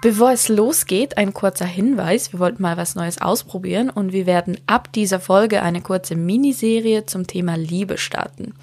Bevor 0.00 0.30
es 0.30 0.48
losgeht, 0.48 1.18
ein 1.18 1.34
kurzer 1.34 1.64
Hinweis. 1.64 2.32
Wir 2.32 2.38
wollten 2.38 2.62
mal 2.62 2.76
was 2.76 2.94
Neues 2.94 3.20
ausprobieren 3.20 3.90
und 3.90 4.12
wir 4.12 4.26
werden 4.26 4.56
ab 4.68 4.92
dieser 4.92 5.18
Folge 5.18 5.60
eine 5.60 5.80
kurze 5.80 6.14
Miniserie 6.14 7.04
zum 7.06 7.26
Thema 7.26 7.56
Liebe 7.56 7.98
starten. 7.98 8.54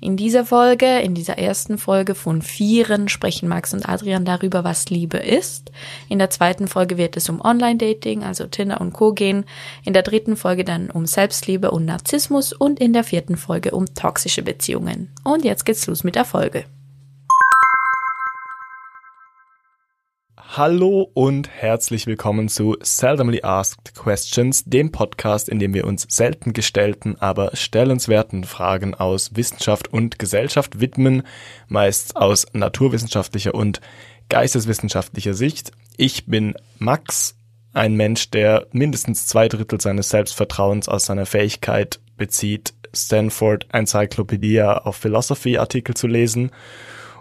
In 0.00 0.16
dieser 0.16 0.46
Folge, 0.46 1.00
in 1.00 1.14
dieser 1.14 1.36
ersten 1.36 1.76
Folge 1.76 2.14
von 2.14 2.40
Vieren, 2.40 3.08
sprechen 3.10 3.50
Max 3.50 3.74
und 3.74 3.86
Adrian 3.86 4.24
darüber, 4.24 4.64
was 4.64 4.88
Liebe 4.88 5.18
ist. 5.18 5.72
In 6.08 6.18
der 6.18 6.30
zweiten 6.30 6.68
Folge 6.68 6.96
wird 6.96 7.18
es 7.18 7.28
um 7.28 7.42
Online-Dating, 7.42 8.24
also 8.24 8.46
Tinder 8.46 8.80
und 8.80 8.94
Co. 8.94 9.12
gehen. 9.12 9.44
In 9.84 9.92
der 9.92 10.02
dritten 10.02 10.36
Folge 10.36 10.64
dann 10.64 10.90
um 10.90 11.04
Selbstliebe 11.04 11.70
und 11.70 11.84
Narzissmus 11.84 12.54
und 12.54 12.80
in 12.80 12.94
der 12.94 13.04
vierten 13.04 13.36
Folge 13.36 13.72
um 13.72 13.94
toxische 13.94 14.42
Beziehungen. 14.42 15.12
Und 15.22 15.44
jetzt 15.44 15.66
geht's 15.66 15.86
los 15.86 16.02
mit 16.02 16.14
der 16.14 16.24
Folge. 16.24 16.64
Hallo 20.56 21.10
und 21.12 21.46
herzlich 21.50 22.06
willkommen 22.06 22.48
zu 22.48 22.78
Seldomly 22.80 23.42
Asked 23.42 23.94
Questions, 23.94 24.64
dem 24.64 24.90
Podcast, 24.90 25.50
in 25.50 25.58
dem 25.58 25.74
wir 25.74 25.86
uns 25.86 26.06
selten 26.08 26.54
gestellten, 26.54 27.16
aber 27.20 27.54
stellenswerten 27.54 28.44
Fragen 28.44 28.94
aus 28.94 29.36
Wissenschaft 29.36 29.92
und 29.92 30.18
Gesellschaft 30.18 30.80
widmen, 30.80 31.22
meist 31.68 32.16
aus 32.16 32.46
naturwissenschaftlicher 32.54 33.54
und 33.54 33.82
geisteswissenschaftlicher 34.30 35.34
Sicht. 35.34 35.72
Ich 35.98 36.24
bin 36.24 36.54
Max, 36.78 37.36
ein 37.74 37.94
Mensch, 37.94 38.30
der 38.30 38.68
mindestens 38.72 39.26
zwei 39.26 39.48
Drittel 39.48 39.82
seines 39.82 40.08
Selbstvertrauens 40.08 40.88
aus 40.88 41.04
seiner 41.04 41.26
Fähigkeit 41.26 42.00
bezieht, 42.16 42.72
Stanford 42.94 43.66
Encyclopedia 43.70 44.86
of 44.86 44.96
Philosophy 44.96 45.58
Artikel 45.58 45.94
zu 45.94 46.06
lesen. 46.06 46.52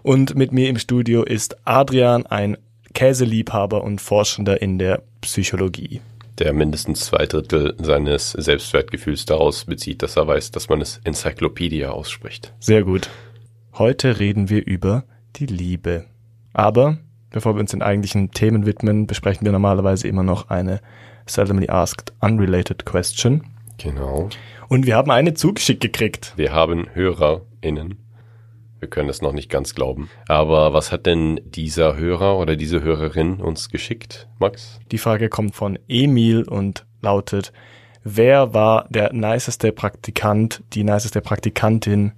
Und 0.02 0.35
mit 0.35 0.53
mir 0.53 0.69
im 0.69 0.80
Studio 0.80 1.23
ist 1.23 1.57
Adrian, 1.66 2.25
ein 2.25 2.55
Käseliebhaber 2.97 3.83
und 3.83 4.01
Forschender 4.01 4.59
in 4.59 4.79
der 4.79 5.03
Psychologie. 5.21 6.01
Der 6.39 6.52
mindestens 6.52 7.02
zwei 7.02 7.27
Drittel 7.27 7.75
seines 7.77 8.31
Selbstwertgefühls 8.31 9.25
daraus 9.25 9.66
bezieht, 9.66 10.02
dass 10.02 10.17
er 10.17 10.25
weiß, 10.25 10.49
dass 10.49 10.67
man 10.67 10.81
es 10.81 10.99
Enzyklopädie 11.03 11.85
ausspricht. 11.85 12.55
Sehr 12.59 12.83
gut. 12.83 13.07
Heute 13.75 14.19
reden 14.19 14.49
wir 14.49 14.66
über 14.66 15.03
die 15.35 15.45
Liebe. 15.45 16.05
Aber 16.53 16.97
bevor 17.30 17.53
wir 17.55 17.59
uns 17.59 17.69
den 17.69 17.83
eigentlichen 17.83 18.31
Themen 18.31 18.66
widmen, 18.66 19.05
besprechen 19.05 19.45
wir 19.45 19.52
normalerweise 19.52 20.07
immer 20.07 20.23
noch 20.23 20.50
eine 20.50 20.81
seldomly 21.27 21.69
asked 21.69 22.13
unrelated 22.19 22.83
question. 22.88 23.44
Genau. 23.77 24.29
Und 24.69 24.88
wir 24.88 24.95
haben 24.95 25.11
eine 25.11 25.35
zugeschickt 25.35 25.81
gekriegt. 25.81 26.33
Wir 26.35 26.52
haben 26.52 26.88
HörerInnen 26.95 28.06
wir 28.80 28.88
können 28.88 29.09
es 29.09 29.22
noch 29.22 29.33
nicht 29.33 29.50
ganz 29.50 29.75
glauben. 29.75 30.09
Aber 30.28 30.73
was 30.73 30.92
hat 30.92 31.06
denn 31.06 31.39
dieser 31.44 31.95
Hörer 31.95 32.38
oder 32.38 32.56
diese 32.56 32.81
Hörerin 32.81 33.42
uns 33.42 33.69
geschickt, 33.69 34.28
Max? 34.39 34.80
Die 34.92 34.97
Frage 34.97 35.30
kommt 35.30 35.56
von 35.56 35.80
Emil 35.88 36.44
und 36.44 36.86
lautet, 37.02 37.53
wer 38.03 38.53
war 38.53 38.86
der 38.89 39.14
niceste 39.14 39.72
Praktikant, 39.72 40.64
die 40.73 40.84
niceste 40.84 41.22
Praktikantin, 41.22 42.14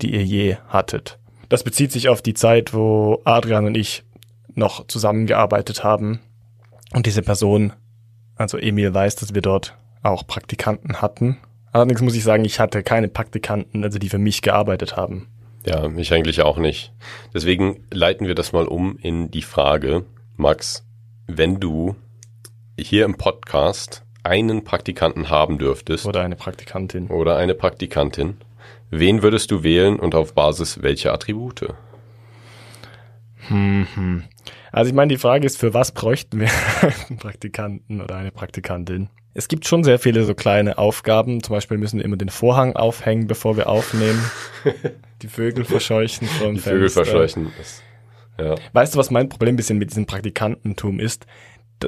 die 0.00 0.14
ihr 0.14 0.24
je 0.24 0.56
hattet? 0.68 1.18
Das 1.48 1.64
bezieht 1.64 1.92
sich 1.92 2.08
auf 2.08 2.22
die 2.22 2.34
Zeit, 2.34 2.72
wo 2.72 3.20
Adrian 3.24 3.66
und 3.66 3.76
ich 3.76 4.04
noch 4.54 4.86
zusammengearbeitet 4.86 5.84
haben. 5.84 6.20
Und 6.92 7.06
diese 7.06 7.22
Person, 7.22 7.72
also 8.36 8.58
Emil 8.58 8.92
weiß, 8.92 9.16
dass 9.16 9.34
wir 9.34 9.42
dort 9.42 9.76
auch 10.02 10.26
Praktikanten 10.26 11.00
hatten. 11.00 11.38
Allerdings 11.72 12.02
muss 12.02 12.14
ich 12.14 12.24
sagen, 12.24 12.44
ich 12.44 12.60
hatte 12.60 12.82
keine 12.82 13.08
Praktikanten, 13.08 13.82
also 13.84 13.98
die 13.98 14.08
für 14.08 14.18
mich 14.18 14.42
gearbeitet 14.42 14.96
haben. 14.96 15.28
Ja, 15.66 15.88
ich 15.96 16.12
eigentlich 16.12 16.42
auch 16.42 16.58
nicht. 16.58 16.92
Deswegen 17.32 17.84
leiten 17.90 18.26
wir 18.26 18.34
das 18.34 18.52
mal 18.52 18.66
um 18.66 18.98
in 18.98 19.30
die 19.30 19.42
Frage, 19.42 20.04
Max, 20.36 20.84
wenn 21.26 21.60
du 21.60 21.94
hier 22.78 23.04
im 23.04 23.16
Podcast 23.16 24.04
einen 24.24 24.64
Praktikanten 24.64 25.30
haben 25.30 25.58
dürftest. 25.58 26.06
Oder 26.06 26.22
eine 26.22 26.36
Praktikantin. 26.36 27.08
Oder 27.08 27.36
eine 27.36 27.54
Praktikantin. 27.54 28.38
Wen 28.90 29.22
würdest 29.22 29.50
du 29.50 29.62
wählen 29.62 29.98
und 29.98 30.14
auf 30.14 30.34
Basis 30.34 30.82
welcher 30.82 31.12
Attribute? 31.12 31.74
Hm, 33.48 33.86
hm. 33.94 34.24
Also 34.70 34.88
ich 34.88 34.94
meine, 34.94 35.08
die 35.08 35.18
Frage 35.18 35.46
ist, 35.46 35.58
für 35.58 35.74
was 35.74 35.92
bräuchten 35.92 36.40
wir 36.40 36.50
einen 37.08 37.18
Praktikanten 37.18 38.00
oder 38.00 38.16
eine 38.16 38.30
Praktikantin? 38.30 39.10
Es 39.34 39.48
gibt 39.48 39.66
schon 39.66 39.82
sehr 39.82 39.98
viele 39.98 40.24
so 40.24 40.34
kleine 40.34 40.78
Aufgaben. 40.78 41.42
Zum 41.42 41.54
Beispiel 41.54 41.78
müssen 41.78 41.98
wir 41.98 42.04
immer 42.04 42.16
den 42.16 42.28
Vorhang 42.28 42.76
aufhängen, 42.76 43.26
bevor 43.26 43.56
wir 43.56 43.68
aufnehmen. 43.68 44.22
die 45.22 45.28
Vögel 45.28 45.64
verscheuchen 45.64 46.28
vom 46.28 46.54
Die 46.54 46.60
Vögel 46.60 46.90
verscheuchen. 46.90 47.50
Ist, 47.60 47.82
ja. 48.38 48.54
Weißt 48.72 48.94
du, 48.94 48.98
was 48.98 49.10
mein 49.10 49.28
Problem 49.28 49.54
ein 49.54 49.56
bisschen 49.56 49.78
mit 49.78 49.90
diesem 49.90 50.06
Praktikantentum 50.06 51.00
ist? 51.00 51.26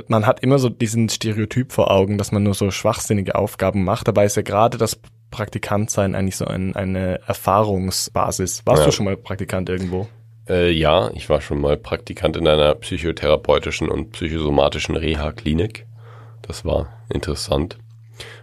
Man 0.09 0.27
hat 0.27 0.41
immer 0.41 0.59
so 0.59 0.69
diesen 0.71 1.09
Stereotyp 1.09 1.71
vor 1.71 1.91
Augen, 1.91 2.19
dass 2.19 2.33
man 2.33 2.43
nur 2.43 2.55
so 2.55 2.71
schwachsinnige 2.71 3.35
Aufgaben 3.35 3.85
macht. 3.85 4.09
Dabei 4.09 4.25
ist 4.25 4.37
ja 4.37 4.43
gerade 4.43 4.79
das 4.79 4.99
Praktikantsein 5.31 6.15
eigentlich 6.15 6.37
so 6.37 6.47
ein, 6.47 6.75
eine 6.75 7.21
Erfahrungsbasis. 7.27 8.63
Warst 8.65 8.81
ja. 8.81 8.87
du 8.87 8.93
schon 8.93 9.05
mal 9.05 9.17
Praktikant 9.17 9.69
irgendwo? 9.69 10.09
Äh, 10.49 10.71
ja, 10.73 11.11
ich 11.15 11.29
war 11.29 11.41
schon 11.41 11.61
mal 11.61 11.77
Praktikant 11.77 12.37
in 12.37 12.49
einer 12.49 12.75
psychotherapeutischen 12.75 13.89
und 13.89 14.13
psychosomatischen 14.13 14.97
Reha-Klinik. 14.97 15.87
Das 16.47 16.65
war 16.65 16.89
interessant. 17.09 17.79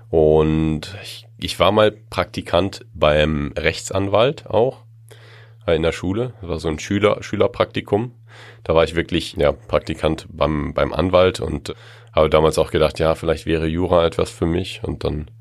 Und 0.10 0.96
ich, 1.04 1.28
ich 1.38 1.60
war 1.60 1.72
mal 1.72 1.92
Praktikant 1.92 2.86
beim 2.94 3.54
Rechtsanwalt 3.58 4.48
auch 4.48 4.84
äh, 5.66 5.76
in 5.76 5.84
der 5.84 5.92
Schule. 5.92 6.34
Das 6.42 6.50
war 6.50 6.60
so 6.60 6.68
ein 6.68 6.80
Schüler, 6.80 7.22
Schülerpraktikum. 7.22 8.14
Da 8.64 8.76
war 8.76 8.84
ich 8.84 8.96
wirklich 8.96 9.34
ja, 9.34 9.52
Praktikant 9.52 10.28
beim, 10.30 10.74
beim 10.74 10.94
Anwalt 10.94 11.40
und 11.40 11.74
habe 12.14 12.30
damals 12.30 12.58
auch 12.58 12.72
gedacht, 12.72 13.00
ja, 13.00 13.16
vielleicht 13.16 13.46
wäre 13.46 13.68
Jura 13.68 14.06
etwas 14.06 14.30
für 14.30 14.46
mich. 14.46 14.82
Und 14.84 15.04
dann 15.04 15.32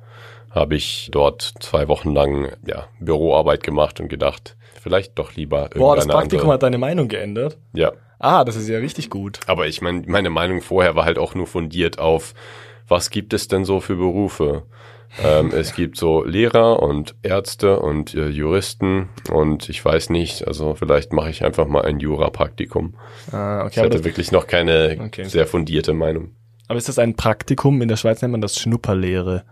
habe 0.50 0.76
ich 0.76 1.09
dort 1.12 1.43
zwei 1.60 1.88
Wochen 1.88 2.12
lang 2.12 2.53
ja, 2.66 2.87
Büroarbeit 3.00 3.62
gemacht 3.62 4.00
und 4.00 4.09
gedacht, 4.09 4.56
vielleicht 4.81 5.19
doch 5.19 5.34
lieber 5.34 5.70
Boah, 5.75 5.97
das 5.97 6.06
Praktikum 6.06 6.43
andere. 6.43 6.54
hat 6.54 6.62
deine 6.62 6.78
Meinung 6.78 7.09
geändert? 7.09 7.59
Ja. 7.72 7.93
Ah, 8.20 8.44
das 8.44 8.54
ist 8.54 8.69
ja 8.69 8.78
richtig 8.78 9.10
gut. 9.10 9.41
Aber 9.47 9.66
ich 9.66 9.82
meine, 9.82 10.04
meine 10.06 10.31
Meinung 10.31 10.60
vorher 10.60 10.94
war 10.94 11.04
halt 11.04 11.19
auch 11.19 11.34
nur 11.34 11.47
fundiert 11.47 11.98
auf, 11.98 12.34
was 12.86 13.10
gibt 13.10 13.32
es 13.32 13.48
denn 13.48 13.64
so 13.64 13.81
für 13.81 13.97
Berufe? 13.97 14.64
ähm, 15.22 15.50
es 15.54 15.75
gibt 15.75 15.97
so 15.97 16.25
Lehrer 16.25 16.82
und 16.82 17.14
Ärzte 17.22 17.81
und 17.81 18.14
äh, 18.14 18.28
Juristen 18.28 19.08
und 19.31 19.69
ich 19.69 19.84
weiß 19.84 20.10
nicht, 20.10 20.47
also 20.47 20.75
vielleicht 20.75 21.12
mache 21.12 21.31
ich 21.31 21.44
einfach 21.44 21.66
mal 21.66 21.82
ein 21.82 22.00
Jura-Praktikum. 22.00 22.94
Ah, 23.32 23.64
okay, 23.64 23.72
ich 23.72 23.78
hatte 23.78 24.04
wirklich 24.04 24.32
noch 24.32 24.47
keine 24.47 24.98
okay. 25.00 25.25
sehr 25.25 25.47
fundierte 25.47 25.94
Meinung. 25.94 26.32
Aber 26.69 26.78
ist 26.78 26.88
das 26.88 26.98
ein 26.98 27.16
Praktikum? 27.16 27.82
In 27.82 27.88
der 27.88 27.97
Schweiz 27.97 28.22
nennt 28.22 28.32
man 28.32 28.41
das 28.41 28.58
Schnupperlehre. 28.58 29.44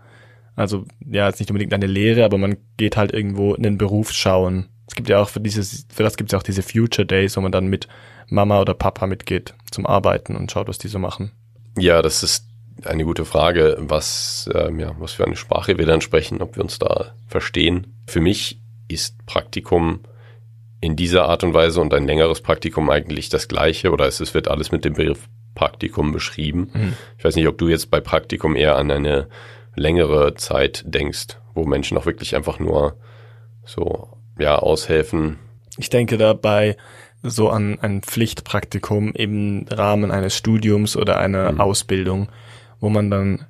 Also 0.55 0.85
ja, 1.05 1.27
jetzt 1.27 1.39
nicht 1.39 1.49
unbedingt 1.49 1.73
eine 1.73 1.87
Lehre, 1.87 2.23
aber 2.23 2.37
man 2.37 2.57
geht 2.77 2.97
halt 2.97 3.13
irgendwo 3.13 3.53
in 3.53 3.63
den 3.63 3.77
Beruf 3.77 4.11
schauen. 4.11 4.69
Es 4.87 4.95
gibt 4.95 5.09
ja 5.09 5.21
auch 5.21 5.29
für 5.29 5.39
dieses, 5.39 5.85
für 5.93 6.03
das 6.03 6.17
gibt 6.17 6.29
es 6.29 6.31
ja 6.31 6.39
auch 6.39 6.43
diese 6.43 6.63
Future 6.63 7.05
Days, 7.05 7.37
wo 7.37 7.41
man 7.41 7.51
dann 7.51 7.67
mit 7.67 7.87
Mama 8.29 8.61
oder 8.61 8.73
Papa 8.73 9.07
mitgeht 9.07 9.53
zum 9.71 9.85
Arbeiten 9.85 10.35
und 10.35 10.51
schaut, 10.51 10.67
was 10.67 10.77
die 10.77 10.87
so 10.87 10.99
machen. 10.99 11.31
Ja, 11.77 12.01
das 12.01 12.23
ist 12.23 12.45
eine 12.85 13.03
gute 13.03 13.25
Frage, 13.25 13.77
was, 13.79 14.49
ähm, 14.53 14.79
ja, 14.79 14.95
was 14.99 15.13
für 15.13 15.25
eine 15.25 15.35
Sprache 15.35 15.77
wir 15.77 15.85
dann 15.85 16.01
sprechen, 16.01 16.41
ob 16.41 16.55
wir 16.55 16.63
uns 16.63 16.79
da 16.79 17.13
verstehen. 17.27 18.01
Für 18.07 18.21
mich 18.21 18.61
ist 18.87 19.25
Praktikum 19.25 20.01
in 20.81 20.95
dieser 20.95 21.25
Art 21.25 21.43
und 21.43 21.53
Weise 21.53 21.81
und 21.81 21.93
ein 21.93 22.05
längeres 22.05 22.41
Praktikum 22.41 22.89
eigentlich 22.89 23.29
das 23.29 23.47
gleiche 23.47 23.91
oder 23.91 24.05
es, 24.05 24.19
es 24.19 24.33
wird 24.33 24.47
alles 24.47 24.71
mit 24.71 24.85
dem 24.85 24.93
Begriff 24.93 25.27
Praktikum 25.55 26.13
beschrieben. 26.13 26.71
Mhm. 26.73 26.93
Ich 27.17 27.25
weiß 27.25 27.35
nicht, 27.35 27.47
ob 27.47 27.57
du 27.57 27.67
jetzt 27.67 27.91
bei 27.91 27.99
Praktikum 27.99 28.55
eher 28.55 28.77
an 28.77 28.91
eine 28.91 29.27
längere 29.75 30.35
Zeit 30.35 30.83
denkst, 30.85 31.37
wo 31.53 31.65
Menschen 31.65 31.97
auch 31.97 32.05
wirklich 32.05 32.35
einfach 32.35 32.59
nur 32.59 32.97
so 33.65 34.17
ja 34.37 34.57
aushelfen. 34.57 35.37
Ich 35.77 35.89
denke 35.89 36.17
dabei 36.17 36.77
so 37.21 37.49
an 37.49 37.79
ein 37.79 38.01
Pflichtpraktikum 38.01 39.11
im 39.13 39.65
Rahmen 39.69 40.11
eines 40.11 40.35
Studiums 40.35 40.95
oder 40.95 41.17
einer 41.17 41.51
mhm. 41.51 41.61
Ausbildung, 41.61 42.29
wo 42.79 42.89
man 42.89 43.09
dann, 43.09 43.45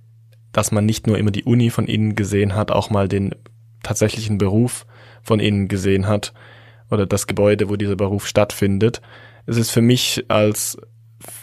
dass 0.51 0.71
man 0.71 0.86
nicht 0.86 1.07
nur 1.07 1.18
immer 1.18 1.31
die 1.31 1.44
Uni 1.44 1.69
von 1.69 1.86
innen 1.86 2.16
gesehen 2.16 2.56
hat, 2.56 2.71
auch 2.71 2.89
mal 2.89 3.07
den 3.07 3.36
tatsächlichen 3.83 4.38
Beruf 4.38 4.86
von 5.21 5.39
innen 5.39 5.68
gesehen 5.68 6.07
hat 6.07 6.33
oder 6.89 7.06
das 7.06 7.27
Gebäude, 7.27 7.69
wo 7.69 7.75
dieser 7.75 7.95
Beruf 7.95 8.27
stattfindet. 8.27 9.01
Es 9.45 9.57
ist 9.57 9.71
für 9.71 9.81
mich 9.81 10.25
als 10.27 10.77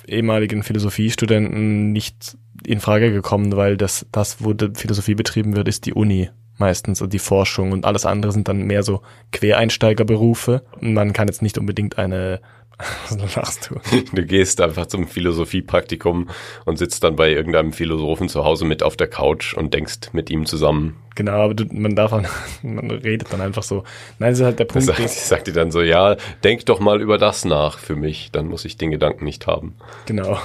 ehemaligen 0.06 0.62
Philosophiestudenten 0.62 1.92
nicht 1.92 2.36
in 2.64 2.80
Frage 2.80 3.12
gekommen, 3.12 3.56
weil 3.56 3.76
das, 3.76 4.06
das, 4.10 4.42
wo 4.42 4.54
Philosophie 4.74 5.14
betrieben 5.14 5.54
wird, 5.54 5.68
ist 5.68 5.86
die 5.86 5.94
Uni 5.94 6.30
meistens 6.58 7.02
und 7.02 7.12
die 7.12 7.18
Forschung 7.18 7.72
und 7.72 7.84
alles 7.84 8.06
andere 8.06 8.32
sind 8.32 8.48
dann 8.48 8.62
mehr 8.62 8.82
so 8.82 9.02
Quereinsteigerberufe. 9.32 10.62
Man 10.80 11.12
kann 11.12 11.28
jetzt 11.28 11.42
nicht 11.42 11.58
unbedingt 11.58 11.98
eine 11.98 12.40
was 13.08 13.34
lachst 13.36 13.70
du? 13.70 13.80
Du 14.14 14.26
gehst 14.26 14.60
einfach 14.60 14.86
zum 14.86 15.06
Philosophiepraktikum 15.06 16.28
und 16.66 16.76
sitzt 16.76 17.04
dann 17.04 17.16
bei 17.16 17.30
irgendeinem 17.30 17.72
Philosophen 17.72 18.28
zu 18.28 18.44
Hause 18.44 18.66
mit 18.66 18.82
auf 18.82 18.96
der 18.96 19.06
Couch 19.08 19.54
und 19.54 19.72
denkst 19.72 20.12
mit 20.12 20.28
ihm 20.28 20.44
zusammen. 20.44 20.96
Genau, 21.14 21.32
aber 21.32 21.54
du, 21.54 21.64
man 21.72 21.96
darf, 21.96 22.12
man 22.62 22.90
redet 22.90 23.32
dann 23.32 23.40
einfach 23.40 23.62
so. 23.62 23.84
Nein, 24.18 24.32
das 24.32 24.40
ist 24.40 24.44
halt 24.44 24.58
der 24.58 24.66
Punkt. 24.66 24.86
Sagt, 24.86 25.00
ich 25.00 25.10
sag 25.10 25.44
dir 25.44 25.54
dann 25.54 25.70
so, 25.70 25.80
ja, 25.80 26.16
denk 26.44 26.66
doch 26.66 26.78
mal 26.78 27.00
über 27.00 27.16
das 27.16 27.46
nach 27.46 27.78
für 27.78 27.96
mich, 27.96 28.30
dann 28.30 28.46
muss 28.46 28.66
ich 28.66 28.76
den 28.76 28.90
Gedanken 28.90 29.24
nicht 29.24 29.46
haben. 29.46 29.76
Genau. 30.04 30.38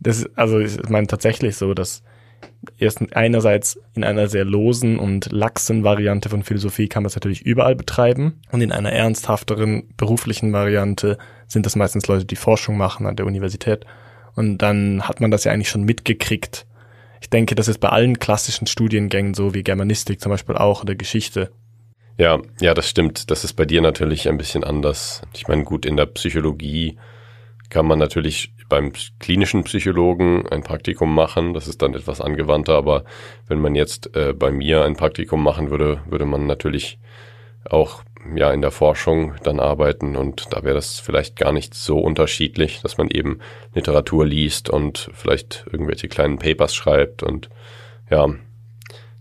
Das 0.00 0.18
ist, 0.18 0.30
also 0.36 0.58
ich 0.58 0.88
meine 0.88 1.06
tatsächlich 1.06 1.56
so, 1.56 1.72
dass 1.72 2.02
erst 2.78 3.14
einerseits 3.14 3.78
in 3.94 4.04
einer 4.04 4.28
sehr 4.28 4.44
losen 4.44 4.98
und 4.98 5.32
laxen 5.32 5.84
Variante 5.84 6.28
von 6.28 6.42
Philosophie 6.42 6.88
kann 6.88 7.02
man 7.02 7.08
es 7.08 7.16
natürlich 7.16 7.42
überall 7.42 7.76
betreiben 7.76 8.40
und 8.52 8.60
in 8.60 8.72
einer 8.72 8.92
ernsthafteren 8.92 9.88
beruflichen 9.96 10.52
Variante 10.52 11.18
sind 11.46 11.66
das 11.66 11.76
meistens 11.76 12.06
Leute, 12.06 12.24
die 12.24 12.36
Forschung 12.36 12.76
machen 12.76 13.06
an 13.06 13.16
der 13.16 13.26
Universität 13.26 13.84
und 14.34 14.58
dann 14.58 15.02
hat 15.02 15.20
man 15.20 15.30
das 15.30 15.44
ja 15.44 15.52
eigentlich 15.52 15.68
schon 15.68 15.84
mitgekriegt. 15.84 16.66
Ich 17.20 17.30
denke, 17.30 17.54
das 17.54 17.68
ist 17.68 17.78
bei 17.78 17.88
allen 17.88 18.18
klassischen 18.18 18.66
Studiengängen 18.66 19.34
so 19.34 19.54
wie 19.54 19.62
Germanistik 19.62 20.20
zum 20.20 20.30
Beispiel 20.30 20.56
auch 20.56 20.82
oder 20.82 20.94
Geschichte. 20.94 21.50
Ja, 22.18 22.38
ja, 22.60 22.74
das 22.74 22.88
stimmt. 22.88 23.30
Das 23.30 23.44
ist 23.44 23.54
bei 23.54 23.64
dir 23.64 23.80
natürlich 23.80 24.28
ein 24.28 24.38
bisschen 24.38 24.62
anders. 24.62 25.22
Ich 25.34 25.48
meine, 25.48 25.64
gut, 25.64 25.84
in 25.84 25.96
der 25.96 26.06
Psychologie 26.06 26.96
kann 27.74 27.86
man 27.86 27.98
natürlich 27.98 28.54
beim 28.68 28.92
klinischen 29.18 29.64
Psychologen 29.64 30.46
ein 30.46 30.62
Praktikum 30.62 31.12
machen. 31.12 31.54
Das 31.54 31.66
ist 31.66 31.82
dann 31.82 31.94
etwas 31.94 32.20
angewandter, 32.20 32.74
aber 32.74 33.02
wenn 33.48 33.58
man 33.58 33.74
jetzt 33.74 34.14
äh, 34.14 34.32
bei 34.32 34.52
mir 34.52 34.84
ein 34.84 34.94
Praktikum 34.94 35.42
machen 35.42 35.70
würde, 35.70 36.00
würde 36.06 36.24
man 36.24 36.46
natürlich 36.46 37.00
auch 37.68 38.04
ja 38.36 38.52
in 38.52 38.60
der 38.60 38.70
Forschung 38.70 39.34
dann 39.42 39.58
arbeiten. 39.58 40.14
Und 40.14 40.52
da 40.52 40.62
wäre 40.62 40.76
das 40.76 41.00
vielleicht 41.00 41.34
gar 41.34 41.52
nicht 41.52 41.74
so 41.74 41.98
unterschiedlich, 41.98 42.80
dass 42.80 42.96
man 42.96 43.08
eben 43.08 43.40
Literatur 43.74 44.24
liest 44.24 44.70
und 44.70 45.10
vielleicht 45.12 45.66
irgendwelche 45.72 46.06
kleinen 46.06 46.38
Papers 46.38 46.76
schreibt 46.76 47.24
und 47.24 47.50
ja, 48.08 48.28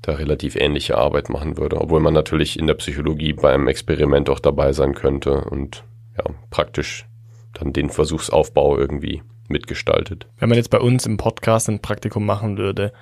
da 0.04 0.12
relativ 0.12 0.56
ähnliche 0.56 0.96
Arbeit 0.96 1.28
machen 1.28 1.58
würde, 1.58 1.82
obwohl 1.82 2.02
man 2.02 2.14
natürlich 2.14 2.60
in 2.60 2.68
der 2.68 2.76
Psychologie 2.76 3.34
beim 3.34 3.68
Experiment 3.68 4.30
auch 4.30 4.40
dabei 4.40 4.74
sein 4.74 4.94
könnte 4.94 5.42
und 5.42 5.84
ja, 6.16 6.26
praktisch 6.52 7.08
dann 7.54 7.74
den 7.74 7.90
Versuchsaufbau 7.90 8.78
irgendwie 8.78 9.22
mitgestaltet. 9.48 10.28
Wenn 10.38 10.50
man 10.50 10.58
jetzt 10.58 10.70
bei 10.70 10.80
uns 10.80 11.06
im 11.06 11.18
Podcast 11.18 11.70
ein 11.70 11.82
Praktikum 11.82 12.26
machen 12.26 12.58
würde, 12.58 12.94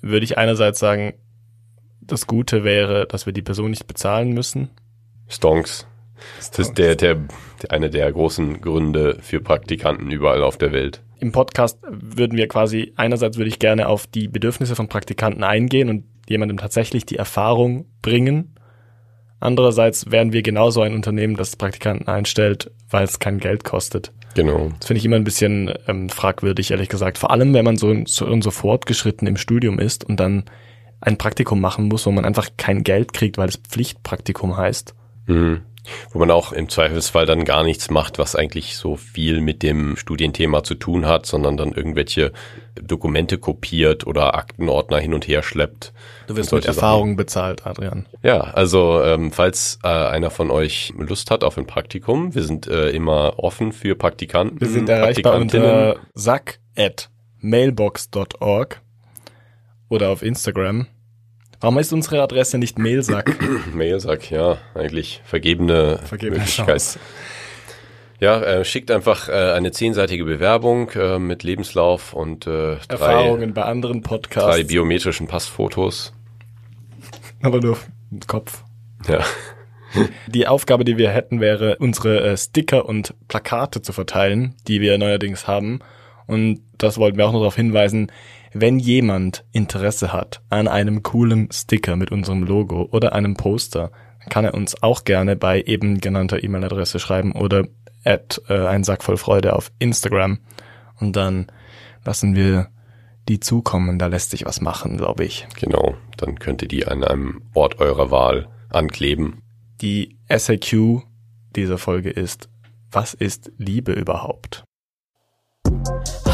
würde 0.00 0.24
ich 0.24 0.38
einerseits 0.38 0.78
sagen, 0.78 1.14
das 2.00 2.26
Gute 2.26 2.64
wäre, 2.64 3.06
dass 3.06 3.26
wir 3.26 3.32
die 3.32 3.42
Person 3.42 3.70
nicht 3.70 3.86
bezahlen 3.86 4.32
müssen. 4.32 4.70
Stonks. 5.28 5.86
Das 6.38 6.58
ist 6.58 6.78
der, 6.78 6.94
der, 6.94 7.16
der, 7.62 7.70
eine 7.70 7.90
der 7.90 8.10
großen 8.10 8.60
Gründe 8.60 9.18
für 9.20 9.40
Praktikanten 9.40 10.10
überall 10.10 10.42
auf 10.42 10.56
der 10.56 10.72
Welt. 10.72 11.02
Im 11.18 11.32
Podcast 11.32 11.78
würden 11.88 12.36
wir 12.36 12.48
quasi, 12.48 12.92
einerseits 12.96 13.36
würde 13.36 13.48
ich 13.48 13.58
gerne 13.58 13.88
auf 13.88 14.06
die 14.06 14.28
Bedürfnisse 14.28 14.76
von 14.76 14.88
Praktikanten 14.88 15.44
eingehen 15.44 15.88
und 15.88 16.04
jemandem 16.28 16.58
tatsächlich 16.58 17.06
die 17.06 17.16
Erfahrung 17.16 17.86
bringen. 18.02 18.55
Andererseits 19.40 20.10
wären 20.10 20.32
wir 20.32 20.42
genauso 20.42 20.80
ein 20.82 20.94
Unternehmen, 20.94 21.36
das 21.36 21.56
Praktikanten 21.56 22.08
einstellt, 22.08 22.70
weil 22.90 23.04
es 23.04 23.18
kein 23.18 23.38
Geld 23.38 23.64
kostet. 23.64 24.12
Genau. 24.34 24.70
Das 24.78 24.88
finde 24.88 24.98
ich 24.98 25.04
immer 25.04 25.16
ein 25.16 25.24
bisschen 25.24 25.72
ähm, 25.86 26.08
fragwürdig, 26.08 26.70
ehrlich 26.70 26.88
gesagt. 26.88 27.18
Vor 27.18 27.30
allem, 27.30 27.54
wenn 27.54 27.64
man 27.64 27.76
so, 27.76 27.94
so, 28.06 28.40
so 28.40 28.50
fortgeschritten 28.50 29.26
im 29.26 29.36
Studium 29.36 29.78
ist 29.78 30.04
und 30.04 30.20
dann 30.20 30.44
ein 31.00 31.18
Praktikum 31.18 31.60
machen 31.60 31.88
muss, 31.88 32.06
wo 32.06 32.10
man 32.10 32.24
einfach 32.24 32.48
kein 32.56 32.82
Geld 32.82 33.12
kriegt, 33.12 33.38
weil 33.38 33.48
es 33.48 33.56
Pflichtpraktikum 33.56 34.56
heißt. 34.56 34.94
Mhm. 35.26 35.62
Wo 36.12 36.18
man 36.18 36.30
auch 36.30 36.52
im 36.52 36.68
Zweifelsfall 36.68 37.26
dann 37.26 37.44
gar 37.44 37.64
nichts 37.64 37.90
macht, 37.90 38.18
was 38.18 38.36
eigentlich 38.36 38.76
so 38.76 38.96
viel 38.96 39.40
mit 39.40 39.62
dem 39.62 39.96
Studienthema 39.96 40.62
zu 40.62 40.74
tun 40.74 41.06
hat, 41.06 41.26
sondern 41.26 41.56
dann 41.56 41.72
irgendwelche 41.72 42.32
Dokumente 42.80 43.38
kopiert 43.38 44.06
oder 44.06 44.34
Aktenordner 44.34 44.98
hin 44.98 45.14
und 45.14 45.26
her 45.26 45.42
schleppt. 45.42 45.92
Du 46.26 46.36
wirst 46.36 46.52
mit 46.52 46.66
Erfahrung 46.66 47.10
Sachen. 47.10 47.16
bezahlt, 47.16 47.66
Adrian. 47.66 48.06
Ja, 48.22 48.40
also 48.40 49.02
ähm, 49.02 49.32
falls 49.32 49.78
äh, 49.82 49.88
einer 49.88 50.30
von 50.30 50.50
euch 50.50 50.92
Lust 50.98 51.30
hat 51.30 51.44
auf 51.44 51.56
ein 51.56 51.66
Praktikum, 51.66 52.34
wir 52.34 52.42
sind 52.42 52.66
äh, 52.66 52.90
immer 52.90 53.38
offen 53.38 53.72
für 53.72 53.94
Praktikanten. 53.94 54.60
Wir 54.60 54.68
sind 54.68 54.88
erreichbar 54.88 55.36
unter 55.36 55.96
sack 56.14 56.58
at 56.76 57.10
mailbox.org 57.40 58.82
oder 59.88 60.10
auf 60.10 60.22
Instagram. 60.22 60.86
Warum 61.66 61.78
ist 61.80 61.92
unsere 61.92 62.22
Adresse 62.22 62.58
nicht 62.58 62.78
Mailsack? 62.78 63.34
Mailsack, 63.74 64.30
ja, 64.30 64.58
eigentlich 64.76 65.20
vergebene, 65.24 65.98
vergebene 66.04 66.38
Möglichkeit. 66.38 66.66
Chance. 66.68 67.00
Ja, 68.20 68.40
äh, 68.40 68.64
schickt 68.64 68.88
einfach 68.92 69.28
äh, 69.28 69.32
eine 69.32 69.72
zehnseitige 69.72 70.24
Bewerbung 70.24 70.90
äh, 70.90 71.18
mit 71.18 71.42
Lebenslauf 71.42 72.12
und 72.12 72.46
äh, 72.46 72.76
drei, 72.76 72.78
Erfahrungen 72.88 73.52
bei 73.52 73.64
anderen 73.64 74.02
Podcasts. 74.02 74.48
Drei 74.48 74.62
biometrischen 74.62 75.26
Passfotos. 75.26 76.12
Aber 77.42 77.58
nur 77.60 77.76
Kopf. 78.28 78.62
Ja. 79.08 79.24
Die 80.28 80.46
Aufgabe, 80.46 80.84
die 80.84 80.98
wir 80.98 81.10
hätten, 81.10 81.40
wäre, 81.40 81.78
unsere 81.80 82.20
äh, 82.20 82.36
Sticker 82.36 82.86
und 82.86 83.12
Plakate 83.26 83.82
zu 83.82 83.92
verteilen, 83.92 84.54
die 84.68 84.80
wir 84.80 84.98
neuerdings 84.98 85.48
haben. 85.48 85.80
Und 86.28 86.60
das 86.78 86.96
wollten 86.96 87.18
wir 87.18 87.26
auch 87.26 87.32
noch 87.32 87.40
darauf 87.40 87.56
hinweisen, 87.56 88.12
wenn 88.60 88.78
jemand 88.78 89.44
Interesse 89.52 90.12
hat 90.12 90.42
an 90.48 90.68
einem 90.68 91.02
coolen 91.02 91.48
Sticker 91.52 91.96
mit 91.96 92.10
unserem 92.10 92.42
Logo 92.42 92.88
oder 92.90 93.12
einem 93.12 93.34
Poster, 93.34 93.90
kann 94.28 94.44
er 94.44 94.54
uns 94.54 94.82
auch 94.82 95.04
gerne 95.04 95.36
bei 95.36 95.62
eben 95.62 96.00
genannter 96.00 96.42
E-Mail-Adresse 96.42 96.98
schreiben 96.98 97.32
oder 97.32 97.66
at 98.04 98.40
äh, 98.48 98.66
ein 98.66 98.84
Sack 98.84 99.02
voll 99.02 99.16
Freude 99.16 99.54
auf 99.54 99.72
Instagram. 99.78 100.38
Und 100.98 101.16
dann 101.16 101.46
lassen 102.04 102.34
wir 102.34 102.68
die 103.28 103.40
zukommen. 103.40 103.98
Da 103.98 104.06
lässt 104.06 104.30
sich 104.30 104.46
was 104.46 104.60
machen, 104.60 104.96
glaube 104.96 105.24
ich. 105.24 105.46
Genau. 105.58 105.94
Dann 106.16 106.38
könnt 106.38 106.62
ihr 106.62 106.68
die 106.68 106.86
an 106.86 107.04
einem 107.04 107.42
Ort 107.54 107.80
eurer 107.80 108.10
Wahl 108.10 108.48
ankleben. 108.70 109.42
Die 109.80 110.16
SAQ 110.28 111.02
dieser 111.54 111.78
Folge 111.78 112.10
ist, 112.10 112.48
was 112.90 113.14
ist 113.14 113.52
Liebe 113.58 113.92
überhaupt? 113.92 114.65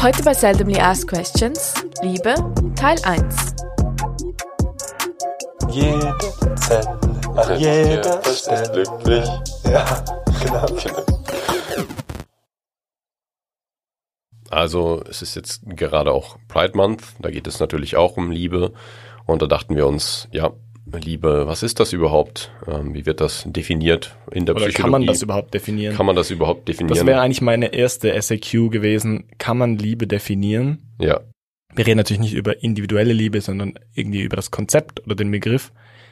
Heute 0.03 0.21
bei 0.21 0.33
Seldomly 0.33 0.77
Asked 0.81 1.07
Questions, 1.07 1.75
Liebe, 2.01 2.35
Teil 2.75 2.97
1. 3.05 3.55
Jede 5.69 6.13
Zelle 6.57 7.57
jeder 7.57 8.21
Stelle. 8.25 8.83
glücklich. 8.83 9.29
Ja, 9.63 10.03
genau. 10.43 10.65
Also 14.49 15.01
es 15.09 15.21
ist 15.21 15.35
jetzt 15.35 15.61
gerade 15.65 16.11
auch 16.11 16.35
Pride 16.49 16.75
Month, 16.75 17.03
da 17.19 17.29
geht 17.31 17.47
es 17.47 17.61
natürlich 17.61 17.95
auch 17.95 18.17
um 18.17 18.29
Liebe 18.29 18.73
und 19.25 19.41
da 19.41 19.47
dachten 19.47 19.77
wir 19.77 19.87
uns, 19.87 20.27
ja, 20.33 20.51
Liebe, 20.85 21.47
was 21.47 21.63
ist 21.63 21.79
das 21.79 21.93
überhaupt? 21.93 22.51
Ähm, 22.67 22.93
wie 22.93 23.05
wird 23.05 23.21
das 23.21 23.43
definiert 23.45 24.15
in 24.31 24.45
der 24.45 24.55
Oder 24.55 24.65
Psychologie? 24.65 24.81
Kann 24.81 24.91
man 24.91 25.05
das 25.05 25.21
überhaupt 25.21 25.53
definieren? 25.53 25.95
Kann 25.95 26.05
man 26.05 26.15
das 26.15 26.29
überhaupt 26.29 26.67
definieren? 26.67 26.97
Das 26.97 27.05
wäre 27.05 27.21
eigentlich 27.21 27.41
meine 27.41 27.73
erste 27.73 28.21
SAQ 28.21 28.69
gewesen. 28.69 29.25
Kann 29.37 29.57
man 29.57 29.77
Liebe 29.77 30.07
definieren? 30.07 30.93
Ja. 30.99 31.21
Wir 31.73 31.87
reden 31.87 31.97
natürlich 31.97 32.21
nicht 32.21 32.33
über 32.33 32.61
individuelle 32.61 33.13
Liebe, 33.13 33.41
sondern 33.41 33.73
irgendwie 33.93 34.21
über 34.21 34.35
das 34.35 34.51
Konzept 34.51 35.03
oder 35.05 35.15
den 35.15 35.31
Begriff. 35.31 35.71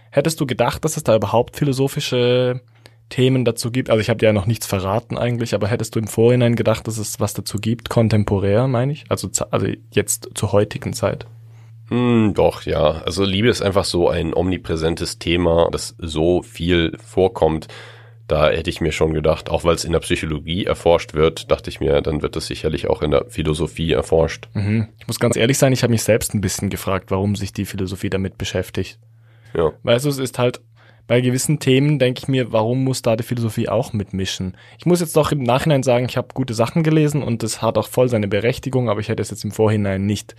Hättest 0.10 0.40
du 0.40 0.46
gedacht, 0.46 0.84
dass 0.84 0.98
es 0.98 1.04
da 1.04 1.16
überhaupt 1.16 1.56
philosophische 1.56 2.62
Themen 3.10 3.46
dazu 3.46 3.72
gibt? 3.72 3.90
Also 3.90 4.02
ich 4.02 4.10
habe 4.10 4.18
dir 4.18 4.28
ja 4.28 4.34
noch 4.34 4.48
nichts 4.48 4.66
verraten 4.66 5.18
eigentlich, 5.18 5.54
aber 5.54 5.68
hättest 5.68 5.96
du 5.96 6.00
im 6.00 6.08
Vorhinein 6.08 6.56
gedacht, 6.56 6.88
dass 6.88 6.98
es 6.98 7.20
was 7.20 7.34
dazu 7.34 7.58
gibt, 7.58 7.90
kontemporär, 7.90 8.68
meine 8.68 8.92
ich? 8.92 9.06
Also, 9.10 9.30
also 9.52 9.68
jetzt 9.92 10.30
zur 10.34 10.52
heutigen 10.52 10.94
Zeit? 10.94 11.28
Hm, 11.92 12.34
doch, 12.34 12.64
ja. 12.64 13.02
Also 13.06 13.26
Liebe 13.26 13.50
ist 13.50 13.62
einfach 13.62 13.84
so 13.84 14.08
ein 14.08 14.34
omnipräsentes 14.34 15.20
Thema, 15.20 15.68
das 15.72 15.94
so 15.98 16.42
viel 16.42 16.98
vorkommt. 17.06 17.68
Da 18.28 18.50
hätte 18.50 18.70
ich 18.70 18.80
mir 18.80 18.94
schon 18.94 19.14
gedacht, 19.14 19.50
auch 19.50 19.66
weil 19.66 19.76
es 19.76 19.84
in 19.84 19.92
der 19.92 20.00
Psychologie 20.00 20.64
erforscht 20.64 21.14
wird, 21.14 21.52
dachte 21.52 21.70
ich 21.70 21.82
mir, 21.82 22.02
dann 22.02 22.22
wird 22.22 22.38
es 22.38 22.48
sicherlich 22.48 22.88
auch 22.88 23.02
in 23.02 23.12
der 23.12 23.26
Philosophie 23.28 23.92
erforscht. 23.92 24.48
Mhm. 24.54 24.88
Ich 25.00 25.08
muss 25.08 25.20
ganz 25.20 25.36
ehrlich 25.36 25.58
sein, 25.58 25.74
ich 25.74 25.84
habe 25.84 25.92
mich 25.92 26.04
selbst 26.04 26.34
ein 26.34 26.40
bisschen 26.40 26.70
gefragt, 26.70 27.12
warum 27.12 27.36
sich 27.36 27.52
die 27.52 27.66
Philosophie 27.66 28.10
damit 28.10 28.38
beschäftigt. 28.38 28.98
Ja. 29.54 29.74
Weißt 29.84 30.06
du, 30.06 30.10
es 30.10 30.18
ist 30.18 30.40
halt, 30.40 30.62
bei 31.08 31.20
gewissen 31.20 31.60
Themen 31.60 32.00
denke 32.00 32.20
ich 32.20 32.30
mir, 32.30 32.54
warum 32.54 32.86
muss 32.86 33.02
da 33.02 33.18
die 33.18 33.24
Philosophie 33.24 33.68
auch 33.68 33.92
mitmischen? 33.92 34.56
Ich 34.80 34.86
muss 34.86 35.02
jetzt 35.02 35.18
doch 35.18 35.34
im 35.34 35.44
Nachhinein 35.44 35.84
sagen, 35.84 36.06
ich 36.06 36.16
habe 36.16 36.30
gute 36.34 36.54
Sachen 36.54 36.84
gelesen 36.84 37.24
und 37.24 37.44
es 37.44 37.62
hat 37.62 37.78
auch 37.78 37.90
voll 37.90 38.08
seine 38.08 38.30
Berechtigung, 38.30 38.90
aber 38.90 39.02
ich 39.02 39.10
hätte 39.10 39.22
es 39.22 39.30
jetzt 39.30 39.44
im 39.44 39.52
Vorhinein 39.52 40.06
nicht 40.06 40.38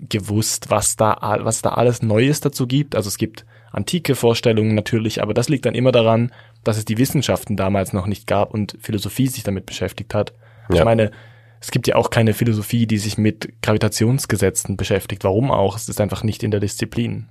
gewusst, 0.00 0.70
was 0.70 0.96
da, 0.96 1.38
was 1.42 1.62
da 1.62 1.70
alles 1.70 2.02
Neues 2.02 2.40
dazu 2.40 2.66
gibt. 2.66 2.94
Also 2.94 3.08
es 3.08 3.18
gibt 3.18 3.44
antike 3.72 4.14
Vorstellungen 4.14 4.74
natürlich, 4.74 5.22
aber 5.22 5.34
das 5.34 5.48
liegt 5.48 5.66
dann 5.66 5.74
immer 5.74 5.92
daran, 5.92 6.32
dass 6.64 6.78
es 6.78 6.84
die 6.84 6.98
Wissenschaften 6.98 7.56
damals 7.56 7.92
noch 7.92 8.06
nicht 8.06 8.26
gab 8.26 8.54
und 8.54 8.76
Philosophie 8.80 9.26
sich 9.26 9.42
damit 9.42 9.66
beschäftigt 9.66 10.14
hat. 10.14 10.32
Ja. 10.70 10.76
Ich 10.76 10.84
meine, 10.84 11.10
es 11.60 11.70
gibt 11.70 11.86
ja 11.86 11.96
auch 11.96 12.10
keine 12.10 12.34
Philosophie, 12.34 12.86
die 12.86 12.98
sich 12.98 13.18
mit 13.18 13.62
Gravitationsgesetzen 13.62 14.76
beschäftigt. 14.76 15.24
Warum 15.24 15.50
auch? 15.50 15.76
Es 15.76 15.88
ist 15.88 16.00
einfach 16.00 16.22
nicht 16.22 16.42
in 16.42 16.50
der 16.50 16.60
Disziplin. 16.60 17.28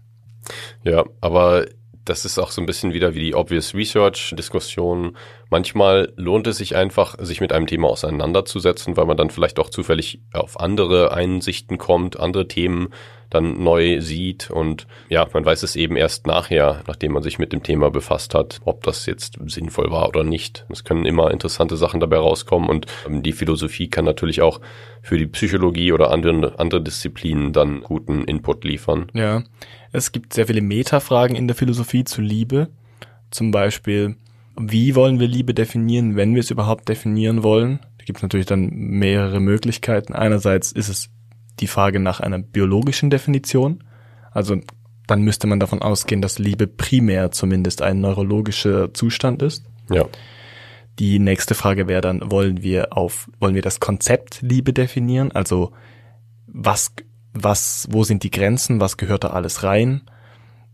Ja, 0.83 1.05
aber 1.21 1.65
das 2.09 2.25
ist 2.25 2.39
auch 2.39 2.51
so 2.51 2.61
ein 2.61 2.65
bisschen 2.65 2.93
wieder 2.93 3.13
wie 3.13 3.19
die 3.19 3.35
Obvious 3.35 3.73
Research 3.73 4.33
Diskussion. 4.37 5.17
Manchmal 5.49 6.13
lohnt 6.15 6.47
es 6.47 6.57
sich 6.57 6.75
einfach, 6.75 7.15
sich 7.19 7.41
mit 7.41 7.51
einem 7.51 7.67
Thema 7.67 7.89
auseinanderzusetzen, 7.89 8.97
weil 8.97 9.05
man 9.05 9.17
dann 9.17 9.29
vielleicht 9.29 9.59
auch 9.59 9.69
zufällig 9.69 10.21
auf 10.33 10.59
andere 10.59 11.13
Einsichten 11.13 11.77
kommt, 11.77 12.19
andere 12.19 12.47
Themen, 12.47 12.89
dann 13.29 13.61
neu 13.61 13.99
sieht 13.99 14.49
und 14.49 14.87
ja, 15.09 15.27
man 15.33 15.45
weiß 15.45 15.63
es 15.63 15.75
eben 15.75 15.95
erst 15.95 16.27
nachher, 16.27 16.83
nachdem 16.87 17.11
man 17.11 17.23
sich 17.23 17.39
mit 17.39 17.51
dem 17.51 17.61
Thema 17.61 17.89
befasst 17.89 18.33
hat, 18.33 18.61
ob 18.63 18.83
das 18.83 19.05
jetzt 19.05 19.37
sinnvoll 19.45 19.91
war 19.91 20.07
oder 20.07 20.23
nicht. 20.23 20.65
Es 20.69 20.83
können 20.83 21.05
immer 21.05 21.31
interessante 21.31 21.75
Sachen 21.75 21.99
dabei 21.99 22.17
rauskommen 22.17 22.69
und 22.69 22.85
ähm, 23.05 23.23
die 23.23 23.33
Philosophie 23.33 23.89
kann 23.89 24.05
natürlich 24.05 24.41
auch 24.41 24.61
für 25.01 25.17
die 25.17 25.27
Psychologie 25.27 25.91
oder 25.91 26.11
andere, 26.11 26.57
andere 26.57 26.81
Disziplinen 26.81 27.53
dann 27.53 27.81
guten 27.81 28.23
Input 28.23 28.63
liefern. 28.63 29.07
Ja, 29.13 29.43
es 29.91 30.11
gibt 30.11 30.33
sehr 30.33 30.47
viele 30.47 30.61
Metafragen 30.61 31.35
in 31.35 31.47
der 31.47 31.55
Philosophie 31.55 32.03
zu 32.03 32.21
Liebe. 32.21 32.69
Zum 33.31 33.51
Beispiel, 33.51 34.15
wie 34.59 34.95
wollen 34.95 35.19
wir 35.19 35.27
Liebe 35.27 35.53
definieren, 35.53 36.15
wenn 36.15 36.33
wir 36.33 36.39
es 36.39 36.51
überhaupt 36.51 36.89
definieren 36.89 37.43
wollen? 37.43 37.79
Da 37.97 38.05
gibt 38.05 38.19
es 38.19 38.23
natürlich 38.23 38.45
dann 38.45 38.69
mehrere 38.71 39.39
Möglichkeiten. 39.39 40.13
Einerseits 40.13 40.71
ist 40.71 40.89
es 40.89 41.09
die 41.59 41.67
Frage 41.67 41.99
nach 41.99 42.19
einer 42.19 42.39
biologischen 42.39 43.09
Definition. 43.09 43.83
Also 44.31 44.57
dann 45.07 45.21
müsste 45.21 45.47
man 45.47 45.59
davon 45.59 45.81
ausgehen, 45.81 46.21
dass 46.21 46.39
Liebe 46.39 46.67
primär 46.67 47.31
zumindest 47.31 47.81
ein 47.81 48.01
neurologischer 48.01 48.93
Zustand 48.93 49.41
ist. 49.41 49.65
Ja. 49.89 50.05
Die 50.99 51.19
nächste 51.19 51.53
Frage 51.53 51.87
wäre 51.87 52.01
dann, 52.01 52.21
wollen 52.31 52.63
wir 52.63 52.97
auf, 52.97 53.29
wollen 53.39 53.55
wir 53.55 53.61
das 53.61 53.79
Konzept 53.79 54.41
Liebe 54.41 54.73
definieren? 54.73 55.31
Also 55.31 55.71
was, 56.47 56.91
was, 57.43 57.87
wo 57.91 58.03
sind 58.03 58.23
die 58.23 58.31
Grenzen? 58.31 58.79
Was 58.79 58.97
gehört 58.97 59.23
da 59.23 59.29
alles 59.29 59.63
rein? 59.63 60.01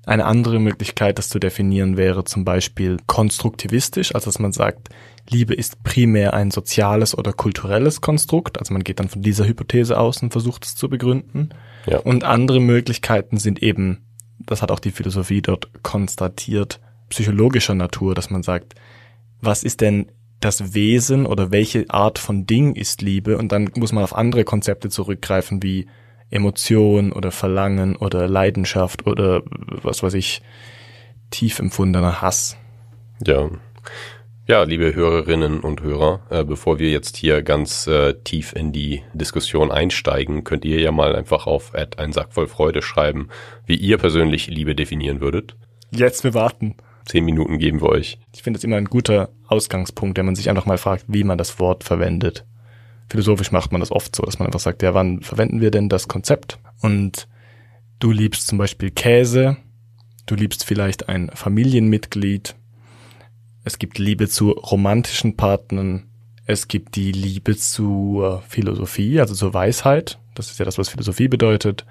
Eine 0.06 0.26
andere 0.26 0.60
Möglichkeit, 0.60 1.18
das 1.18 1.30
zu 1.30 1.40
definieren, 1.40 1.96
wäre 1.96 2.26
zum 2.26 2.44
Beispiel 2.44 2.98
konstruktivistisch, 3.08 4.14
also 4.14 4.26
dass 4.26 4.38
man 4.38 4.52
sagt, 4.52 4.90
Liebe 5.30 5.54
ist 5.54 5.82
primär 5.84 6.34
ein 6.34 6.52
soziales 6.52 7.18
oder 7.18 7.32
kulturelles 7.32 8.02
Konstrukt, 8.02 8.60
also 8.60 8.74
man 8.74 8.84
geht 8.84 9.00
dann 9.00 9.08
von 9.08 9.22
dieser 9.22 9.48
Hypothese 9.48 9.98
aus 9.98 10.22
und 10.22 10.34
versucht 10.34 10.66
es 10.66 10.76
zu 10.76 10.90
begründen. 10.90 11.50
Ja. 11.86 12.00
Und 12.00 12.26
andere 12.26 12.60
Möglichkeiten 12.60 13.38
sind 13.38 13.64
eben, 13.64 14.06
das 14.40 14.62
hat 14.62 14.72
auch 14.72 14.82
die 14.82 14.92
Philosophie 14.92 15.42
dort 15.42 15.70
konstatiert, 15.84 16.82
psychologischer 17.08 17.76
Natur, 17.76 18.14
dass 18.14 18.30
man 18.30 18.44
sagt, 18.44 18.76
was 19.40 19.64
ist 19.64 19.80
denn 19.80 20.08
das 20.42 20.74
Wesen 20.74 21.26
oder 21.26 21.52
welche 21.52 21.90
Art 21.90 22.20
von 22.20 22.46
Ding 22.46 22.76
ist 22.76 23.02
Liebe? 23.02 23.38
Und 23.38 23.54
dann 23.54 23.70
muss 23.76 23.94
man 23.94 24.04
auf 24.04 24.16
andere 24.16 24.44
Konzepte 24.44 24.90
zurückgreifen 24.90 25.64
wie 25.64 25.88
Emotion 26.34 27.12
oder 27.12 27.32
Verlangen 27.32 27.96
oder 27.96 28.28
Leidenschaft 28.28 29.08
oder 29.08 29.44
was 29.46 30.04
weiß 30.04 30.16
ich, 30.16 30.42
tief 31.30 31.60
empfundener 31.60 32.22
Hass. 32.22 32.58
Ja. 33.26 33.50
Ja, 34.46 34.64
liebe 34.64 34.94
Hörerinnen 34.94 35.62
und 35.62 35.82
Hörer, 35.82 36.20
äh, 36.30 36.44
bevor 36.44 36.78
wir 36.78 36.90
jetzt 36.90 37.16
hier 37.16 37.44
ganz 37.44 37.88
äh, 37.88 38.16
tief 38.26 38.52
in 38.54 38.74
die 38.74 39.02
Diskussion 39.14 39.72
einsteigen, 39.72 40.44
könnt 40.44 40.66
ihr 40.66 40.82
ja 40.82 40.92
mal 40.92 41.16
einfach 41.16 41.48
auf 41.48 41.74
ein 41.74 42.12
Sack 42.12 42.34
voll 42.34 42.48
Freude 42.48 42.82
schreiben, 42.82 43.30
wie 43.66 43.76
ihr 43.76 43.98
persönlich 43.98 44.48
Liebe 44.48 44.76
definieren 44.76 45.22
würdet. 45.22 45.56
Jetzt 45.92 46.26
wir 46.26 46.34
warten. 46.34 46.76
Zehn 47.06 47.24
Minuten 47.24 47.58
geben 47.58 47.82
wir 47.82 47.90
euch. 47.90 48.18
Ich 48.34 48.44
finde 48.44 48.58
es 48.58 48.66
immer 48.66 48.76
ein 48.76 48.86
guter 48.86 49.30
Ausgangspunkt, 49.48 50.18
wenn 50.18 50.26
man 50.26 50.36
sich 50.36 50.50
einfach 50.50 50.66
mal 50.66 50.78
fragt, 50.78 51.06
wie 51.08 51.24
man 51.24 51.38
das 51.38 51.60
Wort 51.60 51.86
verwendet. 51.86 52.46
Philosophisch 53.14 53.52
macht 53.52 53.72
man 53.72 53.80
das 53.80 53.92
oft 53.92 54.16
so, 54.16 54.24
dass 54.24 54.40
man 54.40 54.48
einfach 54.48 54.60
sagt, 54.60 54.82
ja, 54.82 54.96
wann 54.96 55.22
verwenden 55.22 55.62
wir 55.62 55.70
denn 55.70 55.88
das 55.88 56.08
Konzept? 56.08 56.58
Und 56.82 57.28
du 58.00 58.10
liebst 58.10 58.48
zum 58.48 58.58
Beispiel 58.58 58.90
Käse, 58.90 59.58
du 60.26 60.34
liebst 60.34 60.66
vielleicht 60.66 61.10
ein 61.10 61.30
Familienmitglied, 61.32 62.56
es 63.64 63.78
gibt 63.78 64.00
Liebe 64.00 64.28
zu 64.28 64.50
romantischen 64.50 65.38
Partnern, 65.38 66.08
es 66.48 66.68
gibt 66.68 66.96
die 66.96 67.12
Liebe 67.12 67.56
zur 67.56 68.42
Philosophie, 68.48 69.20
also 69.20 69.36
zur 69.36 69.54
Weisheit, 69.54 70.18
das 70.34 70.50
ist 70.50 70.58
ja 70.58 70.66
das, 70.66 70.80
was 70.80 70.90
Philosophie 70.90 71.28
bedeutet. 71.28 71.86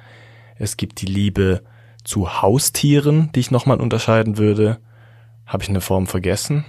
Es 0.57 0.77
gibt 0.77 1.03
die 1.03 1.07
Liebe 1.07 1.63
zu 2.03 2.43
Haustieren, 2.43 3.31
die 3.33 3.39
ich 3.39 3.53
nochmal 3.53 3.81
unterscheiden 3.81 4.39
würde. 4.39 4.81
Habe 5.47 5.63
ich 5.63 5.69
eine 5.69 5.83
Form 5.83 6.09
vergessen? 6.09 6.65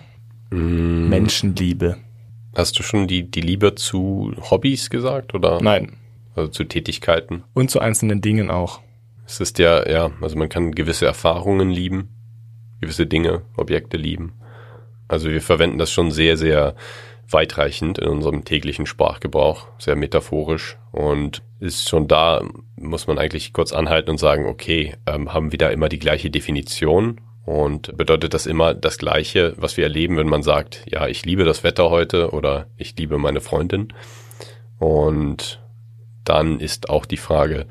Mm. 0.51 1.10
Menschenliebe. 1.10 1.98
Hast 2.53 2.77
du 2.77 2.83
schon 2.83 3.07
die, 3.07 3.29
die 3.29 3.41
Liebe 3.41 3.75
zu 3.75 4.33
Hobbys 4.50 4.89
gesagt 4.89 5.33
oder? 5.33 5.62
Nein. 5.62 5.93
Also 6.36 6.51
zu 6.51 6.63
Tätigkeiten? 6.63 7.43
Und 7.53 7.72
zu 7.72 7.79
einzelnen 7.79 8.22
Dingen 8.22 8.50
auch. 8.50 8.79
Es 9.25 9.39
ist 9.39 9.60
ja, 9.60 9.88
ja, 9.89 10.12
also 10.22 10.38
man 10.38 10.50
kann 10.50 10.74
gewisse 10.74 11.05
Erfahrungen 11.05 11.69
lieben, 11.69 12.10
gewisse 12.81 13.05
Dinge, 13.05 13.43
Objekte 13.55 13.98
lieben. 13.98 14.33
Also 15.07 15.29
wir 15.29 15.41
verwenden 15.41 15.77
das 15.77 15.91
schon 15.91 16.12
sehr, 16.12 16.38
sehr 16.38 16.75
weitreichend 17.29 17.98
in 17.98 18.07
unserem 18.07 18.43
täglichen 18.45 18.86
Sprachgebrauch, 18.86 19.67
sehr 19.79 19.95
metaphorisch 19.95 20.77
und 20.91 21.41
ist 21.60 21.89
schon 21.89 22.07
da, 22.07 22.43
muss 22.75 23.07
man 23.07 23.17
eigentlich 23.17 23.53
kurz 23.53 23.72
anhalten 23.72 24.12
und 24.12 24.19
sagen, 24.19 24.45
okay, 24.45 24.95
ähm, 25.05 25.33
haben 25.33 25.51
wir 25.51 25.57
da 25.57 25.69
immer 25.69 25.89
die 25.89 26.00
gleiche 26.00 26.29
Definition 26.29 27.22
und 27.45 27.95
bedeutet 27.97 28.33
das 28.33 28.45
immer 28.45 28.73
das 28.73 28.97
Gleiche, 28.97 29.53
was 29.57 29.75
wir 29.75 29.83
erleben, 29.83 30.17
wenn 30.17 30.29
man 30.29 30.43
sagt, 30.43 30.85
ja, 30.89 31.07
ich 31.07 31.25
liebe 31.25 31.43
das 31.43 31.63
Wetter 31.63 31.89
heute 31.89 32.31
oder 32.31 32.67
ich 32.77 32.95
liebe 32.97 33.17
meine 33.17 33.41
Freundin. 33.41 33.93
Und 34.79 35.62
dann 36.23 36.59
ist 36.59 36.89
auch 36.89 37.05
die 37.05 37.17
Frage, 37.17 37.65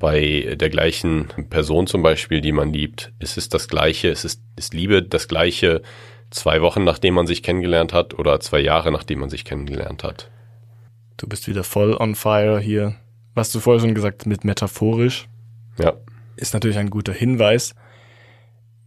bei 0.00 0.56
der 0.58 0.68
gleichen 0.68 1.28
Person 1.48 1.86
zum 1.86 2.02
Beispiel, 2.02 2.40
die 2.40 2.52
man 2.52 2.72
liebt, 2.72 3.12
ist 3.20 3.38
es 3.38 3.48
das 3.48 3.68
Gleiche, 3.68 4.08
ist 4.08 4.24
es, 4.24 4.42
ist 4.56 4.74
Liebe 4.74 5.02
das 5.02 5.28
Gleiche 5.28 5.82
zwei 6.30 6.60
Wochen 6.62 6.82
nachdem 6.84 7.14
man 7.14 7.26
sich 7.26 7.42
kennengelernt 7.42 7.92
hat 7.92 8.18
oder 8.18 8.40
zwei 8.40 8.58
Jahre 8.58 8.90
nachdem 8.90 9.20
man 9.20 9.30
sich 9.30 9.44
kennengelernt 9.44 10.02
hat? 10.02 10.30
Du 11.16 11.28
bist 11.28 11.46
wieder 11.46 11.62
voll 11.62 11.96
on 11.96 12.16
fire 12.16 12.58
hier. 12.58 12.96
Was 13.34 13.52
du 13.52 13.60
vorher 13.60 13.80
schon 13.80 13.94
gesagt 13.94 14.26
mit 14.26 14.44
metaphorisch. 14.44 15.28
Ja. 15.78 15.94
Ist 16.36 16.54
natürlich 16.54 16.78
ein 16.78 16.90
guter 16.90 17.12
Hinweis. 17.12 17.74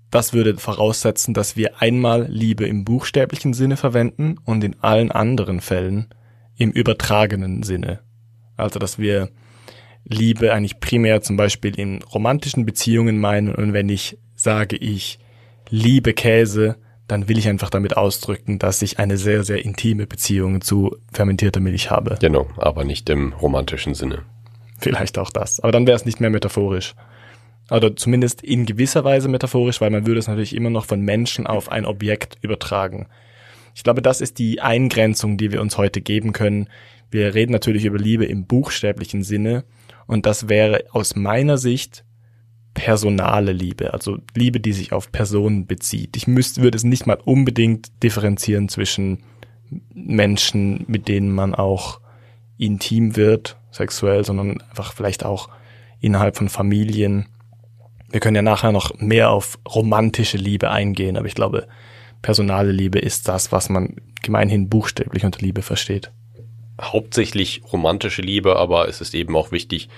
Das 0.10 0.34
würde 0.34 0.58
voraussetzen, 0.58 1.34
dass 1.34 1.58
wir 1.58 1.82
einmal 1.82 2.28
Liebe 2.30 2.66
im 2.66 2.86
buchstäblichen 2.86 3.54
Sinne 3.54 3.78
verwenden 3.78 4.38
und 4.46 4.64
in 4.64 4.76
allen 4.82 5.12
anderen 5.12 5.60
Fällen 5.60 6.08
im 6.56 6.72
übertragenen 6.72 7.64
Sinne. 7.64 8.00
Also, 8.56 8.80
dass 8.80 8.98
wir 8.98 9.30
Liebe 10.06 10.54
eigentlich 10.54 10.80
primär 10.80 11.22
zum 11.22 11.36
Beispiel 11.36 11.78
in 11.78 12.02
romantischen 12.02 12.66
Beziehungen 12.66 13.20
meinen 13.20 13.54
und 13.54 13.74
wenn 13.74 13.90
ich 13.90 14.18
sage, 14.36 14.78
ich 14.78 15.20
liebe 15.70 16.14
Käse, 16.14 16.78
dann 17.08 17.28
will 17.28 17.38
ich 17.38 17.48
einfach 17.48 17.70
damit 17.70 17.98
ausdrücken, 17.98 18.60
dass 18.60 18.82
ich 18.82 19.00
eine 19.00 19.18
sehr, 19.18 19.44
sehr 19.44 19.64
intime 19.64 20.08
Beziehung 20.08 20.62
zu 20.62 20.96
fermentierter 21.12 21.60
Milch 21.60 21.92
habe. 21.92 22.18
Genau, 22.20 22.48
aber 22.58 22.86
nicht 22.86 23.10
im 23.10 23.34
romantischen 23.34 23.94
Sinne. 23.94 24.24
Vielleicht 24.80 25.18
auch 25.18 25.32
das. 25.32 25.60
Aber 25.60 25.72
dann 25.72 25.88
wäre 25.88 25.96
es 25.96 26.06
nicht 26.06 26.20
mehr 26.20 26.30
metaphorisch 26.30 26.96
oder 27.70 27.96
zumindest 27.96 28.42
in 28.42 28.66
gewisser 28.66 29.04
Weise 29.04 29.28
metaphorisch, 29.28 29.82
weil 29.82 29.90
man 29.90 30.06
würde 30.06 30.20
es 30.20 30.28
natürlich 30.28 30.56
immer 30.56 30.70
noch 30.70 30.86
von 30.86 31.02
Menschen 31.02 31.48
auf 31.48 31.72
ein 31.72 31.86
Objekt 31.86 32.38
übertragen. 32.42 33.08
Ich 33.76 33.84
glaube, 33.84 34.02
das 34.02 34.22
ist 34.22 34.40
die 34.40 34.62
Eingrenzung, 34.62 35.38
die 35.38 35.52
wir 35.52 35.62
uns 35.62 35.78
heute 35.78 36.02
geben 36.02 36.34
können. 36.34 36.70
Wir 37.12 37.36
reden 37.36 37.52
natürlich 37.52 37.86
über 37.86 38.00
Liebe 38.00 38.26
im 38.26 38.46
buchstäblichen 38.46 39.24
Sinne 39.24 39.66
und 40.08 40.26
das 40.26 40.50
wäre 40.50 40.86
aus 40.92 41.16
meiner 41.16 41.58
Sicht 41.58 42.04
personale 42.74 43.54
Liebe, 43.54 43.94
also 43.94 44.20
Liebe, 44.36 44.60
die 44.60 44.74
sich 44.74 44.94
auf 44.94 45.12
Personen 45.12 45.66
bezieht. 45.66 46.16
Ich 46.16 46.28
müsste, 46.28 46.62
würde 46.62 46.78
es 46.78 46.84
nicht 46.84 47.08
mal 47.08 47.18
unbedingt 47.26 48.04
differenzieren 48.04 48.70
zwischen 48.70 49.24
Menschen, 49.94 50.86
mit 50.88 51.08
denen 51.08 51.32
man 51.32 51.56
auch 51.56 52.00
intim 52.58 53.16
wird, 53.16 53.58
sexuell, 53.72 54.24
sondern 54.24 54.62
einfach 54.70 54.94
vielleicht 54.94 55.26
auch 55.26 55.50
innerhalb 56.00 56.38
von 56.38 56.50
Familien 56.50 57.28
wir 58.10 58.20
können 58.20 58.36
ja 58.36 58.42
nachher 58.42 58.72
noch 58.72 59.00
mehr 59.00 59.32
auf 59.32 59.60
romantische 59.68 60.38
Liebe 60.38 60.70
eingehen, 60.72 61.18
aber 61.18 61.28
ich 61.28 61.36
glaube, 61.36 61.68
personale 62.22 62.72
Liebe 62.72 63.00
ist 63.00 63.28
das, 63.28 63.52
was 63.52 63.70
man 63.70 63.96
gemeinhin 64.22 64.70
buchstäblich 64.70 65.26
unter 65.26 65.40
Liebe 65.40 65.62
versteht. 65.62 66.12
Hauptsächlich 66.82 67.62
romantische 67.72 68.22
Liebe, 68.22 68.56
aber 68.56 68.88
es 68.88 69.02
ist 69.02 69.16
eben 69.16 69.36
auch 69.36 69.52
wichtig, 69.52 69.90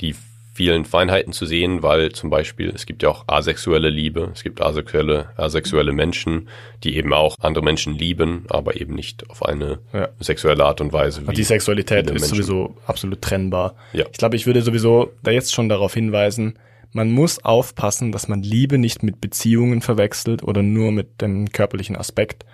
die 0.00 0.14
vielen 0.56 0.86
Feinheiten 0.86 1.34
zu 1.34 1.44
sehen, 1.44 1.82
weil 1.82 2.12
zum 2.12 2.30
Beispiel 2.30 2.72
es 2.74 2.86
gibt 2.86 3.02
ja 3.02 3.10
auch 3.10 3.24
asexuelle 3.26 3.90
Liebe, 3.90 4.30
es 4.32 4.42
gibt 4.42 4.62
asexuelle, 4.62 5.28
asexuelle 5.36 5.92
Menschen, 5.92 6.48
die 6.82 6.96
eben 6.96 7.12
auch 7.12 7.36
andere 7.40 7.62
Menschen 7.62 7.94
lieben, 7.94 8.46
aber 8.48 8.80
eben 8.80 8.94
nicht 8.94 9.28
auf 9.28 9.44
eine 9.44 9.80
ja. 9.92 10.08
sexuelle 10.18 10.64
Art 10.64 10.80
und 10.80 10.94
Weise. 10.94 11.20
Und 11.26 11.36
die 11.36 11.44
Sexualität 11.44 12.06
ist 12.06 12.12
Menschen. 12.12 12.28
sowieso 12.28 12.76
absolut 12.86 13.20
trennbar. 13.20 13.74
Ja. 13.92 14.06
Ich 14.10 14.16
glaube, 14.16 14.36
ich 14.36 14.46
würde 14.46 14.62
sowieso 14.62 15.12
da 15.22 15.30
jetzt 15.30 15.52
schon 15.52 15.68
darauf 15.68 15.92
hinweisen, 15.92 16.58
man 16.96 17.12
muss 17.12 17.44
aufpassen, 17.44 18.10
dass 18.10 18.26
man 18.26 18.42
Liebe 18.42 18.78
nicht 18.78 19.02
mit 19.02 19.20
Beziehungen 19.20 19.82
verwechselt 19.82 20.42
oder 20.42 20.62
nur 20.62 20.92
mit 20.92 21.20
dem 21.20 21.52
körperlichen 21.52 21.94
Aspekt. 21.94 22.46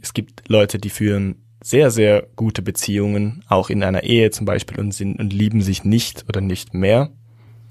Es 0.00 0.14
gibt 0.14 0.48
Leute, 0.48 0.78
die 0.78 0.90
führen 0.90 1.42
sehr, 1.60 1.90
sehr 1.90 2.28
gute 2.36 2.62
Beziehungen, 2.62 3.42
auch 3.48 3.68
in 3.68 3.82
einer 3.82 4.04
Ehe 4.04 4.30
zum 4.30 4.46
Beispiel, 4.46 4.78
und, 4.78 4.94
sind, 4.94 5.18
und 5.18 5.32
lieben 5.32 5.60
sich 5.60 5.82
nicht 5.82 6.24
oder 6.28 6.40
nicht 6.40 6.72
mehr. 6.72 7.10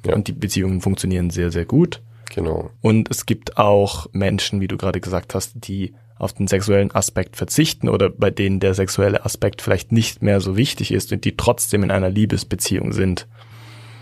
Ja. 0.05 0.13
Und 0.13 0.27
die 0.27 0.33
Beziehungen 0.33 0.81
funktionieren 0.81 1.29
sehr, 1.29 1.51
sehr 1.51 1.63
gut. 1.63 2.01
Genau. 2.35 2.69
Und 2.81 3.09
es 3.09 3.25
gibt 3.25 3.57
auch 3.57 4.07
Menschen, 4.11 4.59
wie 4.59 4.67
du 4.67 4.75
gerade 4.75 4.99
gesagt 4.99 5.33
hast, 5.33 5.53
die 5.55 5.93
auf 6.17 6.33
den 6.33 6.47
sexuellen 6.47 6.91
Aspekt 6.91 7.37
verzichten 7.37 7.87
oder 7.87 8.09
bei 8.09 8.29
denen 8.29 8.59
der 8.59 8.73
sexuelle 8.73 9.23
Aspekt 9.23 9.61
vielleicht 9.61 9.93
nicht 9.93 10.21
mehr 10.21 10.41
so 10.41 10.57
wichtig 10.57 10.91
ist 10.91 11.13
und 11.13 11.23
die 11.23 11.37
trotzdem 11.37 11.83
in 11.83 11.91
einer 11.91 12.09
Liebesbeziehung 12.09 12.91
sind. 12.91 13.25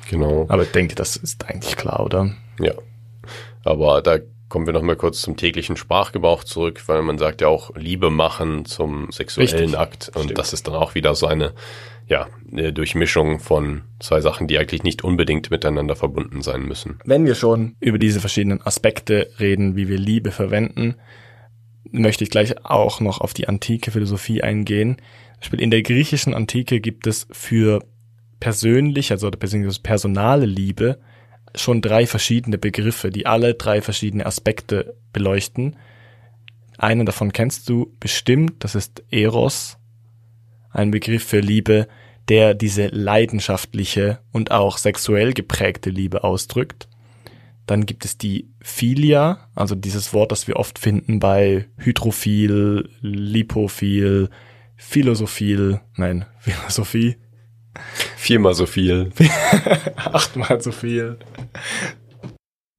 Genau. 0.09 0.45
Aber 0.49 0.63
ich 0.63 0.71
denke, 0.71 0.95
das 0.95 1.15
ist 1.15 1.47
eigentlich 1.47 1.75
klar, 1.75 2.01
oder? 2.03 2.31
Ja. 2.59 2.73
Aber 3.63 4.01
da 4.01 4.19
kommen 4.49 4.67
wir 4.67 4.73
nochmal 4.73 4.95
kurz 4.95 5.21
zum 5.21 5.35
täglichen 5.35 5.75
Sprachgebrauch 5.75 6.43
zurück, 6.43 6.83
weil 6.87 7.01
man 7.01 7.17
sagt 7.17 7.41
ja 7.41 7.47
auch 7.47 7.75
Liebe 7.75 8.09
machen 8.09 8.65
zum 8.65 9.11
sexuellen 9.11 9.49
Richtig. 9.49 9.77
Akt. 9.77 10.11
Und 10.15 10.23
Stimmt. 10.23 10.37
das 10.37 10.53
ist 10.53 10.67
dann 10.67 10.75
auch 10.75 10.95
wieder 10.95 11.15
so 11.15 11.25
eine, 11.25 11.53
ja, 12.07 12.27
eine 12.51 12.71
Durchmischung 12.71 13.39
von 13.39 13.81
zwei 13.99 14.21
Sachen, 14.21 14.47
die 14.47 14.57
eigentlich 14.57 14.83
nicht 14.83 15.03
unbedingt 15.03 15.49
miteinander 15.49 15.95
verbunden 15.95 16.41
sein 16.41 16.63
müssen. 16.63 16.99
Wenn 17.05 17.25
wir 17.25 17.35
schon 17.35 17.75
über 17.79 17.97
diese 17.97 18.19
verschiedenen 18.19 18.61
Aspekte 18.61 19.29
reden, 19.39 19.75
wie 19.75 19.89
wir 19.89 19.97
Liebe 19.97 20.31
verwenden, 20.31 20.95
möchte 21.91 22.23
ich 22.23 22.29
gleich 22.29 22.63
auch 22.65 22.99
noch 22.99 23.21
auf 23.21 23.33
die 23.33 23.47
antike 23.47 23.91
Philosophie 23.91 24.43
eingehen. 24.43 24.97
Zum 25.33 25.41
Beispiel 25.41 25.61
in 25.61 25.71
der 25.71 25.81
griechischen 25.81 26.33
Antike 26.33 26.79
gibt 26.79 27.07
es 27.07 27.27
für 27.31 27.83
persönlich, 28.39 29.11
also 29.11 29.29
beziehungsweise 29.31 29.81
personale 29.81 30.45
Liebe, 30.45 30.99
schon 31.55 31.81
drei 31.81 32.05
verschiedene 32.05 32.57
Begriffe, 32.57 33.09
die 33.09 33.25
alle 33.25 33.53
drei 33.53 33.81
verschiedene 33.81 34.25
Aspekte 34.25 34.95
beleuchten. 35.13 35.77
Einen 36.77 37.05
davon 37.05 37.31
kennst 37.31 37.69
du 37.69 37.93
bestimmt, 37.99 38.63
das 38.63 38.75
ist 38.75 39.03
Eros, 39.09 39.77
ein 40.71 40.91
Begriff 40.91 41.23
für 41.23 41.39
Liebe, 41.39 41.87
der 42.27 42.53
diese 42.53 42.87
leidenschaftliche 42.87 44.19
und 44.31 44.51
auch 44.51 44.77
sexuell 44.77 45.33
geprägte 45.33 45.89
Liebe 45.89 46.23
ausdrückt. 46.23 46.89
Dann 47.65 47.85
gibt 47.85 48.05
es 48.05 48.17
die 48.17 48.49
Philia, 48.61 49.47
also 49.55 49.73
dieses 49.75 50.13
Wort, 50.13 50.31
das 50.31 50.47
wir 50.47 50.57
oft 50.57 50.77
finden 50.77 51.19
bei 51.19 51.67
Hydrophil, 51.77 52.89
Lipophil, 53.01 54.29
Philosophil, 54.75 55.79
nein, 55.95 56.25
Philosophie, 56.39 57.15
Viermal 58.17 58.53
so 58.53 58.65
viel. 58.65 59.11
achtmal 59.95 60.61
so 60.61 60.71
viel. 60.71 61.17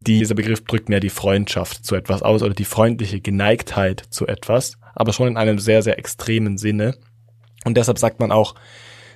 Dieser 0.01 0.35
Begriff 0.35 0.65
drückt 0.65 0.89
mehr 0.89 1.01
die 1.01 1.11
Freundschaft 1.11 1.85
zu 1.85 1.97
etwas 1.97 2.23
aus 2.23 2.43
oder 2.43 2.55
die 2.55 2.65
freundliche 2.65 3.21
Geneigtheit 3.21 4.05
zu 4.11 4.27
etwas, 4.27 4.79
aber 4.95 5.13
schon 5.13 5.29
in 5.29 5.37
einem 5.37 5.59
sehr, 5.59 5.83
sehr 5.83 5.99
extremen 5.99 6.59
Sinne. 6.59 6.97
Und 7.65 7.77
deshalb 7.77 7.99
sagt 7.99 8.21
man 8.21 8.31
auch 8.31 8.55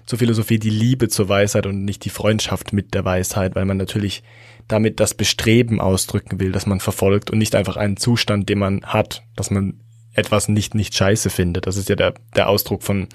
zur 0.06 0.18
Philosophie 0.18 0.58
die 0.58 0.70
Liebe 0.70 1.08
zur 1.08 1.28
Weisheit 1.28 1.66
und 1.66 1.84
nicht 1.84 2.04
die 2.04 2.10
Freundschaft 2.10 2.72
mit 2.72 2.94
der 2.94 3.04
Weisheit, 3.04 3.54
weil 3.54 3.64
man 3.64 3.76
natürlich 3.76 4.25
damit 4.66 4.99
das 4.99 5.14
Bestreben 5.14 5.80
ausdrücken 5.80 6.40
will, 6.40 6.52
dass 6.52 6.66
man 6.66 6.80
verfolgt 6.80 7.30
und 7.30 7.38
nicht 7.38 7.54
einfach 7.54 7.76
einen 7.76 7.96
Zustand, 7.96 8.49
den 8.49 8.58
man 8.58 8.82
hat, 8.84 9.22
dass 9.37 9.50
man 9.50 9.80
etwas 10.14 10.49
nicht 10.49 10.75
nicht 10.75 10.94
scheiße 10.94 11.30
findet. 11.30 11.66
Das 11.66 11.76
ist 11.76 11.88
ja 11.88 11.96
der, 11.96 12.14
der 12.34 12.49
Ausdruck 12.49 12.82
von 12.82 13.08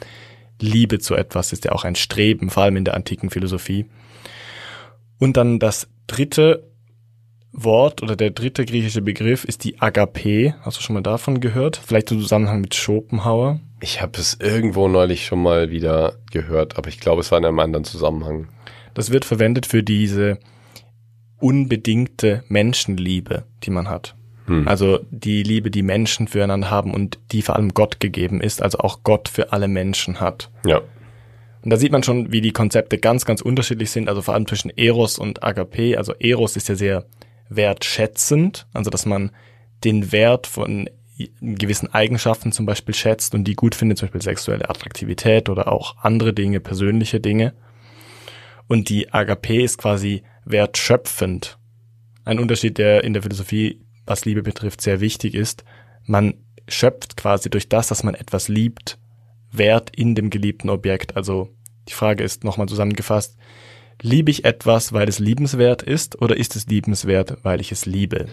Liebe 0.61 0.99
zu 0.99 1.15
etwas, 1.15 1.53
ist 1.53 1.65
ja 1.65 1.71
auch 1.71 1.83
ein 1.83 1.95
Streben, 1.95 2.49
vor 2.49 2.63
allem 2.63 2.77
in 2.77 2.85
der 2.85 2.95
antiken 2.95 3.29
Philosophie. 3.29 3.85
Und 5.19 5.37
dann 5.37 5.59
das 5.59 5.87
dritte 6.07 6.71
Wort 7.51 8.03
oder 8.03 8.15
der 8.15 8.31
dritte 8.31 8.65
griechische 8.65 9.01
Begriff 9.01 9.45
ist 9.45 9.63
die 9.63 9.79
Agape. 9.79 10.55
Hast 10.61 10.77
du 10.77 10.81
schon 10.81 10.93
mal 10.93 11.01
davon 11.01 11.39
gehört? 11.39 11.77
Vielleicht 11.77 12.11
im 12.11 12.19
Zusammenhang 12.19 12.61
mit 12.61 12.75
Schopenhauer. 12.75 13.59
Ich 13.79 14.01
habe 14.01 14.19
es 14.19 14.37
irgendwo 14.39 14.87
neulich 14.87 15.25
schon 15.25 15.41
mal 15.41 15.69
wieder 15.69 16.19
gehört, 16.31 16.77
aber 16.77 16.89
ich 16.89 16.99
glaube, 16.99 17.21
es 17.21 17.31
war 17.31 17.39
in 17.39 17.45
einem 17.45 17.59
anderen 17.59 17.85
Zusammenhang. 17.85 18.49
Das 18.93 19.11
wird 19.11 19.25
verwendet 19.25 19.65
für 19.65 19.83
diese 19.83 20.39
unbedingte 21.39 22.43
Menschenliebe, 22.47 23.45
die 23.63 23.69
man 23.69 23.89
hat. 23.89 24.15
Hm. 24.45 24.67
Also 24.67 24.99
die 25.09 25.43
Liebe, 25.43 25.71
die 25.71 25.83
Menschen 25.83 26.27
füreinander 26.27 26.69
haben 26.69 26.93
und 26.93 27.19
die 27.31 27.41
vor 27.41 27.55
allem 27.55 27.73
Gott 27.73 27.99
gegeben 27.99 28.41
ist, 28.41 28.61
also 28.61 28.79
auch 28.79 28.99
Gott 29.03 29.29
für 29.29 29.51
alle 29.51 29.67
Menschen 29.67 30.19
hat. 30.19 30.51
Ja. 30.65 30.81
Und 31.63 31.71
da 31.71 31.77
sieht 31.77 31.91
man 31.91 32.03
schon, 32.03 32.31
wie 32.31 32.41
die 32.41 32.51
Konzepte 32.51 32.99
ganz, 32.99 33.25
ganz 33.25 33.41
unterschiedlich 33.41 33.89
sind, 33.89 34.07
also 34.07 34.21
vor 34.21 34.35
allem 34.35 34.47
zwischen 34.47 34.69
Eros 34.69 35.17
und 35.17 35.43
Agape. 35.43 35.97
Also 35.97 36.13
Eros 36.19 36.55
ist 36.55 36.69
ja 36.69 36.75
sehr 36.75 37.05
wertschätzend, 37.49 38.67
also 38.73 38.91
dass 38.91 39.05
man 39.05 39.31
den 39.83 40.11
Wert 40.11 40.45
von 40.47 40.89
gewissen 41.41 41.93
Eigenschaften 41.93 42.51
zum 42.51 42.65
Beispiel 42.65 42.93
schätzt 42.93 43.33
und 43.33 43.45
die 43.45 43.55
gut 43.55 43.73
findet, 43.73 43.97
zum 43.97 44.07
Beispiel 44.07 44.21
sexuelle 44.21 44.69
Attraktivität 44.69 45.49
oder 45.49 45.71
auch 45.71 45.95
andere 46.01 46.33
Dinge, 46.33 46.59
persönliche 46.59 47.19
Dinge. 47.19 47.53
Und 48.67 48.89
die 48.89 49.13
Agape 49.13 49.61
ist 49.61 49.77
quasi 49.77 50.23
wertschöpfend. 50.43 51.57
Ein 52.25 52.39
Unterschied, 52.39 52.77
der 52.77 53.03
in 53.03 53.13
der 53.13 53.21
Philosophie, 53.21 53.84
was 54.05 54.25
Liebe 54.25 54.43
betrifft, 54.43 54.81
sehr 54.81 54.99
wichtig 55.01 55.35
ist. 55.35 55.63
Man 56.05 56.35
schöpft 56.67 57.17
quasi 57.17 57.49
durch 57.49 57.69
das, 57.69 57.87
dass 57.87 58.03
man 58.03 58.15
etwas 58.15 58.47
liebt, 58.47 58.97
Wert 59.51 59.91
in 59.95 60.15
dem 60.15 60.29
geliebten 60.29 60.69
Objekt. 60.69 61.15
Also 61.15 61.49
die 61.87 61.93
Frage 61.93 62.23
ist 62.23 62.43
nochmal 62.43 62.67
zusammengefasst, 62.67 63.37
liebe 64.01 64.31
ich 64.31 64.45
etwas, 64.45 64.93
weil 64.93 65.07
es 65.07 65.19
liebenswert 65.19 65.83
ist 65.83 66.21
oder 66.21 66.35
ist 66.35 66.55
es 66.55 66.67
liebenswert, 66.67 67.37
weil 67.43 67.61
ich 67.61 67.71
es 67.71 67.85
liebe? 67.85 68.27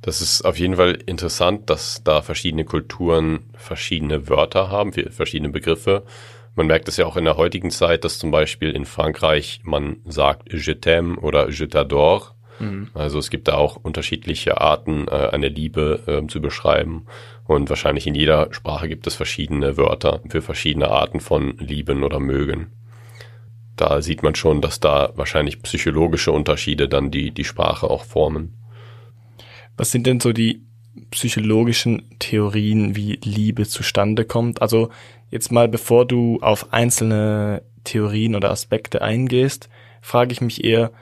Das 0.00 0.20
ist 0.20 0.42
auf 0.42 0.58
jeden 0.58 0.76
Fall 0.76 0.98
interessant, 1.06 1.70
dass 1.70 2.02
da 2.04 2.20
verschiedene 2.20 2.64
Kulturen 2.64 3.50
verschiedene 3.54 4.28
Wörter 4.28 4.70
haben, 4.70 4.92
verschiedene 4.92 5.50
Begriffe. 5.50 6.04
Man 6.54 6.66
merkt 6.66 6.88
es 6.88 6.98
ja 6.98 7.06
auch 7.06 7.16
in 7.16 7.24
der 7.24 7.36
heutigen 7.36 7.70
Zeit, 7.70 8.04
dass 8.04 8.18
zum 8.18 8.30
Beispiel 8.30 8.70
in 8.70 8.84
Frankreich 8.84 9.60
man 9.64 9.96
sagt 10.04 10.52
je 10.52 10.74
t'aime 10.74 11.16
oder 11.16 11.48
je 11.48 11.64
t'adore. 11.64 12.32
Also 12.94 13.18
es 13.18 13.30
gibt 13.30 13.48
da 13.48 13.54
auch 13.54 13.76
unterschiedliche 13.76 14.60
Arten, 14.60 15.08
äh, 15.08 15.28
eine 15.32 15.48
Liebe 15.48 16.02
äh, 16.06 16.26
zu 16.26 16.40
beschreiben. 16.40 17.06
Und 17.46 17.68
wahrscheinlich 17.68 18.06
in 18.06 18.14
jeder 18.14 18.52
Sprache 18.52 18.88
gibt 18.88 19.06
es 19.06 19.14
verschiedene 19.14 19.76
Wörter 19.76 20.20
für 20.28 20.40
verschiedene 20.40 20.88
Arten 20.88 21.20
von 21.20 21.56
lieben 21.58 22.04
oder 22.04 22.20
mögen. 22.20 22.68
Da 23.76 24.02
sieht 24.02 24.22
man 24.22 24.34
schon, 24.34 24.60
dass 24.60 24.78
da 24.80 25.12
wahrscheinlich 25.16 25.62
psychologische 25.62 26.30
Unterschiede 26.30 26.88
dann 26.88 27.10
die, 27.10 27.32
die 27.32 27.44
Sprache 27.44 27.90
auch 27.90 28.04
formen. 28.04 28.54
Was 29.76 29.90
sind 29.90 30.06
denn 30.06 30.20
so 30.20 30.32
die 30.32 30.62
psychologischen 31.10 32.02
Theorien, 32.20 32.94
wie 32.94 33.18
Liebe 33.24 33.66
zustande 33.66 34.24
kommt? 34.24 34.62
Also 34.62 34.90
jetzt 35.30 35.50
mal, 35.50 35.68
bevor 35.68 36.06
du 36.06 36.38
auf 36.40 36.72
einzelne 36.72 37.62
Theorien 37.82 38.36
oder 38.36 38.50
Aspekte 38.50 39.02
eingehst, 39.02 39.68
frage 40.00 40.32
ich 40.32 40.40
mich 40.40 40.62
eher, 40.62 40.92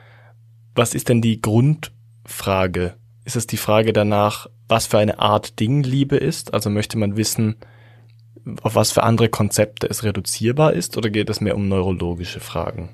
was 0.75 0.95
ist 0.95 1.09
denn 1.09 1.23
die 1.23 1.41
Grundfrage? 1.41 2.95
Ist 3.25 3.37
es 3.37 3.47
die 3.47 3.57
Frage 3.57 3.93
danach, 3.93 4.49
was 4.69 4.87
für 4.87 4.99
eine 4.99 5.19
Art 5.19 5.61
Ding 5.61 5.83
Liebe 5.83 6.17
ist? 6.17 6.55
Also 6.55 6.71
möchte 6.71 6.99
man 6.99 7.17
wissen, 7.17 7.57
auf 8.63 8.75
was 8.75 8.91
für 8.91 9.03
andere 9.03 9.29
Konzepte 9.29 9.87
es 9.89 10.03
reduzierbar 10.03 10.73
ist 10.73 10.97
oder 10.97 11.11
geht 11.11 11.31
es 11.31 11.41
mehr 11.41 11.55
um 11.55 11.69
neurologische 11.69 12.41
Fragen? 12.41 12.89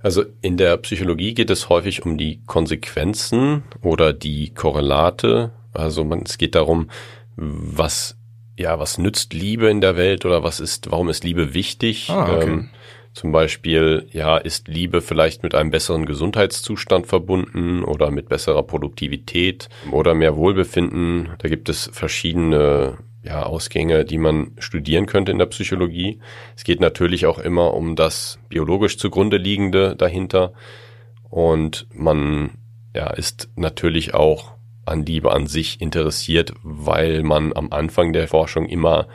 Also 0.00 0.24
in 0.40 0.56
der 0.56 0.76
Psychologie 0.78 1.34
geht 1.34 1.50
es 1.50 1.68
häufig 1.68 2.04
um 2.04 2.18
die 2.18 2.40
Konsequenzen 2.46 3.62
oder 3.82 4.12
die 4.12 4.52
Korrelate. 4.52 5.52
Also 5.72 6.02
man, 6.04 6.22
es 6.22 6.38
geht 6.38 6.56
darum, 6.56 6.90
was 7.36 8.16
ja 8.58 8.78
was 8.78 8.98
nützt 8.98 9.32
Liebe 9.32 9.70
in 9.70 9.80
der 9.80 9.96
Welt 9.96 10.24
oder 10.24 10.42
was 10.42 10.60
ist, 10.60 10.90
warum 10.90 11.08
ist 11.08 11.24
Liebe 11.24 11.54
wichtig? 11.54 12.10
Ah, 12.10 12.36
okay. 12.36 12.50
ähm, 12.50 12.70
zum 13.14 13.30
Beispiel, 13.30 14.08
ja, 14.12 14.38
ist 14.38 14.68
Liebe 14.68 15.02
vielleicht 15.02 15.42
mit 15.42 15.54
einem 15.54 15.70
besseren 15.70 16.06
Gesundheitszustand 16.06 17.06
verbunden 17.06 17.84
oder 17.84 18.10
mit 18.10 18.28
besserer 18.28 18.62
Produktivität 18.62 19.68
oder 19.90 20.14
mehr 20.14 20.36
Wohlbefinden? 20.36 21.30
Da 21.38 21.48
gibt 21.48 21.68
es 21.68 21.90
verschiedene 21.92 22.98
ja, 23.22 23.44
Ausgänge, 23.44 24.04
die 24.04 24.18
man 24.18 24.52
studieren 24.58 25.06
könnte 25.06 25.30
in 25.30 25.38
der 25.38 25.46
Psychologie. 25.46 26.20
Es 26.56 26.64
geht 26.64 26.80
natürlich 26.80 27.26
auch 27.26 27.38
immer 27.38 27.74
um 27.74 27.96
das 27.96 28.38
biologisch 28.48 28.96
zugrunde 28.98 29.36
liegende 29.36 29.94
dahinter. 29.94 30.52
Und 31.28 31.86
man 31.92 32.52
ja, 32.94 33.10
ist 33.10 33.50
natürlich 33.56 34.14
auch 34.14 34.52
an 34.84 35.04
Liebe 35.06 35.32
an 35.32 35.46
sich 35.46 35.80
interessiert, 35.80 36.52
weil 36.62 37.22
man 37.22 37.52
am 37.54 37.70
Anfang 37.72 38.12
der 38.12 38.26
Forschung 38.26 38.66
immer 38.66 39.06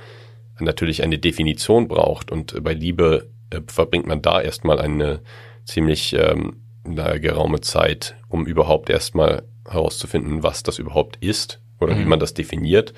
natürlich 0.59 1.03
eine 1.03 1.17
Definition 1.17 1.87
braucht. 1.87 2.31
Und 2.31 2.63
bei 2.63 2.73
Liebe 2.73 3.29
äh, 3.49 3.61
verbringt 3.67 4.07
man 4.07 4.21
da 4.21 4.41
erstmal 4.41 4.79
eine 4.79 5.21
ziemlich 5.65 6.13
ähm, 6.13 6.61
geraume 6.83 7.61
Zeit, 7.61 8.15
um 8.29 8.45
überhaupt 8.45 8.89
erstmal 8.89 9.43
herauszufinden, 9.69 10.43
was 10.43 10.63
das 10.63 10.79
überhaupt 10.79 11.17
ist 11.17 11.59
oder 11.81 11.97
wie 11.97 12.03
Mhm. 12.03 12.09
man 12.09 12.19
das 12.19 12.33
definiert. 12.33 12.93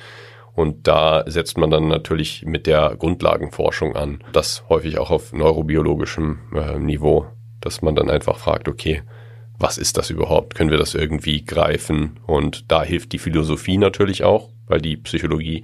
Und 0.54 0.88
da 0.88 1.24
setzt 1.26 1.58
man 1.58 1.72
dann 1.72 1.88
natürlich 1.88 2.44
mit 2.46 2.68
der 2.68 2.96
Grundlagenforschung 2.98 3.96
an. 3.96 4.20
Das 4.34 4.64
häufig 4.70 4.98
auch 4.98 5.10
auf 5.10 5.32
neurobiologischem 5.34 6.40
äh, 6.54 6.78
Niveau, 6.80 7.26
dass 7.62 7.82
man 7.82 7.96
dann 7.96 8.10
einfach 8.10 8.38
fragt, 8.38 8.68
okay, 8.68 9.02
was 9.58 9.78
ist 9.78 9.98
das 9.98 10.10
überhaupt? 10.10 10.56
Können 10.56 10.70
wir 10.70 10.78
das 10.78 10.96
irgendwie 10.96 11.44
greifen? 11.44 12.20
Und 12.26 12.72
da 12.72 12.84
hilft 12.84 13.12
die 13.14 13.20
Philosophie 13.20 13.78
natürlich 13.78 14.24
auch, 14.24 14.50
weil 14.68 14.82
die 14.82 14.98
Psychologie 14.98 15.64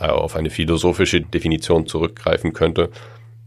äh, 0.00 0.06
auf 0.06 0.36
eine 0.36 0.50
philosophische 0.50 1.20
Definition 1.20 1.86
zurückgreifen 1.86 2.52
könnte. 2.52 2.90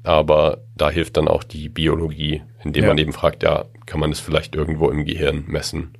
Aber 0.08 0.60
da 0.78 0.90
hilft 0.90 1.18
dann 1.18 1.28
auch 1.28 1.44
die 1.44 1.68
Biologie, 1.68 2.42
indem 2.64 2.84
Ja. 2.84 2.88
man 2.92 2.98
eben 2.98 3.12
fragt, 3.12 3.44
ja, 3.44 3.66
kann 3.86 4.00
man 4.00 4.10
es 4.10 4.22
vielleicht 4.22 4.56
irgendwo 4.56 4.90
im 4.90 5.04
Gehirn 5.04 5.44
messen? 5.48 5.98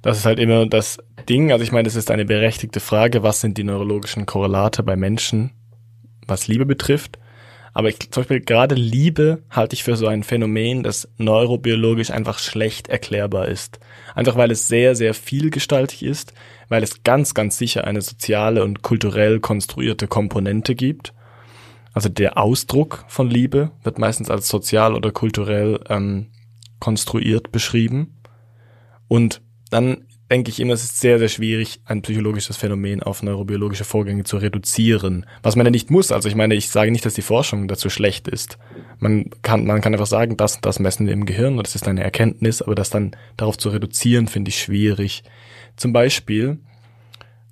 Das 0.00 0.16
ist 0.16 0.26
halt 0.26 0.38
immer 0.38 0.64
das 0.66 0.98
Ding. 1.28 1.50
Also 1.50 1.64
ich 1.64 1.72
meine, 1.72 1.88
es 1.88 1.96
ist 1.96 2.12
eine 2.12 2.24
berechtigte 2.24 2.78
Frage, 2.78 3.24
was 3.24 3.40
sind 3.40 3.58
die 3.58 3.64
neurologischen 3.64 4.26
Korrelate 4.26 4.84
bei 4.84 4.94
Menschen, 4.94 5.50
was 6.28 6.46
Liebe 6.46 6.66
betrifft. 6.66 7.18
Aber 7.72 7.88
ich, 7.88 7.98
zum 8.12 8.20
Beispiel 8.22 8.42
gerade 8.42 8.76
Liebe 8.76 9.42
halte 9.50 9.74
ich 9.74 9.82
für 9.82 9.96
so 9.96 10.06
ein 10.06 10.22
Phänomen, 10.22 10.84
das 10.84 11.08
neurobiologisch 11.18 12.12
einfach 12.12 12.38
schlecht 12.38 12.86
erklärbar 12.88 13.48
ist. 13.48 13.80
Einfach 14.14 14.36
weil 14.36 14.52
es 14.52 14.68
sehr, 14.68 14.94
sehr 14.94 15.14
vielgestaltig 15.14 16.04
ist, 16.04 16.32
weil 16.68 16.84
es 16.84 17.02
ganz, 17.02 17.34
ganz 17.34 17.58
sicher 17.58 17.84
eine 17.84 18.02
soziale 18.02 18.62
und 18.62 18.82
kulturell 18.82 19.40
konstruierte 19.40 20.06
Komponente 20.06 20.76
gibt. 20.76 21.12
Also 21.92 22.08
der 22.08 22.38
Ausdruck 22.38 23.04
von 23.08 23.28
Liebe 23.28 23.70
wird 23.82 23.98
meistens 23.98 24.30
als 24.30 24.48
sozial 24.48 24.94
oder 24.94 25.10
kulturell 25.10 25.80
ähm, 25.88 26.28
konstruiert 26.78 27.52
beschrieben. 27.52 28.18
Und 29.08 29.42
dann 29.70 30.06
denke 30.32 30.48
ich 30.50 30.60
immer, 30.60 30.72
es 30.72 30.82
ist 30.82 30.98
sehr, 30.98 31.18
sehr 31.18 31.28
schwierig, 31.28 31.80
ein 31.84 32.00
psychologisches 32.00 32.56
Phänomen 32.56 33.02
auf 33.02 33.22
neurobiologische 33.22 33.84
Vorgänge 33.84 34.24
zu 34.24 34.38
reduzieren. 34.38 35.26
Was 35.42 35.56
man 35.56 35.66
ja 35.66 35.70
nicht 35.70 35.90
muss. 35.90 36.10
Also 36.10 36.28
ich 36.28 36.34
meine, 36.34 36.54
ich 36.54 36.70
sage 36.70 36.90
nicht, 36.90 37.04
dass 37.04 37.12
die 37.12 37.22
Forschung 37.22 37.68
dazu 37.68 37.90
schlecht 37.90 38.28
ist. 38.28 38.58
Man 38.98 39.28
kann, 39.42 39.66
man 39.66 39.82
kann 39.82 39.92
einfach 39.92 40.06
sagen, 40.06 40.38
das 40.38 40.62
das 40.62 40.78
messen 40.78 41.06
wir 41.06 41.12
im 41.12 41.26
Gehirn 41.26 41.58
und 41.58 41.66
das 41.66 41.74
ist 41.74 41.86
eine 41.86 42.02
Erkenntnis, 42.02 42.62
aber 42.62 42.74
das 42.74 42.88
dann 42.88 43.14
darauf 43.36 43.58
zu 43.58 43.68
reduzieren, 43.68 44.26
finde 44.26 44.48
ich 44.48 44.58
schwierig. 44.58 45.22
Zum 45.76 45.92
Beispiel 45.92 46.58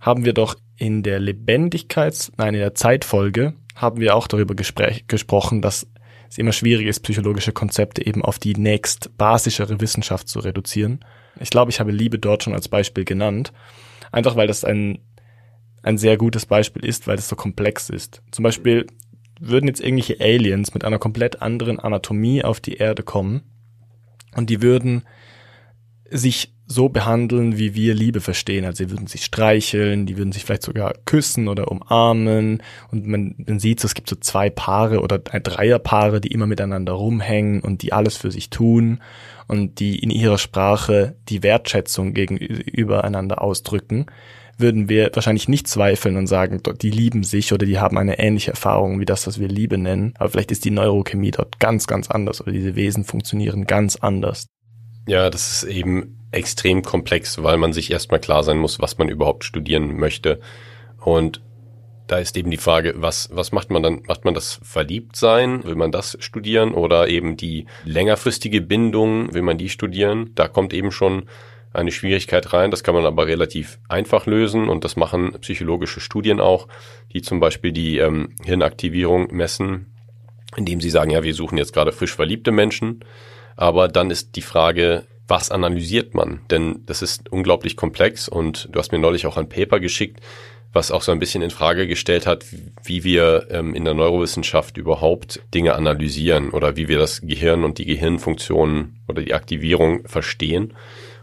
haben 0.01 0.25
wir 0.25 0.33
doch 0.33 0.57
in 0.77 1.03
der 1.03 1.21
Lebendigkeits-, 1.21 2.33
nein, 2.39 2.55
in 2.55 2.61
der 2.61 2.75
Zeitfolge 2.75 3.53
haben 3.81 4.01
wir 4.01 4.15
auch 4.15 4.27
darüber 4.27 4.55
gesprochen, 4.55 5.63
dass 5.63 5.87
es 6.29 6.39
immer 6.39 6.53
schwierig 6.53 6.87
ist, 6.87 7.01
psychologische 7.01 7.53
Konzepte 7.53 8.07
eben 8.07 8.23
auf 8.23 8.39
die 8.39 8.55
nächst 8.55 9.17
basischere 9.17 9.81
Wissenschaft 9.81 10.29
zu 10.29 10.41
reduzieren. 10.41 11.05
Ich 11.41 11.51
glaube, 11.51 11.71
ich 11.71 11.81
habe 11.81 11.91
Liebe 11.91 12.19
dort 12.19 12.45
schon 12.45 12.55
als 12.55 12.69
Beispiel 12.69 13.05
genannt. 13.05 13.53
Einfach 14.13 14.37
weil 14.37 14.47
das 14.47 14.65
ein, 14.65 14.99
ein 15.83 15.99
sehr 15.99 16.17
gutes 16.17 16.47
Beispiel 16.47 16.85
ist, 16.85 17.07
weil 17.07 17.19
es 17.19 17.29
so 17.29 17.37
komplex 17.37 17.89
ist. 17.89 18.23
Zum 18.31 18.43
Beispiel 18.43 18.87
würden 19.41 19.67
jetzt 19.67 19.81
irgendwelche 19.81 20.21
Aliens 20.21 20.75
mit 20.75 20.85
einer 20.85 20.99
komplett 20.99 21.41
anderen 21.41 21.81
Anatomie 21.81 22.45
auf 22.45 22.61
die 22.61 22.75
Erde 22.75 23.03
kommen 23.03 23.43
und 24.37 24.51
die 24.51 24.63
würden 24.63 25.05
sich 26.11 26.53
so 26.71 26.89
behandeln, 26.89 27.59
wie 27.59 27.75
wir 27.75 27.95
Liebe 27.95 28.21
verstehen. 28.21 28.65
Also 28.65 28.85
sie 28.85 28.91
würden 28.91 29.09
sich 29.09 29.25
streicheln, 29.25 30.07
die 30.07 30.17
würden 30.17 30.31
sich 30.31 30.45
vielleicht 30.45 30.63
sogar 30.63 30.95
küssen 31.05 31.49
oder 31.49 31.69
umarmen. 31.69 32.63
Und 32.93 33.09
man, 33.09 33.35
man 33.45 33.59
sieht, 33.59 33.83
es 33.83 33.95
gibt 33.95 34.09
so 34.09 34.15
zwei 34.15 34.51
Paare 34.51 35.01
oder 35.01 35.19
Dreierpaare, 35.19 36.21
die 36.21 36.29
immer 36.29 36.47
miteinander 36.47 36.93
rumhängen 36.93 37.61
und 37.61 37.83
die 37.83 37.93
alles 37.93 38.17
für 38.17 38.31
sich 38.31 38.51
tun 38.51 39.01
und 39.49 39.81
die 39.81 39.99
in 39.99 40.11
ihrer 40.11 40.39
Sprache 40.39 41.17
die 41.29 41.43
Wertschätzung 41.43 42.15
gegenüber 42.15 43.03
einander 43.03 43.43
ausdrücken, 43.43 44.07
würden 44.57 44.89
wir 44.89 45.11
wahrscheinlich 45.13 45.49
nicht 45.49 45.67
zweifeln 45.67 46.17
und 46.17 46.29
sagen, 46.29 46.63
die 46.81 46.91
lieben 46.91 47.25
sich 47.25 47.53
oder 47.53 47.67
die 47.67 47.81
haben 47.81 47.99
eine 47.99 48.21
ähnliche 48.21 48.53
Erfahrung 48.53 49.01
wie 49.01 49.07
das, 49.07 49.27
was 49.27 49.41
wir 49.41 49.49
Liebe 49.49 49.77
nennen. 49.77 50.15
Aber 50.19 50.31
vielleicht 50.31 50.53
ist 50.53 50.65
die 50.65 50.71
Neurochemie 50.71 51.33
dort 51.33 51.59
ganz, 51.59 51.89
ganz 51.89 52.09
anders 52.09 52.41
oder 52.41 52.53
diese 52.53 52.77
Wesen 52.77 53.03
funktionieren 53.03 53.65
ganz 53.65 53.97
anders. 53.97 54.47
Ja, 55.09 55.31
das 55.31 55.65
ist 55.65 55.65
eben 55.65 56.20
extrem 56.33 56.83
komplex, 56.83 57.43
weil 57.43 57.57
man 57.57 57.73
sich 57.73 57.91
erstmal 57.91 58.21
klar 58.21 58.43
sein 58.43 58.59
muss, 58.59 58.81
was 58.81 58.99
man 58.99 59.09
überhaupt 59.09 59.45
studieren 59.45 59.97
möchte. 59.99 60.41
Und 60.99 61.41
da 62.07 62.19
ist 62.19 62.37
eben 62.37 62.51
die 62.51 62.57
Frage, 62.57 62.95
was, 62.97 63.29
was 63.33 63.53
macht 63.53 63.71
man 63.71 63.83
dann? 63.83 64.03
Macht 64.07 64.25
man 64.25 64.35
das 64.35 64.61
Verliebtsein? 64.65 65.63
Will 65.65 65.77
man 65.77 65.93
das 65.93 66.17
studieren? 66.21 66.75
Oder 66.75 67.09
eben 67.09 67.37
die 67.37 67.67
längerfristige 67.85 68.61
Bindung? 68.61 69.33
Will 69.33 69.43
man 69.43 69.59
die 69.59 69.69
studieren? 69.69 70.33
Da 70.35 70.49
kommt 70.49 70.75
eben 70.75 70.91
schon 70.91 71.29
eine 71.73 71.93
Schwierigkeit 71.93 72.53
rein. 72.53 72.73
Das 72.73 72.83
kann 72.83 72.97
man 72.97 73.07
aber 73.07 73.27
relativ 73.27 73.79
einfach 73.89 74.27
lösen 74.27 74.69
und 74.69 74.85
das 74.85 74.97
machen 74.97 75.39
psychologische 75.41 76.01
Studien 76.01 76.41
auch, 76.41 76.67
die 77.13 77.23
zum 77.23 77.39
Beispiel 77.39 77.71
die 77.71 77.99
ähm, 77.99 78.35
Hirnaktivierung 78.45 79.33
messen, 79.33 79.95
indem 80.57 80.81
sie 80.81 80.91
sagen, 80.91 81.13
ja, 81.13 81.23
wir 81.23 81.35
suchen 81.35 81.59
jetzt 81.59 81.73
gerade 81.73 81.93
frisch 81.93 82.15
verliebte 82.15 82.51
Menschen. 82.51 83.05
Aber 83.55 83.87
dann 83.87 84.11
ist 84.11 84.35
die 84.35 84.43
Frage, 84.43 85.07
was 85.31 85.51
analysiert 85.51 86.15
man? 86.15 86.41
Denn 86.51 86.83
das 86.87 87.03
ist 87.03 87.31
unglaublich 87.31 87.77
komplex 87.77 88.29
und 88.29 88.69
du 88.73 88.79
hast 88.79 88.93
mir 88.93 88.99
neulich 88.99 89.27
auch 89.27 89.37
ein 89.37 89.49
Paper 89.49 89.81
geschickt, 89.81 90.21
was 90.73 90.91
auch 90.91 91.03
so 91.03 91.13
ein 91.13 91.19
bisschen 91.19 91.43
in 91.43 91.51
Frage 91.51 91.87
gestellt 91.87 92.27
hat, 92.27 92.45
wie 92.85 93.03
wir 93.03 93.47
ähm, 93.51 93.75
in 93.75 93.85
der 93.85 93.95
Neurowissenschaft 93.95 94.77
überhaupt 94.77 95.43
Dinge 95.55 95.75
analysieren 95.75 96.51
oder 96.51 96.77
wie 96.77 96.89
wir 96.89 96.99
das 96.99 97.23
Gehirn 97.23 97.65
und 97.65 97.79
die 97.79 97.87
Gehirnfunktionen 97.87 99.01
oder 99.09 99.23
die 99.23 99.35
Aktivierung 99.35 100.07
verstehen. 100.07 100.75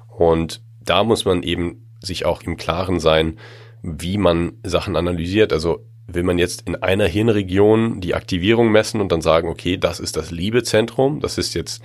Und 0.07 0.61
da 0.83 1.03
muss 1.03 1.25
man 1.25 1.43
eben 1.43 1.85
sich 2.01 2.25
auch 2.25 2.41
im 2.43 2.57
Klaren 2.57 2.99
sein, 2.99 3.37
wie 3.81 4.17
man 4.17 4.53
Sachen 4.63 4.95
analysiert. 4.95 5.53
Also 5.53 5.85
will 6.07 6.23
man 6.23 6.39
jetzt 6.39 6.61
in 6.61 6.75
einer 6.75 7.05
Hirnregion 7.05 8.01
die 8.01 8.15
Aktivierung 8.15 8.71
messen 8.71 9.01
und 9.01 9.11
dann 9.11 9.21
sagen, 9.21 9.49
okay, 9.49 9.77
das 9.77 9.99
ist 9.99 10.17
das 10.17 10.31
Liebezentrum, 10.31 11.19
das 11.19 11.37
ist 11.37 11.53
jetzt 11.53 11.83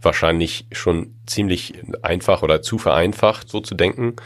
wahrscheinlich 0.00 0.66
schon 0.72 1.14
ziemlich 1.26 1.74
einfach 2.02 2.42
oder 2.42 2.62
zu 2.62 2.78
vereinfacht, 2.78 3.48
so 3.48 3.60
zu 3.60 3.74
denken. 3.74 4.16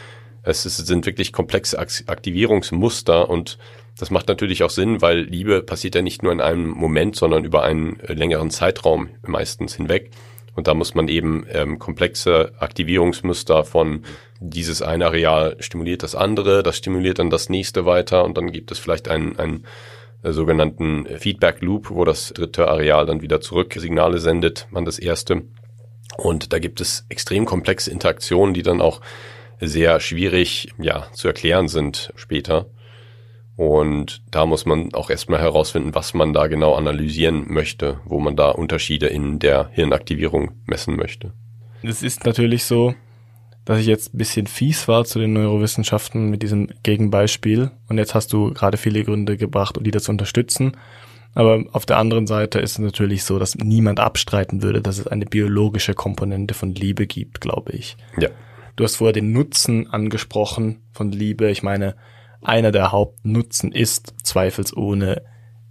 Es 0.43 0.67
ist, 0.67 0.77
sind 0.79 1.07
wirklich 1.07 1.33
komplexe 1.33 1.79
Aktivierungsmuster 1.79 3.31
und 3.31 3.59
das 3.99 4.11
macht 4.11 4.29
natürlich 4.29 4.63
auch 4.63 4.71
Sinn, 4.71 5.03
weil 5.03 5.21
Liebe 5.21 5.63
passiert 5.63 5.95
ja 5.95 6.03
nicht 6.03 6.23
nur 6.23 6.33
in 6.33 6.41
einem 6.41 6.69
Moment, 6.69 7.17
sondern 7.17 7.45
über 7.45 7.63
einen 7.63 8.01
äh, 8.01 8.15
längeren 8.15 8.51
Zeitraum 8.51 9.11
meistens 9.27 9.77
hinweg. 9.77 10.11
Und 10.55 10.67
da 10.67 10.75
muss 10.75 10.95
man 10.95 11.09
eben 11.09 11.47
ähm, 11.51 11.79
komplexe 11.79 12.53
Aktivierungsmuster 12.59 13.65
von 13.65 14.03
dieses 14.41 14.83
eine 14.83 15.07
Areal 15.07 15.57
stimuliert 15.61 16.03
das 16.03 16.15
andere, 16.15 16.63
das 16.63 16.77
stimuliert 16.77 17.19
dann 17.19 17.31
das 17.31 17.49
nächste 17.49 17.87
weiter 17.87 18.25
und 18.25 18.37
dann 18.37 18.51
gibt 18.51 18.71
es 18.71 18.79
vielleicht 18.79 19.09
einen, 19.09 19.39
einen 19.39 19.65
äh, 20.23 20.33
sogenannten 20.33 21.07
Feedback 21.19 21.63
Loop, 21.63 21.91
wo 21.91 22.05
das 22.05 22.33
dritte 22.35 22.69
Areal 22.69 23.07
dann 23.07 23.23
wieder 23.23 23.41
zurück 23.41 23.75
Signale 23.75 24.19
sendet 24.19 24.67
an 24.75 24.85
das 24.85 24.99
erste. 24.99 25.43
Und 26.16 26.53
da 26.53 26.59
gibt 26.59 26.81
es 26.81 27.07
extrem 27.09 27.44
komplexe 27.44 27.90
Interaktionen, 27.90 28.55
die 28.55 28.62
dann 28.62 28.81
auch 28.81 29.01
sehr 29.61 30.01
schwierig 30.01 30.72
ja, 30.79 31.07
zu 31.12 31.29
erklären 31.29 31.68
sind 31.68 32.12
später. 32.16 32.66
Und 33.57 34.22
da 34.31 34.46
muss 34.46 34.66
man 34.66 34.94
auch 34.94 35.11
erstmal 35.11 35.40
herausfinden, 35.40 35.94
was 35.94 36.14
man 36.14 36.33
da 36.33 36.46
genau 36.46 36.75
analysieren 36.75 37.53
möchte, 37.53 38.01
wo 38.05 38.18
man 38.18 38.35
da 38.35 38.51
Unterschiede 38.51 39.07
in 39.07 39.38
der 39.38 39.68
Hirnaktivierung 39.72 40.53
messen 40.66 40.96
möchte. 40.96 41.33
Es 41.83 42.03
ist 42.03 42.25
natürlich 42.25 42.64
so, 42.64 42.94
dass 43.64 43.79
ich 43.79 43.87
jetzt 43.87 44.14
ein 44.14 44.18
bisschen 44.18 44.46
fies 44.46 44.88
war 44.88 45.05
zu 45.05 45.18
den 45.18 45.33
Neurowissenschaften 45.35 46.31
mit 46.31 46.42
diesem 46.42 46.68
Gegenbeispiel. 46.83 47.70
Und 47.88 47.98
jetzt 47.98 48.14
hast 48.14 48.33
du 48.33 48.53
gerade 48.53 48.77
viele 48.77 49.05
Gründe 49.05 49.37
gebracht, 49.37 49.79
um 49.79 49.85
die 49.85 49.90
das 49.90 50.05
zu 50.05 50.12
unterstützen. 50.12 50.77
Aber 51.35 51.64
auf 51.73 51.87
der 51.87 51.97
anderen 51.97 52.27
Seite 52.27 52.59
ist 52.59 52.73
es 52.73 52.79
natürlich 52.79 53.25
so, 53.25 53.38
dass 53.38 53.57
niemand 53.57 54.01
abstreiten 54.01 54.62
würde, 54.62 54.83
dass 54.83 54.99
es 54.99 55.07
eine 55.07 55.25
biologische 55.25 55.95
Komponente 55.95 56.55
von 56.55 56.75
Liebe 56.75 57.07
gibt, 57.07 57.40
glaube 57.40 57.73
ich. 57.73 57.97
Ja. 58.18 58.29
Du 58.77 58.85
hast 58.85 58.97
vorher 58.97 59.12
den 59.12 59.33
Nutzen 59.33 59.90
angesprochen 59.90 60.83
von 60.92 61.11
Liebe. 61.11 61.51
Ich 61.51 61.62
meine, 61.62 61.95
einer 62.42 62.73
der 62.73 62.92
Hauptnutzen 62.92 63.73
ist 63.73 64.14
zweifelsohne 64.23 65.23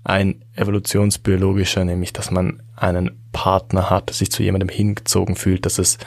ein 0.03 0.43
evolutionsbiologischer, 0.55 1.85
nämlich 1.85 2.13
dass 2.13 2.31
man 2.31 2.63
einen 2.75 3.11
Partner 3.31 3.89
hat, 3.89 4.09
sich 4.11 4.31
zu 4.31 4.41
jemandem 4.41 4.69
hingezogen 4.69 5.35
fühlt, 5.35 5.65
dass 5.65 5.77
es 5.77 5.99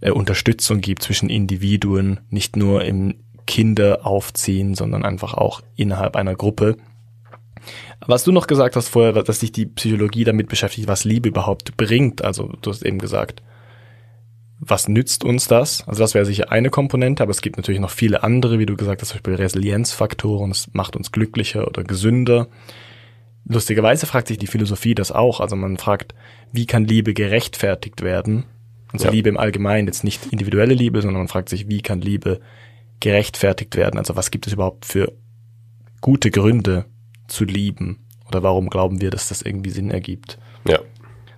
äh, 0.00 0.10
Unterstützung 0.10 0.80
gibt 0.80 1.02
zwischen 1.02 1.28
Individuen, 1.28 2.20
nicht 2.30 2.56
nur 2.56 2.84
im 2.84 3.16
Kinder 3.46 4.06
aufziehen, 4.06 4.74
sondern 4.74 5.04
einfach 5.04 5.34
auch 5.34 5.62
innerhalb 5.76 6.16
einer 6.16 6.34
Gruppe. 6.34 6.76
Was 8.06 8.24
du 8.24 8.32
noch 8.32 8.46
gesagt 8.46 8.76
hast 8.76 8.88
vorher, 8.88 9.22
dass 9.22 9.40
sich 9.40 9.52
die 9.52 9.66
Psychologie 9.66 10.24
damit 10.24 10.48
beschäftigt, 10.48 10.88
was 10.88 11.04
Liebe 11.04 11.28
überhaupt 11.28 11.76
bringt. 11.76 12.22
Also 12.24 12.52
du 12.62 12.70
hast 12.70 12.82
eben 12.84 12.98
gesagt, 12.98 13.42
was 14.60 14.88
nützt 14.88 15.24
uns 15.24 15.46
das? 15.46 15.86
Also 15.86 16.02
das 16.02 16.14
wäre 16.14 16.24
sicher 16.24 16.50
eine 16.50 16.70
Komponente, 16.70 17.22
aber 17.22 17.30
es 17.30 17.42
gibt 17.42 17.56
natürlich 17.56 17.80
noch 17.80 17.90
viele 17.90 18.22
andere, 18.22 18.58
wie 18.58 18.66
du 18.66 18.76
gesagt 18.76 19.00
hast, 19.00 19.08
zum 19.08 19.16
Beispiel 19.16 19.34
Resilienzfaktoren, 19.34 20.50
es 20.50 20.68
macht 20.72 20.96
uns 20.96 21.12
glücklicher 21.12 21.66
oder 21.66 21.84
gesünder. 21.84 22.48
Lustigerweise 23.44 24.06
fragt 24.06 24.28
sich 24.28 24.38
die 24.38 24.46
Philosophie 24.46 24.94
das 24.94 25.12
auch. 25.12 25.40
Also 25.40 25.56
man 25.56 25.78
fragt, 25.78 26.14
wie 26.52 26.66
kann 26.66 26.84
Liebe 26.84 27.14
gerechtfertigt 27.14 28.02
werden? 28.02 28.44
Also 28.92 29.06
ja. 29.06 29.10
Liebe 29.10 29.28
im 29.28 29.38
Allgemeinen, 29.38 29.86
jetzt 29.86 30.04
nicht 30.04 30.26
individuelle 30.32 30.74
Liebe, 30.74 31.02
sondern 31.02 31.22
man 31.22 31.28
fragt 31.28 31.48
sich, 31.48 31.68
wie 31.68 31.80
kann 31.80 32.00
Liebe 32.00 32.40
gerechtfertigt 33.00 33.76
werden? 33.76 33.98
Also 33.98 34.16
was 34.16 34.30
gibt 34.30 34.46
es 34.46 34.52
überhaupt 34.52 34.86
für 34.86 35.12
gute 36.00 36.30
Gründe, 36.30 36.84
zu 37.28 37.44
lieben? 37.44 38.06
Oder 38.28 38.42
warum 38.42 38.68
glauben 38.68 39.00
wir, 39.00 39.10
dass 39.10 39.28
das 39.28 39.42
irgendwie 39.42 39.70
Sinn 39.70 39.90
ergibt? 39.90 40.38
Ja. 40.66 40.80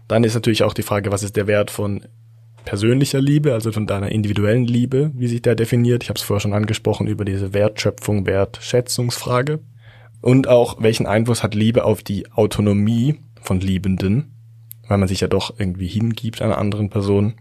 Dann 0.09 0.25
ist 0.25 0.35
natürlich 0.35 0.65
auch 0.65 0.75
die 0.75 0.83
Frage, 0.83 1.13
was 1.13 1.23
ist 1.23 1.37
der 1.37 1.47
Wert 1.47 1.71
von 1.71 2.03
persönlicher 2.65 3.21
Liebe, 3.21 3.53
also 3.55 3.73
von 3.73 3.87
deiner 3.87 4.11
individuellen 4.11 4.67
Liebe, 4.67 5.13
wie 5.15 5.29
sich 5.29 5.43
der 5.43 5.55
definiert. 5.55 6.03
Ich 6.03 6.09
habe 6.09 6.19
es 6.19 6.23
vorher 6.23 6.41
schon 6.41 6.53
angesprochen 6.53 7.07
über 7.07 7.25
diese 7.25 7.55
Wertschöpfung, 7.55 8.27
Wertschätzungsfrage. 8.27 9.61
Und 10.21 10.49
auch, 10.49 10.83
welchen 10.83 11.07
Einfluss 11.07 11.43
hat 11.43 11.55
Liebe 11.55 11.85
auf 11.85 12.03
die 12.03 12.31
Autonomie 12.33 13.21
von 13.41 13.61
Liebenden, 13.61 14.35
weil 14.87 14.99
man 14.99 15.09
sich 15.09 15.21
ja 15.21 15.29
doch 15.29 15.59
irgendwie 15.59 15.87
hingibt 15.87 16.43
einer 16.43 16.59
anderen 16.59 16.91
Person. 16.91 17.35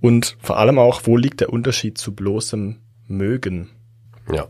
Und 0.00 0.36
vor 0.40 0.58
allem 0.58 0.78
auch, 0.78 1.02
wo 1.04 1.16
liegt 1.16 1.40
der 1.40 1.52
Unterschied 1.52 1.96
zu 1.96 2.14
bloßem 2.14 2.76
Mögen? 3.06 3.70
Ja 4.32 4.48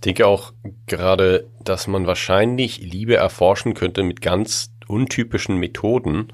denke 0.00 0.26
auch 0.26 0.52
gerade, 0.86 1.46
dass 1.62 1.86
man 1.86 2.06
wahrscheinlich 2.06 2.78
Liebe 2.78 3.16
erforschen 3.16 3.74
könnte 3.74 4.02
mit 4.02 4.20
ganz 4.20 4.70
untypischen 4.86 5.56
Methoden, 5.56 6.28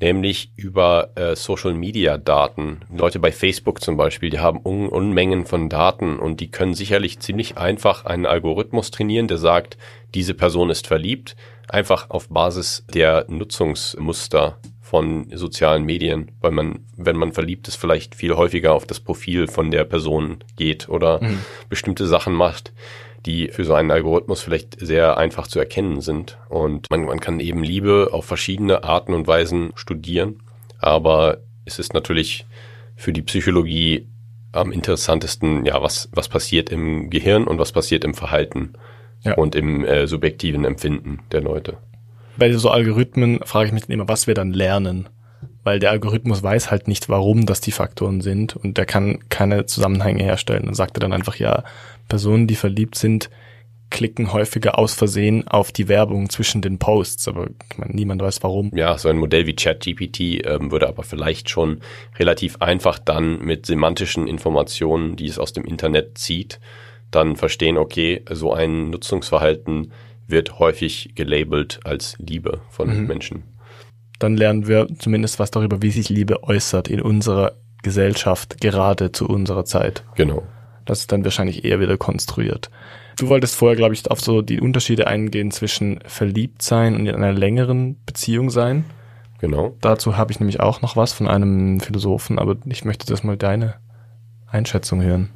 nämlich 0.00 0.52
über 0.56 1.10
äh, 1.14 1.34
Social 1.34 1.74
Media 1.74 2.18
Daten. 2.18 2.80
Leute 2.94 3.18
bei 3.18 3.32
Facebook 3.32 3.80
zum 3.80 3.96
Beispiel, 3.96 4.30
die 4.30 4.40
haben 4.40 4.60
Un 4.64 4.88
Unmengen 4.88 5.46
von 5.46 5.68
Daten 5.68 6.18
und 6.18 6.40
die 6.40 6.50
können 6.50 6.74
sicherlich 6.74 7.20
ziemlich 7.20 7.56
einfach 7.56 8.04
einen 8.04 8.26
Algorithmus 8.26 8.90
trainieren, 8.90 9.28
der 9.28 9.38
sagt, 9.38 9.78
diese 10.14 10.34
Person 10.34 10.70
ist 10.70 10.86
verliebt, 10.86 11.36
einfach 11.68 12.10
auf 12.10 12.28
Basis 12.28 12.84
der 12.92 13.24
Nutzungsmuster 13.28 14.58
von 14.96 15.26
sozialen 15.30 15.84
Medien, 15.84 16.30
weil 16.40 16.52
man, 16.52 16.78
wenn 16.96 17.16
man 17.16 17.32
verliebt 17.32 17.68
ist, 17.68 17.76
vielleicht 17.76 18.14
viel 18.14 18.34
häufiger 18.34 18.72
auf 18.72 18.86
das 18.86 18.98
Profil 18.98 19.46
von 19.46 19.70
der 19.70 19.84
Person 19.84 20.38
geht 20.56 20.88
oder 20.88 21.22
mhm. 21.22 21.40
bestimmte 21.68 22.06
Sachen 22.06 22.32
macht, 22.32 22.72
die 23.26 23.48
für 23.48 23.66
so 23.66 23.74
einen 23.74 23.90
Algorithmus 23.90 24.40
vielleicht 24.40 24.80
sehr 24.80 25.18
einfach 25.18 25.48
zu 25.48 25.58
erkennen 25.58 26.00
sind. 26.00 26.38
Und 26.48 26.88
man, 26.88 27.04
man 27.04 27.20
kann 27.20 27.40
eben 27.40 27.62
Liebe 27.62 28.08
auf 28.12 28.24
verschiedene 28.24 28.84
Arten 28.84 29.12
und 29.12 29.26
Weisen 29.26 29.72
studieren, 29.74 30.42
aber 30.78 31.42
es 31.66 31.78
ist 31.78 31.92
natürlich 31.92 32.46
für 32.94 33.12
die 33.12 33.20
Psychologie 33.20 34.08
am 34.52 34.72
interessantesten, 34.72 35.66
ja, 35.66 35.82
was, 35.82 36.08
was 36.12 36.30
passiert 36.30 36.70
im 36.70 37.10
Gehirn 37.10 37.46
und 37.46 37.58
was 37.58 37.70
passiert 37.70 38.02
im 38.02 38.14
Verhalten 38.14 38.72
ja. 39.24 39.34
und 39.34 39.54
im 39.56 39.84
äh, 39.84 40.06
subjektiven 40.06 40.64
Empfinden 40.64 41.18
der 41.32 41.42
Leute 41.42 41.76
bei 42.36 42.52
so 42.52 42.70
Algorithmen 42.70 43.40
frage 43.44 43.68
ich 43.68 43.72
mich 43.72 43.82
dann 43.82 43.92
immer, 43.92 44.08
was 44.08 44.26
wir 44.26 44.34
dann 44.34 44.52
lernen. 44.52 45.08
Weil 45.62 45.80
der 45.80 45.90
Algorithmus 45.90 46.42
weiß 46.42 46.70
halt 46.70 46.86
nicht, 46.86 47.08
warum 47.08 47.44
das 47.44 47.60
die 47.60 47.72
Faktoren 47.72 48.20
sind 48.20 48.54
und 48.54 48.78
der 48.78 48.86
kann 48.86 49.18
keine 49.28 49.66
Zusammenhänge 49.66 50.22
herstellen. 50.22 50.68
Und 50.68 50.74
sagt 50.74 50.96
er 50.96 51.00
dann 51.00 51.12
einfach, 51.12 51.36
ja, 51.36 51.64
Personen, 52.08 52.46
die 52.46 52.54
verliebt 52.54 52.94
sind, 52.96 53.30
klicken 53.90 54.32
häufiger 54.32 54.78
aus 54.78 54.94
Versehen 54.94 55.46
auf 55.46 55.72
die 55.72 55.88
Werbung 55.88 56.28
zwischen 56.28 56.60
den 56.60 56.78
Posts, 56.78 57.28
aber 57.28 57.48
meine, 57.76 57.94
niemand 57.94 58.22
weiß 58.22 58.42
warum. 58.42 58.70
Ja, 58.74 58.98
so 58.98 59.08
ein 59.08 59.18
Modell 59.18 59.46
wie 59.46 59.54
ChatGPT 59.54 60.46
ähm, 60.46 60.70
würde 60.70 60.88
aber 60.88 61.02
vielleicht 61.02 61.50
schon 61.50 61.80
relativ 62.18 62.56
einfach 62.60 62.98
dann 62.98 63.40
mit 63.40 63.66
semantischen 63.66 64.26
Informationen, 64.26 65.16
die 65.16 65.26
es 65.26 65.38
aus 65.38 65.52
dem 65.52 65.64
Internet 65.64 66.18
zieht, 66.18 66.60
dann 67.10 67.36
verstehen, 67.36 67.76
okay, 67.76 68.22
so 68.30 68.52
ein 68.52 68.90
Nutzungsverhalten 68.90 69.92
wird 70.26 70.58
häufig 70.58 71.12
gelabelt 71.14 71.80
als 71.84 72.16
Liebe 72.18 72.60
von 72.70 72.94
mhm. 72.94 73.06
Menschen. 73.06 73.44
Dann 74.18 74.36
lernen 74.36 74.66
wir 74.66 74.88
zumindest 74.98 75.38
was 75.38 75.50
darüber, 75.50 75.82
wie 75.82 75.90
sich 75.90 76.08
Liebe 76.08 76.42
äußert 76.42 76.88
in 76.88 77.00
unserer 77.00 77.52
Gesellschaft, 77.82 78.60
gerade 78.60 79.12
zu 79.12 79.28
unserer 79.28 79.64
Zeit. 79.64 80.04
Genau. 80.14 80.42
Das 80.86 81.00
ist 81.00 81.12
dann 81.12 81.24
wahrscheinlich 81.24 81.64
eher 81.64 81.80
wieder 81.80 81.96
konstruiert. 81.96 82.70
Du 83.18 83.28
wolltest 83.28 83.56
vorher, 83.56 83.76
glaube 83.76 83.94
ich, 83.94 84.10
auf 84.10 84.20
so 84.20 84.42
die 84.42 84.60
Unterschiede 84.60 85.06
eingehen 85.06 85.50
zwischen 85.50 86.00
verliebt 86.06 86.62
sein 86.62 86.94
und 86.94 87.06
in 87.06 87.14
einer 87.14 87.32
längeren 87.32 87.96
Beziehung 88.04 88.50
sein. 88.50 88.84
Genau. 89.40 89.76
Dazu 89.80 90.16
habe 90.16 90.32
ich 90.32 90.40
nämlich 90.40 90.60
auch 90.60 90.82
noch 90.82 90.96
was 90.96 91.12
von 91.12 91.28
einem 91.28 91.80
Philosophen, 91.80 92.38
aber 92.38 92.56
ich 92.66 92.84
möchte 92.84 93.06
das 93.06 93.22
mal 93.22 93.36
deine 93.36 93.74
Einschätzung 94.46 95.02
hören. 95.02 95.30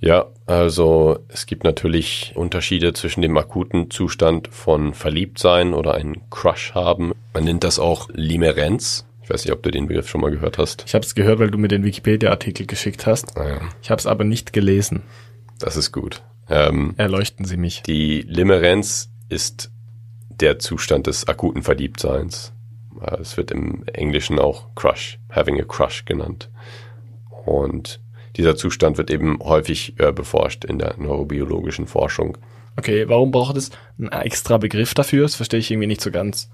Ja, 0.00 0.26
also 0.46 1.18
es 1.28 1.46
gibt 1.46 1.64
natürlich 1.64 2.32
Unterschiede 2.34 2.92
zwischen 2.92 3.22
dem 3.22 3.36
akuten 3.36 3.90
Zustand 3.90 4.48
von 4.48 4.94
Verliebtsein 4.94 5.74
oder 5.74 5.94
einen 5.94 6.28
Crush 6.30 6.74
haben. 6.74 7.12
Man 7.32 7.44
nennt 7.44 7.64
das 7.64 7.78
auch 7.78 8.08
Limerenz. 8.12 9.06
Ich 9.22 9.30
weiß 9.30 9.44
nicht, 9.44 9.54
ob 9.54 9.62
du 9.62 9.70
den 9.70 9.86
Begriff 9.86 10.08
schon 10.08 10.20
mal 10.20 10.30
gehört 10.30 10.58
hast. 10.58 10.84
Ich 10.86 10.94
habe 10.94 11.04
es 11.04 11.14
gehört, 11.14 11.38
weil 11.38 11.50
du 11.50 11.56
mir 11.56 11.68
den 11.68 11.84
Wikipedia-Artikel 11.84 12.66
geschickt 12.66 13.06
hast. 13.06 13.36
Ah, 13.38 13.48
ja. 13.48 13.60
Ich 13.82 13.90
habe 13.90 13.98
es 13.98 14.06
aber 14.06 14.24
nicht 14.24 14.52
gelesen. 14.52 15.02
Das 15.58 15.76
ist 15.76 15.92
gut. 15.92 16.22
Ähm, 16.50 16.92
Erleuchten 16.98 17.46
Sie 17.46 17.56
mich. 17.56 17.82
Die 17.82 18.20
Limerenz 18.20 19.10
ist 19.30 19.70
der 20.28 20.58
Zustand 20.58 21.06
des 21.06 21.26
akuten 21.26 21.62
Verliebtseins. 21.62 22.52
Es 23.18 23.36
wird 23.38 23.50
im 23.50 23.84
Englischen 23.86 24.38
auch 24.38 24.74
Crush, 24.74 25.18
having 25.30 25.58
a 25.60 25.64
Crush 25.64 26.04
genannt. 26.04 26.50
Und 27.46 28.00
dieser 28.36 28.56
Zustand 28.56 28.98
wird 28.98 29.10
eben 29.10 29.38
häufig 29.40 29.94
äh, 29.98 30.12
beforscht 30.12 30.64
in 30.64 30.78
der 30.78 30.96
neurobiologischen 30.98 31.86
Forschung. 31.86 32.36
Okay, 32.76 33.08
warum 33.08 33.30
braucht 33.30 33.56
es 33.56 33.70
einen 33.98 34.10
extra 34.10 34.58
Begriff 34.58 34.94
dafür? 34.94 35.22
Das 35.22 35.36
verstehe 35.36 35.60
ich 35.60 35.70
irgendwie 35.70 35.86
nicht 35.86 36.00
so 36.00 36.10
ganz. 36.10 36.50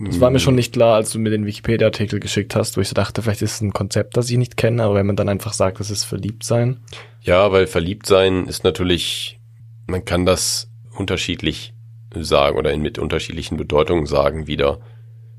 Das 0.00 0.20
war 0.20 0.30
mir 0.30 0.40
schon 0.40 0.56
nicht 0.56 0.72
klar, 0.72 0.96
als 0.96 1.10
du 1.10 1.18
mir 1.20 1.30
den 1.30 1.46
Wikipedia-Artikel 1.46 2.18
geschickt 2.18 2.56
hast, 2.56 2.76
wo 2.76 2.80
ich 2.80 2.88
so 2.88 2.94
dachte, 2.94 3.22
vielleicht 3.22 3.42
ist 3.42 3.54
es 3.54 3.60
ein 3.60 3.72
Konzept, 3.72 4.16
das 4.16 4.30
ich 4.30 4.36
nicht 4.36 4.56
kenne, 4.56 4.82
aber 4.82 4.94
wenn 4.94 5.06
man 5.06 5.16
dann 5.16 5.28
einfach 5.28 5.52
sagt, 5.52 5.78
das 5.78 5.90
ist 5.90 6.04
Verliebtsein. 6.04 6.80
Ja, 7.20 7.52
weil 7.52 7.66
Verliebtsein 7.68 8.46
ist 8.46 8.64
natürlich, 8.64 9.38
man 9.86 10.04
kann 10.04 10.26
das 10.26 10.70
unterschiedlich 10.96 11.74
sagen 12.14 12.58
oder 12.58 12.76
mit 12.76 12.98
unterschiedlichen 12.98 13.56
Bedeutungen 13.56 14.06
sagen 14.06 14.46
wieder. 14.46 14.80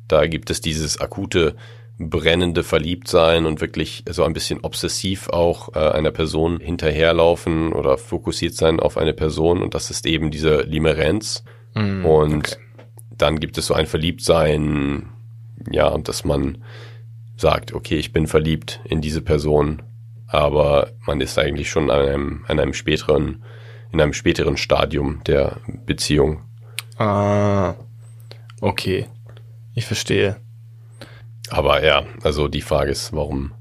Da 0.07 0.27
gibt 0.27 0.49
es 0.49 0.61
dieses 0.61 0.99
akute 0.99 1.55
brennende 1.99 2.63
Verliebtsein 2.63 3.45
und 3.45 3.61
wirklich 3.61 4.03
so 4.09 4.23
ein 4.23 4.33
bisschen 4.33 4.61
obsessiv 4.61 5.29
auch 5.29 5.75
äh, 5.75 5.79
einer 5.79 6.11
Person 6.11 6.59
hinterherlaufen 6.59 7.71
oder 7.71 7.97
fokussiert 7.97 8.55
sein 8.55 8.79
auf 8.79 8.97
eine 8.97 9.13
Person 9.13 9.61
und 9.61 9.75
das 9.75 9.91
ist 9.91 10.05
eben 10.05 10.31
diese 10.31 10.61
Limerenz. 10.61 11.43
Mm, 11.75 12.05
und 12.05 12.53
okay. 12.53 12.55
dann 13.11 13.39
gibt 13.39 13.57
es 13.57 13.67
so 13.67 13.73
ein 13.73 13.85
Verliebtsein, 13.85 15.09
ja, 15.71 15.95
dass 15.99 16.25
man 16.25 16.63
sagt, 17.37 17.73
okay, 17.73 17.95
ich 17.97 18.11
bin 18.11 18.27
verliebt 18.27 18.81
in 18.85 19.01
diese 19.01 19.21
Person, 19.21 19.83
aber 20.27 20.91
man 21.05 21.21
ist 21.21 21.37
eigentlich 21.37 21.69
schon 21.69 21.91
an 21.91 22.01
einem, 22.01 22.45
an 22.47 22.59
einem 22.59 22.73
späteren, 22.73 23.43
in 23.91 24.01
einem 24.01 24.13
späteren 24.13 24.57
Stadium 24.57 25.21
der 25.25 25.57
Beziehung. 25.85 26.41
Ah, 26.97 27.75
okay. 28.61 29.07
Ich 29.75 29.85
verstehe. 29.85 30.37
Aber 31.49 31.83
ja, 31.83 32.05
also 32.23 32.47
die 32.47 32.61
Frage 32.61 32.91
ist, 32.91 33.13
warum, 33.13 33.53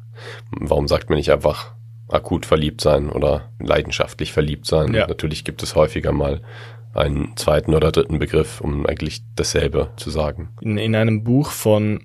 warum 0.50 0.88
sagt 0.88 1.08
man 1.10 1.18
nicht 1.18 1.32
einfach 1.32 1.74
akut 2.08 2.46
verliebt 2.46 2.80
sein 2.80 3.10
oder 3.10 3.50
leidenschaftlich 3.58 4.32
verliebt 4.32 4.66
sein? 4.66 4.94
Ja. 4.94 5.06
Natürlich 5.06 5.44
gibt 5.44 5.62
es 5.62 5.74
häufiger 5.74 6.12
mal 6.12 6.42
einen 6.94 7.36
zweiten 7.36 7.74
oder 7.74 7.90
dritten 7.90 8.18
Begriff, 8.18 8.60
um 8.60 8.86
eigentlich 8.86 9.22
dasselbe 9.34 9.90
zu 9.96 10.10
sagen. 10.10 10.50
In, 10.60 10.78
in 10.78 10.94
einem 10.94 11.24
Buch 11.24 11.50
von 11.50 12.04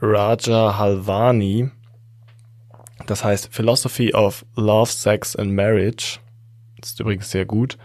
Raja 0.00 0.78
Halvani, 0.78 1.70
das 3.06 3.24
heißt 3.24 3.54
Philosophy 3.54 4.12
of 4.14 4.44
Love, 4.56 4.90
Sex 4.90 5.36
and 5.36 5.52
Marriage, 5.54 6.18
das 6.80 6.90
ist 6.90 7.00
übrigens 7.00 7.30
sehr 7.30 7.44
gut, 7.44 7.78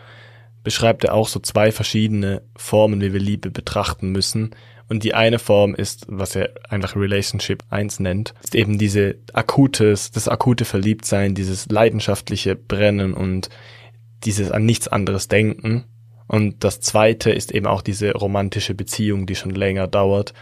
beschreibt 0.64 1.04
er 1.04 1.14
auch 1.14 1.28
so 1.28 1.40
zwei 1.40 1.72
verschiedene 1.72 2.42
Formen, 2.56 3.00
wie 3.00 3.14
wir 3.14 3.20
Liebe 3.20 3.52
betrachten 3.52 4.10
müssen. 4.10 4.56
Und 4.90 5.04
die 5.04 5.14
eine 5.14 5.40
Form 5.40 5.76
ist, 5.76 6.06
was 6.08 6.36
er 6.36 6.52
einfach 6.70 6.96
Relationship 6.96 7.64
1 7.70 8.00
nennt, 8.00 8.34
ist 8.44 8.56
eben 8.56 8.78
diese 8.78 9.16
akutes, 9.34 10.12
das 10.12 10.28
akute 10.30 10.66
Verliebtsein, 10.66 11.36
dieses 11.36 11.68
leidenschaftliche 11.70 12.56
Brennen 12.56 13.14
und 13.14 13.50
dieses 14.24 14.52
an 14.52 14.66
nichts 14.66 14.88
anderes 14.88 15.28
denken. 15.28 15.84
Und 16.28 16.64
das 16.64 16.80
zweite 16.80 17.32
ist 17.32 17.52
eben 17.52 17.68
auch 17.68 17.82
diese 17.82 18.14
romantische 18.14 18.74
Beziehung, 18.74 19.26
die 19.26 19.36
schon 19.36 19.52
länger 19.52 19.88
dauert, 19.88 20.34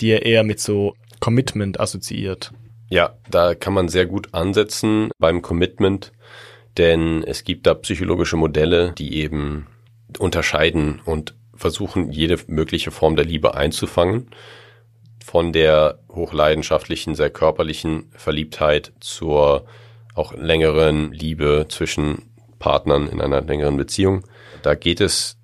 die 0.00 0.10
er 0.10 0.24
eher 0.24 0.44
mit 0.44 0.60
so 0.60 0.94
Commitment 1.20 1.78
assoziiert. 1.80 2.52
Ja, 2.88 3.14
da 3.30 3.54
kann 3.54 3.74
man 3.74 3.88
sehr 3.88 4.06
gut 4.06 4.34
ansetzen 4.34 5.10
beim 5.18 5.42
Commitment, 5.42 6.12
denn 6.76 7.22
es 7.24 7.44
gibt 7.44 7.66
da 7.66 7.74
psychologische 7.74 8.36
Modelle, 8.36 8.92
die 8.98 9.14
eben 9.14 9.66
unterscheiden 10.18 11.00
und 11.04 11.34
versuchen, 11.60 12.10
jede 12.10 12.38
mögliche 12.46 12.90
Form 12.90 13.16
der 13.16 13.26
Liebe 13.26 13.54
einzufangen. 13.54 14.30
Von 15.22 15.52
der 15.52 15.98
hochleidenschaftlichen, 16.10 17.14
sehr 17.14 17.28
körperlichen 17.28 18.10
Verliebtheit 18.16 18.92
zur 19.00 19.66
auch 20.14 20.32
längeren 20.32 21.12
Liebe 21.12 21.66
zwischen 21.68 22.30
Partnern 22.58 23.08
in 23.08 23.20
einer 23.20 23.42
längeren 23.42 23.76
Beziehung. 23.76 24.24
Da 24.62 24.74
geht 24.74 25.02
es 25.02 25.36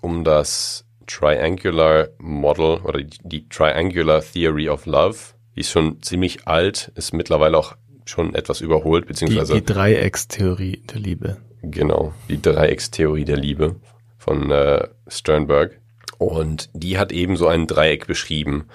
um 0.00 0.24
das 0.24 0.86
Triangular 1.06 2.08
Model 2.18 2.78
oder 2.78 3.02
die 3.02 3.46
Triangular 3.48 4.22
Theory 4.22 4.70
of 4.70 4.86
Love. 4.86 5.18
Die 5.54 5.60
ist 5.60 5.70
schon 5.70 6.00
ziemlich 6.00 6.48
alt, 6.48 6.90
ist 6.94 7.12
mittlerweile 7.12 7.58
auch 7.58 7.76
schon 8.06 8.34
etwas 8.34 8.62
überholt, 8.62 9.06
beziehungsweise. 9.06 9.54
Die, 9.54 9.60
die 9.60 9.66
Dreieckstheorie 9.66 10.82
der 10.90 11.00
Liebe. 11.00 11.36
Genau, 11.62 12.14
die 12.30 12.40
Dreieckstheorie 12.40 13.26
der 13.26 13.36
Liebe 13.36 13.76
von 14.20 14.50
äh, 14.50 14.86
Sternberg. 15.08 15.80
Und 16.18 16.68
die 16.74 16.98
hat 16.98 17.10
eben 17.10 17.36
so 17.36 17.48
ein 17.48 17.66
Dreieck 17.66 18.06
beschrieben, 18.06 18.66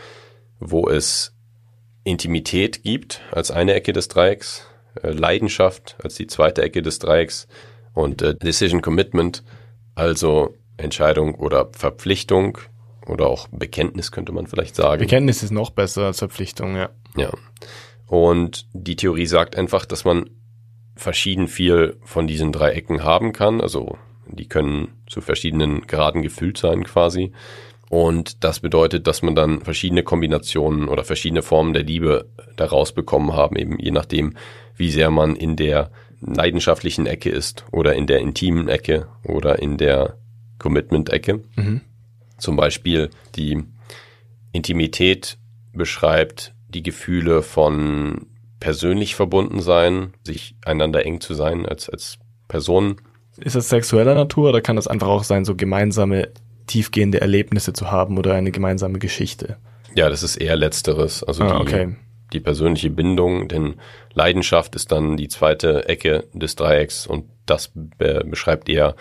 wo 0.59 0.89
es 0.89 1.35
Intimität 2.03 2.81
gibt 2.81 3.21
als 3.31 3.51
eine 3.51 3.75
Ecke 3.75 3.93
des 3.93 4.07
Dreiecks, 4.07 4.67
äh, 5.01 5.11
Leidenschaft 5.11 5.97
als 6.03 6.15
die 6.15 6.25
zweite 6.25 6.63
Ecke 6.63 6.81
des 6.81 6.97
Dreiecks 6.97 7.47
und 7.93 8.23
äh, 8.23 8.33
Decision 8.33 8.81
Commitment, 8.81 9.43
also 9.93 10.55
Entscheidung 10.77 11.35
oder 11.35 11.69
Verpflichtung 11.73 12.57
oder 13.05 13.27
auch 13.27 13.47
Bekenntnis 13.49 14.11
könnte 14.11 14.31
man 14.31 14.47
vielleicht 14.47 14.75
sagen. 14.75 14.99
Bekenntnis 14.99 15.43
ist 15.43 15.51
noch 15.51 15.69
besser 15.69 16.07
als 16.07 16.19
Verpflichtung, 16.19 16.75
ja. 16.75 16.89
Ja. 17.15 17.31
Und 18.07 18.67
die 18.73 18.95
Theorie 18.95 19.27
sagt 19.27 19.55
einfach, 19.55 19.85
dass 19.85 20.05
man 20.05 20.27
verschieden 20.95 21.47
viel 21.47 21.97
von 22.03 22.25
diesen 22.25 22.51
Dreiecken 22.51 23.03
haben 23.03 23.31
kann, 23.31 23.61
also 23.61 23.99
die 24.27 24.47
können 24.47 24.89
zu 25.07 25.21
verschiedenen 25.21 25.81
Graden 25.87 26.21
gefüllt 26.21 26.57
sein 26.57 26.83
quasi. 26.83 27.31
Und 27.89 28.43
das 28.43 28.59
bedeutet, 28.59 29.07
dass 29.07 29.21
man 29.21 29.35
dann 29.35 29.61
verschiedene 29.61 30.03
Kombinationen 30.03 30.87
oder 30.87 31.03
verschiedene 31.03 31.43
Formen 31.43 31.73
der 31.73 31.83
Liebe 31.83 32.29
daraus 32.55 32.93
bekommen 32.93 33.33
haben, 33.33 33.55
eben 33.55 33.77
je 33.79 33.91
nachdem, 33.91 34.35
wie 34.75 34.89
sehr 34.89 35.11
man 35.11 35.35
in 35.35 35.55
der 35.55 35.91
leidenschaftlichen 36.19 37.05
Ecke 37.05 37.29
ist 37.29 37.65
oder 37.71 37.93
in 37.95 38.07
der 38.07 38.19
intimen 38.19 38.67
Ecke 38.67 39.07
oder 39.23 39.59
in 39.59 39.77
der 39.77 40.17
Commitment-Ecke. 40.59 41.43
Mhm. 41.55 41.81
Zum 42.37 42.55
Beispiel 42.55 43.09
die 43.35 43.63
Intimität 44.51 45.37
beschreibt 45.73 46.53
die 46.69 46.83
Gefühle 46.83 47.41
von 47.41 48.27
persönlich 48.59 49.15
verbunden 49.15 49.61
sein, 49.61 50.13
sich 50.23 50.55
einander 50.65 51.05
eng 51.05 51.21
zu 51.21 51.33
sein 51.33 51.65
als, 51.65 51.89
als 51.89 52.17
Personen. 52.47 52.95
Ist 53.37 53.55
das 53.55 53.69
sexueller 53.69 54.15
Natur 54.15 54.49
oder 54.49 54.61
kann 54.61 54.75
das 54.75 54.87
einfach 54.87 55.07
auch 55.07 55.23
sein, 55.23 55.45
so 55.45 55.55
gemeinsame, 55.55 56.29
tiefgehende 56.67 57.21
Erlebnisse 57.21 57.73
zu 57.73 57.91
haben 57.91 58.17
oder 58.17 58.33
eine 58.33 58.51
gemeinsame 58.51 58.99
Geschichte? 58.99 59.57
Ja, 59.95 60.09
das 60.09 60.23
ist 60.23 60.37
eher 60.37 60.55
letzteres. 60.55 61.23
Also 61.23 61.43
ah, 61.43 61.47
die, 61.47 61.61
okay. 61.61 61.95
die 62.33 62.39
persönliche 62.39 62.89
Bindung, 62.89 63.47
denn 63.47 63.75
Leidenschaft 64.13 64.75
ist 64.75 64.91
dann 64.91 65.17
die 65.17 65.27
zweite 65.27 65.87
Ecke 65.87 66.25
des 66.33 66.55
Dreiecks 66.55 67.07
und 67.07 67.25
das 67.45 67.71
be 67.73 68.23
beschreibt 68.25 68.69
eher 68.69 68.95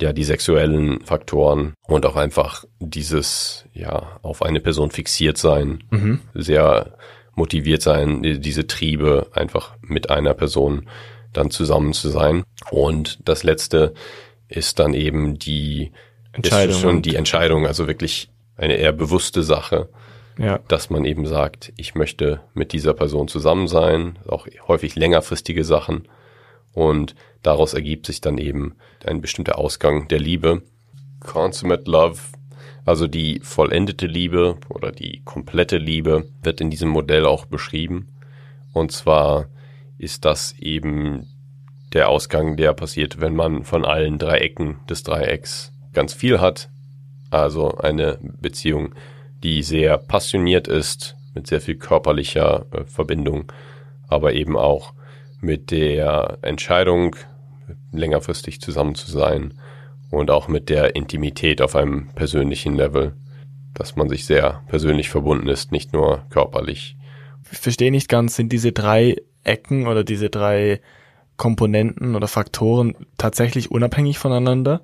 ja 0.00 0.12
die 0.12 0.24
sexuellen 0.24 1.00
Faktoren 1.02 1.74
und 1.86 2.04
auch 2.04 2.16
einfach 2.16 2.64
dieses 2.80 3.66
ja 3.72 4.18
auf 4.22 4.42
eine 4.42 4.60
Person 4.60 4.90
fixiert 4.90 5.38
sein, 5.38 5.84
mhm. 5.90 6.20
sehr 6.34 6.96
motiviert 7.36 7.82
sein, 7.82 8.22
diese 8.22 8.66
Triebe 8.66 9.28
einfach 9.32 9.74
mit 9.82 10.10
einer 10.10 10.34
Person 10.34 10.88
dann 11.36 11.50
zusammen 11.50 11.92
zu 11.92 12.08
sein. 12.08 12.44
Und 12.70 13.18
das 13.28 13.42
letzte 13.42 13.94
ist 14.48 14.78
dann 14.78 14.94
eben 14.94 15.38
die 15.38 15.92
Entscheidung. 16.32 16.80
Schon 16.80 17.02
die 17.02 17.16
Entscheidung, 17.16 17.66
also 17.66 17.86
wirklich 17.86 18.30
eine 18.56 18.76
eher 18.76 18.92
bewusste 18.92 19.42
Sache, 19.42 19.88
ja. 20.38 20.58
dass 20.68 20.90
man 20.90 21.04
eben 21.04 21.26
sagt, 21.26 21.72
ich 21.76 21.94
möchte 21.94 22.40
mit 22.54 22.72
dieser 22.72 22.94
Person 22.94 23.28
zusammen 23.28 23.68
sein, 23.68 24.18
auch 24.26 24.46
häufig 24.66 24.96
längerfristige 24.96 25.64
Sachen. 25.64 26.08
Und 26.72 27.14
daraus 27.42 27.74
ergibt 27.74 28.06
sich 28.06 28.20
dann 28.20 28.38
eben 28.38 28.76
ein 29.04 29.20
bestimmter 29.20 29.58
Ausgang 29.58 30.08
der 30.08 30.18
Liebe. 30.18 30.62
Consummate 31.20 31.90
Love 31.90 32.18
also 32.84 33.06
die 33.06 33.40
vollendete 33.40 34.06
Liebe 34.06 34.58
oder 34.68 34.92
die 34.92 35.22
komplette 35.24 35.78
Liebe 35.78 36.26
wird 36.42 36.60
in 36.60 36.70
diesem 36.70 36.90
Modell 36.90 37.24
auch 37.24 37.46
beschrieben. 37.46 38.08
Und 38.72 38.92
zwar 38.92 39.46
ist 39.98 40.24
das 40.24 40.54
eben 40.58 41.26
der 41.92 42.08
Ausgang, 42.08 42.56
der 42.56 42.72
passiert, 42.72 43.20
wenn 43.20 43.34
man 43.34 43.64
von 43.64 43.84
allen 43.84 44.18
drei 44.18 44.38
Ecken 44.38 44.78
des 44.88 45.02
Dreiecks 45.04 45.72
ganz 45.92 46.12
viel 46.12 46.40
hat. 46.40 46.68
Also 47.30 47.76
eine 47.78 48.18
Beziehung, 48.20 48.94
die 49.42 49.62
sehr 49.62 49.98
passioniert 49.98 50.68
ist, 50.68 51.16
mit 51.34 51.46
sehr 51.46 51.60
viel 51.60 51.76
körperlicher 51.76 52.66
äh, 52.72 52.84
Verbindung, 52.84 53.52
aber 54.08 54.34
eben 54.34 54.56
auch 54.56 54.94
mit 55.40 55.70
der 55.70 56.38
Entscheidung, 56.42 57.16
längerfristig 57.92 58.60
zusammen 58.60 58.94
zu 58.94 59.10
sein 59.10 59.54
und 60.10 60.30
auch 60.30 60.48
mit 60.48 60.68
der 60.68 60.96
Intimität 60.96 61.62
auf 61.62 61.76
einem 61.76 62.08
persönlichen 62.14 62.74
Level, 62.74 63.14
dass 63.72 63.96
man 63.96 64.08
sich 64.08 64.26
sehr 64.26 64.62
persönlich 64.68 65.08
verbunden 65.10 65.48
ist, 65.48 65.72
nicht 65.72 65.92
nur 65.92 66.24
körperlich. 66.30 66.96
Ich 67.50 67.58
verstehe 67.58 67.90
nicht 67.90 68.08
ganz, 68.08 68.36
sind 68.36 68.52
diese 68.52 68.72
drei 68.72 69.16
Ecken 69.44 69.86
oder 69.86 70.04
diese 70.04 70.30
drei 70.30 70.80
Komponenten 71.36 72.14
oder 72.14 72.28
Faktoren 72.28 72.94
tatsächlich 73.18 73.70
unabhängig 73.70 74.18
voneinander? 74.18 74.82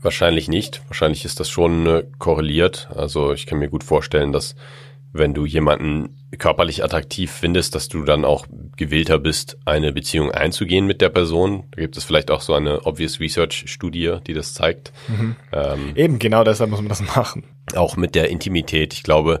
Wahrscheinlich 0.00 0.48
nicht. 0.48 0.82
Wahrscheinlich 0.88 1.24
ist 1.24 1.40
das 1.40 1.48
schon 1.50 1.86
äh, 1.86 2.04
korreliert. 2.18 2.88
Also 2.94 3.32
ich 3.32 3.46
kann 3.46 3.58
mir 3.58 3.68
gut 3.68 3.84
vorstellen, 3.84 4.32
dass 4.32 4.54
wenn 5.12 5.34
du 5.34 5.46
jemanden 5.46 6.16
körperlich 6.38 6.84
attraktiv 6.84 7.32
findest, 7.32 7.74
dass 7.74 7.88
du 7.88 8.04
dann 8.04 8.24
auch 8.24 8.46
gewillter 8.76 9.18
bist, 9.18 9.56
eine 9.64 9.92
Beziehung 9.92 10.30
einzugehen 10.30 10.86
mit 10.86 11.00
der 11.00 11.08
Person. 11.08 11.64
Da 11.70 11.80
gibt 11.80 11.96
es 11.96 12.04
vielleicht 12.04 12.30
auch 12.30 12.42
so 12.42 12.54
eine 12.54 12.84
Obvious 12.86 13.18
Research 13.18 13.64
Studie, 13.66 14.18
die 14.26 14.34
das 14.34 14.52
zeigt. 14.52 14.92
Mhm. 15.08 15.36
Ähm, 15.52 15.92
Eben, 15.96 16.18
genau 16.18 16.44
deshalb 16.44 16.70
muss 16.70 16.80
man 16.80 16.90
das 16.90 17.00
machen. 17.16 17.44
Auch 17.74 17.96
mit 17.96 18.14
der 18.14 18.28
Intimität. 18.28 18.92
Ich 18.92 19.02
glaube, 19.02 19.40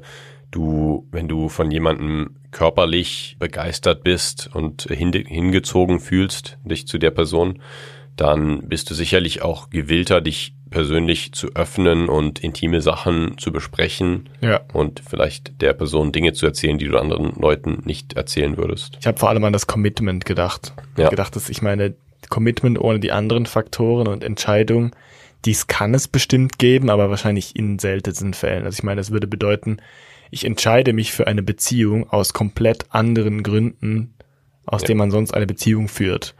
du, 0.50 1.06
wenn 1.10 1.28
du 1.28 1.48
von 1.48 1.70
jemandem 1.70 2.36
körperlich 2.50 3.36
begeistert 3.38 4.02
bist 4.02 4.50
und 4.52 4.82
hingezogen 4.82 6.00
fühlst, 6.00 6.58
dich 6.64 6.86
zu 6.86 6.98
der 6.98 7.10
Person, 7.10 7.60
dann 8.16 8.68
bist 8.68 8.90
du 8.90 8.94
sicherlich 8.94 9.42
auch 9.42 9.70
gewillter, 9.70 10.20
dich 10.20 10.54
persönlich 10.70 11.32
zu 11.32 11.54
öffnen 11.54 12.08
und 12.08 12.40
intime 12.40 12.80
Sachen 12.80 13.38
zu 13.38 13.52
besprechen 13.52 14.28
ja. 14.40 14.60
und 14.72 15.00
vielleicht 15.08 15.60
der 15.62 15.72
Person 15.72 16.12
Dinge 16.12 16.32
zu 16.32 16.44
erzählen, 16.46 16.78
die 16.78 16.88
du 16.88 16.98
anderen 16.98 17.32
Leuten 17.40 17.82
nicht 17.84 18.14
erzählen 18.14 18.56
würdest. 18.56 18.98
Ich 19.00 19.06
habe 19.06 19.18
vor 19.18 19.30
allem 19.30 19.44
an 19.44 19.52
das 19.52 19.66
Commitment 19.66 20.24
gedacht. 20.24 20.74
Ja. 20.96 21.04
Ich 21.04 21.10
gedacht, 21.10 21.36
dass 21.36 21.48
ich 21.48 21.62
meine 21.62 21.94
Commitment 22.28 22.78
ohne 22.78 23.00
die 23.00 23.12
anderen 23.12 23.46
Faktoren 23.46 24.08
und 24.08 24.22
Entscheidungen, 24.22 24.92
dies 25.44 25.68
kann 25.68 25.94
es 25.94 26.08
bestimmt 26.08 26.58
geben, 26.58 26.90
aber 26.90 27.10
wahrscheinlich 27.10 27.56
in 27.56 27.78
seltensten 27.78 28.34
Fällen. 28.34 28.64
Also 28.64 28.76
ich 28.76 28.82
meine, 28.82 29.00
das 29.00 29.10
würde 29.10 29.26
bedeuten, 29.26 29.78
ich 30.30 30.44
entscheide 30.44 30.92
mich 30.92 31.12
für 31.12 31.26
eine 31.26 31.42
Beziehung 31.42 32.08
aus 32.10 32.32
komplett 32.32 32.86
anderen 32.90 33.42
Gründen, 33.42 34.14
aus 34.66 34.82
ja. 34.82 34.88
denen 34.88 34.98
man 34.98 35.10
sonst 35.10 35.32
eine 35.32 35.46
Beziehung 35.46 35.88
führt. 35.88 36.34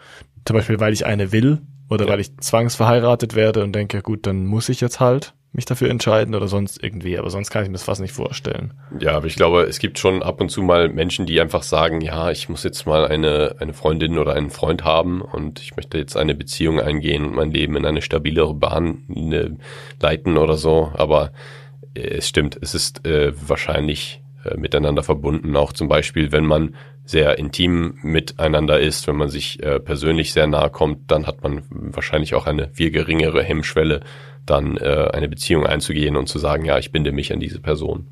Zum 0.45 0.57
Beispiel, 0.57 0.81
weil 0.81 0.93
ich 0.93 1.07
eine 1.07 1.33
will 1.33 1.61
oder 1.91 2.07
ja. 2.07 2.13
weil 2.13 2.21
ich 2.21 2.37
zwangsverheiratet 2.39 3.35
werde 3.35 3.65
und 3.65 3.73
denke, 3.73 4.03
gut, 4.03 4.27
dann 4.27 4.47
muss 4.47 4.69
ich 4.69 4.81
jetzt 4.81 5.01
halt 5.01 5.35
mich 5.53 5.65
dafür 5.65 5.91
entscheiden 5.91 6.35
oder 6.35 6.47
sonst 6.47 6.83
irgendwie, 6.83 7.19
aber 7.19 7.31
sonst 7.31 7.51
kann 7.51 7.63
ich 7.63 7.69
mir 7.69 7.75
das 7.75 7.85
fast 7.85 8.01
nicht 8.01 8.13
vorstellen. 8.13 8.75
Ja, 9.01 9.13
aber 9.17 9.27
ich 9.27 9.35
glaube, 9.35 9.63
es 9.63 9.79
gibt 9.79 9.99
schon 9.99 10.23
ab 10.23 10.41
und 10.41 10.51
zu 10.51 10.63
mal 10.63 10.89
Menschen, 10.91 11.25
die 11.25 11.41
einfach 11.41 11.63
sagen, 11.63 12.01
ja, 12.01 12.31
ich 12.31 12.49
muss 12.49 12.65
jetzt 12.65 12.87
mal 12.87 13.07
eine, 13.07 13.57
eine 13.59 13.73
Freundin 13.73 14.19
oder 14.19 14.35
einen 14.35 14.51
Freund 14.51 14.85
haben 14.85 15.23
und 15.23 15.61
ich 15.61 15.75
möchte 15.77 15.99
jetzt 15.99 16.17
eine 16.17 16.35
Beziehung 16.35 16.81
eingehen 16.81 17.25
und 17.25 17.35
mein 17.35 17.51
Leben 17.51 17.77
in 17.77 17.87
eine 17.87 18.03
stabilere 18.03 18.55
Bahn 18.55 19.05
ne, 19.09 19.57
leiten 20.01 20.37
oder 20.37 20.57
so, 20.57 20.93
aber 20.95 21.27
äh, 21.27 21.31
es 21.95 22.29
stimmt, 22.29 22.59
es 22.61 22.75
ist 22.75 23.07
äh, 23.07 23.33
wahrscheinlich 23.49 24.23
äh, 24.45 24.57
miteinander 24.57 25.03
verbunden, 25.03 25.57
auch 25.57 25.73
zum 25.73 25.89
Beispiel, 25.89 26.33
wenn 26.33 26.47
man 26.47 26.75
sehr 27.05 27.39
intim 27.39 27.99
miteinander 28.03 28.79
ist, 28.79 29.07
wenn 29.07 29.17
man 29.17 29.29
sich 29.29 29.63
äh, 29.63 29.81
persönlich 29.81 30.33
sehr 30.33 30.47
nahe 30.47 30.71
kommt, 30.71 31.11
dann 31.11 31.27
hat 31.27 31.43
man 31.43 31.63
wahrscheinlich 31.71 32.35
auch 32.35 32.47
eine 32.47 32.69
viel 32.69 32.91
geringere 32.91 33.43
Hemmschwelle, 33.43 34.01
dann 34.45 34.77
äh, 34.77 35.09
eine 35.13 35.29
Beziehung 35.29 35.67
einzugehen 35.67 36.17
und 36.17 36.29
zu 36.29 36.39
sagen, 36.39 36.65
ja, 36.65 36.79
ich 36.79 36.93
binde 36.93 37.13
mich 37.13 37.33
an 37.33 37.41
diese 37.41 37.61
Person. 37.61 38.09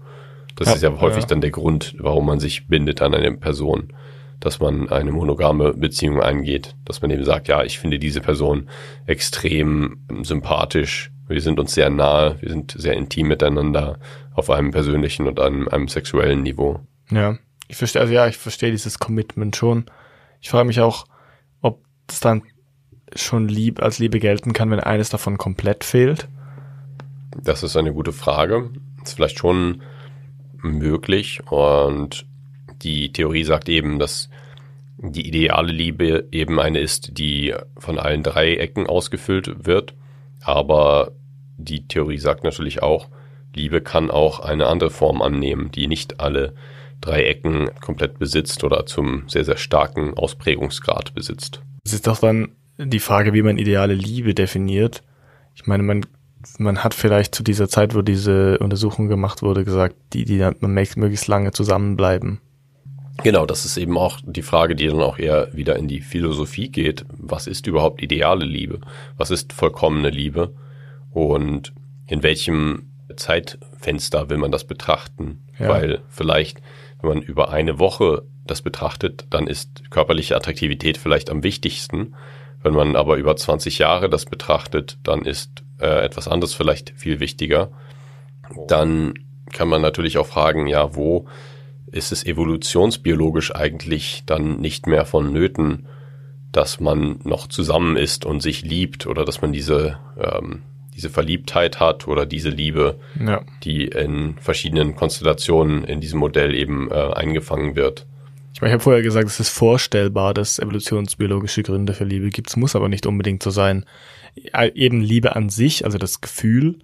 Das 0.57 0.69
ja, 0.69 0.75
ist 0.75 0.83
ja 0.83 1.01
häufig 1.01 1.25
ja. 1.25 1.29
dann 1.29 1.43
der 1.43 1.51
Grund, 1.51 1.95
warum 1.99 2.27
man 2.27 2.41
sich 2.41 2.69
bindet 2.69 3.03
an 3.03 3.15
eine 3.15 3.33
Person, 3.33 3.93
dass 4.41 4.61
man 4.61 4.89
eine 4.89 5.13
monogame 5.13 5.75
Beziehung 5.75 6.21
eingeht, 6.21 6.75
dass 6.85 7.03
man 7.03 7.11
eben 7.11 7.25
sagt, 7.25 7.49
ja, 7.49 7.65
ich 7.65 7.79
finde 7.79 7.99
diese 7.99 8.21
Person 8.21 8.69
extrem 9.07 9.99
sympathisch, 10.23 11.11
wir 11.29 11.41
sind 11.41 11.59
uns 11.59 11.75
sehr 11.75 11.91
nahe, 11.91 12.41
wir 12.41 12.51
sind 12.51 12.75
sehr 12.77 12.95
intim 12.95 13.29
miteinander 13.29 13.99
auf 14.35 14.51
einem 14.51 14.71
persönlichen 14.71 15.27
und 15.27 15.41
einem, 15.41 15.69
einem 15.69 15.89
sexuellen 15.89 16.43
Niveau. 16.43 16.81
Ja. 17.11 17.39
Ich 17.69 17.77
verstehe, 17.77 18.01
also 18.01 18.15
ja, 18.15 18.29
ich 18.29 18.37
verstehe 18.37 18.71
dieses 18.71 18.99
Commitment 18.99 19.57
schon. 19.57 19.87
Ich 20.41 20.51
frage 20.51 20.67
mich 20.67 20.81
auch, 20.81 21.07
ob 21.63 21.83
es 22.09 22.21
dann 22.21 22.43
schon 23.15 23.49
lieb, 23.49 23.83
als 23.83 23.99
Liebe 23.99 24.21
gelten 24.21 24.53
kann, 24.53 24.71
wenn 24.71 24.81
eines 24.81 25.09
davon 25.09 25.39
komplett 25.39 25.83
fehlt. 25.83 26.29
Das 27.43 27.63
ist 27.63 27.77
eine 27.77 27.93
gute 27.93 28.13
Frage. 28.13 28.71
Ist 29.03 29.15
vielleicht 29.15 29.39
schon 29.39 29.83
möglich 30.59 31.41
und 31.51 32.27
die 32.83 33.13
Theorie 33.13 33.45
sagt 33.45 33.69
eben, 33.69 33.99
dass 33.99 34.29
die 34.99 35.27
ideale 35.27 35.73
Liebe 35.73 36.29
eben 36.33 36.59
eine 36.59 36.81
ist, 36.81 37.19
die 37.19 37.55
von 37.79 37.99
allen 37.99 38.23
drei 38.23 38.55
Ecken 38.55 38.87
ausgefüllt 38.87 39.67
wird. 39.67 39.95
Aber 40.43 41.13
die 41.57 41.87
Theorie 41.87 42.19
sagt 42.19 42.45
natürlich 42.45 42.83
auch, 42.83 43.09
Liebe 43.55 43.81
kann 43.81 44.11
auch 44.11 44.41
eine 44.41 44.67
andere 44.67 44.91
Form 44.91 45.23
annehmen, 45.23 45.71
die 45.73 45.87
nicht 45.87 46.21
alle 46.21 46.55
drei 47.01 47.25
Ecken 47.25 47.71
komplett 47.81 48.19
besitzt 48.19 48.65
oder 48.65 48.87
zum 48.87 49.29
sehr, 49.29 49.45
sehr 49.45 49.57
starken 49.57 50.15
Ausprägungsgrad 50.15 51.15
besitzt. 51.15 51.63
Es 51.85 51.93
ist 51.93 52.07
doch 52.07 52.19
dann 52.19 52.53
die 52.79 53.01
Frage, 53.01 53.33
wie 53.33 53.43
man 53.43 53.59
ideale 53.59 53.95
Liebe 53.95 54.35
definiert. 54.35 55.03
Ich 55.55 55.67
meine, 55.67 55.83
man, 55.83 56.05
man 56.59 56.85
hat 56.85 56.95
vielleicht 56.95 57.35
zu 57.35 57.43
dieser 57.43 57.69
Zeit, 57.69 57.95
wo 57.95 58.03
diese 58.03 58.59
Untersuchung 58.59 59.09
gemacht 59.09 59.43
wurde, 59.43 59.65
gesagt, 59.65 59.97
die, 60.13 60.25
die 60.25 60.39
man 60.39 60.73
möglichst 60.73 61.29
lange 61.29 61.53
zusammenbleiben. 61.53 62.41
Genau, 63.23 63.47
das 63.47 63.65
ist 63.65 63.77
eben 63.77 63.97
auch 63.97 64.21
die 64.25 64.43
Frage, 64.43 64.77
die 64.77 64.87
dann 64.87 65.01
auch 65.01 65.19
eher 65.19 65.49
wieder 65.53 65.77
in 65.77 65.89
die 65.89 66.01
Philosophie 66.01 66.69
geht. 66.69 67.05
Was 67.17 67.47
ist 67.47 67.67
überhaupt 67.67 68.03
ideale 68.03 68.45
Liebe? 68.45 68.81
Was 69.17 69.31
ist 69.31 69.53
vollkommene 69.53 70.11
Liebe? 70.11 70.55
Und 71.11 71.73
in 72.07 72.23
welchem 72.23 72.91
Zeitfenster 73.17 74.29
will 74.29 74.37
man 74.37 74.53
das 74.53 74.65
betrachten? 74.65 75.47
Ja. 75.59 75.69
Weil 75.69 76.03
vielleicht 76.09 76.61
wenn 77.01 77.19
man 77.19 77.23
über 77.23 77.51
eine 77.51 77.79
Woche 77.79 78.23
das 78.47 78.63
betrachtet, 78.63 79.27
dann 79.31 79.47
ist 79.47 79.91
körperliche 79.91 80.37
Attraktivität 80.37 80.99
vielleicht 80.99 81.31
am 81.31 81.43
wichtigsten. 81.43 82.15
Wenn 82.63 82.75
man 82.75 82.97
aber 82.97 83.17
über 83.17 83.37
20 83.37 83.79
Jahre 83.79 84.09
das 84.09 84.25
betrachtet, 84.25 84.99
dann 85.03 85.25
ist 85.25 85.63
äh, 85.81 86.05
etwas 86.05 86.29
anderes 86.29 86.55
vielleicht 86.55 86.93
viel 86.97 87.21
wichtiger. 87.21 87.71
dann 88.69 89.15
kann 89.53 89.69
man 89.69 89.83
natürlich 89.83 90.19
auch 90.19 90.27
fragen, 90.27 90.67
ja, 90.67 90.95
wo 90.95 91.27
ist 91.93 92.13
es 92.13 92.25
evolutionsbiologisch 92.25 93.55
eigentlich 93.55 94.23
dann 94.27 94.61
nicht 94.61 94.87
mehr 94.87 95.05
vonnöten, 95.05 95.87
dass 96.53 96.81
man 96.81 97.21
noch 97.25 97.47
zusammen 97.49 97.97
ist 97.97 98.25
und 98.25 98.41
sich 98.41 98.63
liebt 98.63 99.07
oder 99.07 99.25
dass 99.25 99.43
man 99.43 99.53
diese, 99.53 99.99
ähm, 100.19 100.63
diese 100.95 101.11
Verliebtheit 101.11 101.81
hat 101.81 102.09
oder 102.09 102.27
diese 102.27 102.49
Liebe, 102.49 102.99
ja. 103.21 103.43
die 103.63 103.87
in 103.87 104.37
verschiedenen 104.41 104.97
Konstellationen 104.97 105.85
in 105.85 106.01
diesem 106.01 106.19
Modell 106.19 106.55
eben 106.55 106.91
äh, 106.91 106.95
eingefangen 106.95 107.77
wird. 107.77 108.07
Ich 108.55 108.63
meine, 108.63 108.71
ich 108.71 108.75
habe 108.75 108.85
vorher 108.85 109.03
gesagt, 109.03 109.29
es 109.29 109.39
ist 109.39 109.51
vorstellbar, 109.51 110.33
dass 110.33 110.59
evolutionsbiologische 110.59 111.63
Gründe 111.63 111.93
für 111.93 112.05
Liebe 112.05 112.31
gibt. 112.31 112.49
Es 112.49 112.57
muss 112.57 112.75
aber 112.75 112.89
nicht 112.89 113.05
unbedingt 113.05 113.43
so 113.43 113.51
sein. 113.51 113.85
Eben 114.75 115.03
Liebe 115.03 115.37
an 115.37 115.51
sich, 115.51 115.85
also 115.85 115.99
das 115.99 116.23
Gefühl, 116.23 116.79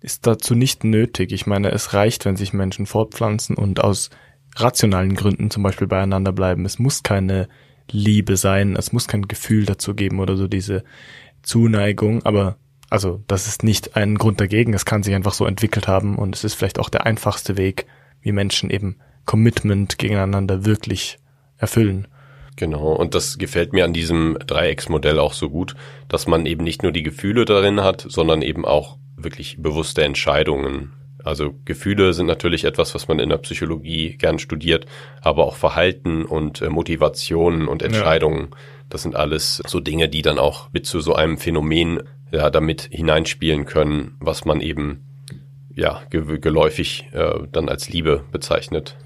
ist 0.00 0.26
dazu 0.26 0.54
nicht 0.54 0.82
nötig. 0.82 1.32
Ich 1.32 1.46
meine, 1.46 1.72
es 1.72 1.92
reicht, 1.92 2.24
wenn 2.24 2.36
sich 2.36 2.54
Menschen 2.54 2.86
fortpflanzen 2.86 3.56
und 3.56 3.84
aus 3.84 4.08
rationalen 4.56 5.14
Gründen 5.14 5.50
zum 5.50 5.62
Beispiel 5.62 5.86
beieinander 5.86 6.32
bleiben. 6.32 6.64
Es 6.64 6.78
muss 6.78 7.02
keine 7.02 7.48
Liebe 7.90 8.36
sein, 8.36 8.76
es 8.76 8.92
muss 8.92 9.08
kein 9.08 9.28
Gefühl 9.28 9.64
dazu 9.64 9.94
geben 9.94 10.20
oder 10.20 10.36
so 10.36 10.46
diese 10.46 10.84
Zuneigung, 11.42 12.24
aber 12.24 12.56
also 12.88 13.22
das 13.26 13.46
ist 13.46 13.62
nicht 13.62 13.96
ein 13.96 14.16
Grund 14.16 14.40
dagegen, 14.40 14.74
es 14.74 14.84
kann 14.84 15.02
sich 15.02 15.14
einfach 15.14 15.32
so 15.32 15.46
entwickelt 15.46 15.88
haben 15.88 16.16
und 16.16 16.34
es 16.34 16.44
ist 16.44 16.54
vielleicht 16.54 16.78
auch 16.78 16.88
der 16.88 17.06
einfachste 17.06 17.56
Weg, 17.56 17.86
wie 18.20 18.32
Menschen 18.32 18.70
eben 18.70 18.96
Commitment 19.26 19.98
gegeneinander 19.98 20.64
wirklich 20.64 21.18
erfüllen. 21.56 22.08
Genau, 22.56 22.92
und 22.92 23.14
das 23.14 23.38
gefällt 23.38 23.72
mir 23.72 23.84
an 23.84 23.92
diesem 23.92 24.36
Dreiecksmodell 24.46 25.18
auch 25.18 25.32
so 25.32 25.48
gut, 25.48 25.76
dass 26.08 26.26
man 26.26 26.46
eben 26.46 26.64
nicht 26.64 26.82
nur 26.82 26.92
die 26.92 27.02
Gefühle 27.02 27.44
darin 27.44 27.80
hat, 27.80 28.04
sondern 28.08 28.42
eben 28.42 28.64
auch 28.64 28.98
wirklich 29.16 29.62
bewusste 29.62 30.02
Entscheidungen 30.02 30.92
also 31.24 31.54
Gefühle 31.64 32.12
sind 32.12 32.26
natürlich 32.26 32.64
etwas, 32.64 32.94
was 32.94 33.08
man 33.08 33.18
in 33.18 33.28
der 33.28 33.38
Psychologie 33.38 34.16
gern 34.16 34.38
studiert, 34.38 34.86
aber 35.22 35.44
auch 35.44 35.56
Verhalten 35.56 36.24
und 36.24 36.62
äh, 36.62 36.68
Motivationen 36.68 37.68
und 37.68 37.82
Entscheidungen, 37.82 38.48
ja. 38.50 38.56
das 38.88 39.02
sind 39.02 39.16
alles 39.16 39.62
so 39.66 39.80
Dinge, 39.80 40.08
die 40.08 40.22
dann 40.22 40.38
auch 40.38 40.72
mit 40.72 40.86
zu 40.86 41.00
so 41.00 41.14
einem 41.14 41.38
Phänomen 41.38 42.02
ja 42.32 42.50
damit 42.50 42.88
hineinspielen 42.90 43.64
können, 43.64 44.16
was 44.20 44.44
man 44.44 44.60
eben 44.60 45.04
ja 45.74 46.02
ge 46.10 46.38
geläufig 46.38 47.08
äh, 47.12 47.46
dann 47.50 47.68
als 47.68 47.88
Liebe 47.88 48.24
bezeichnet. 48.30 48.96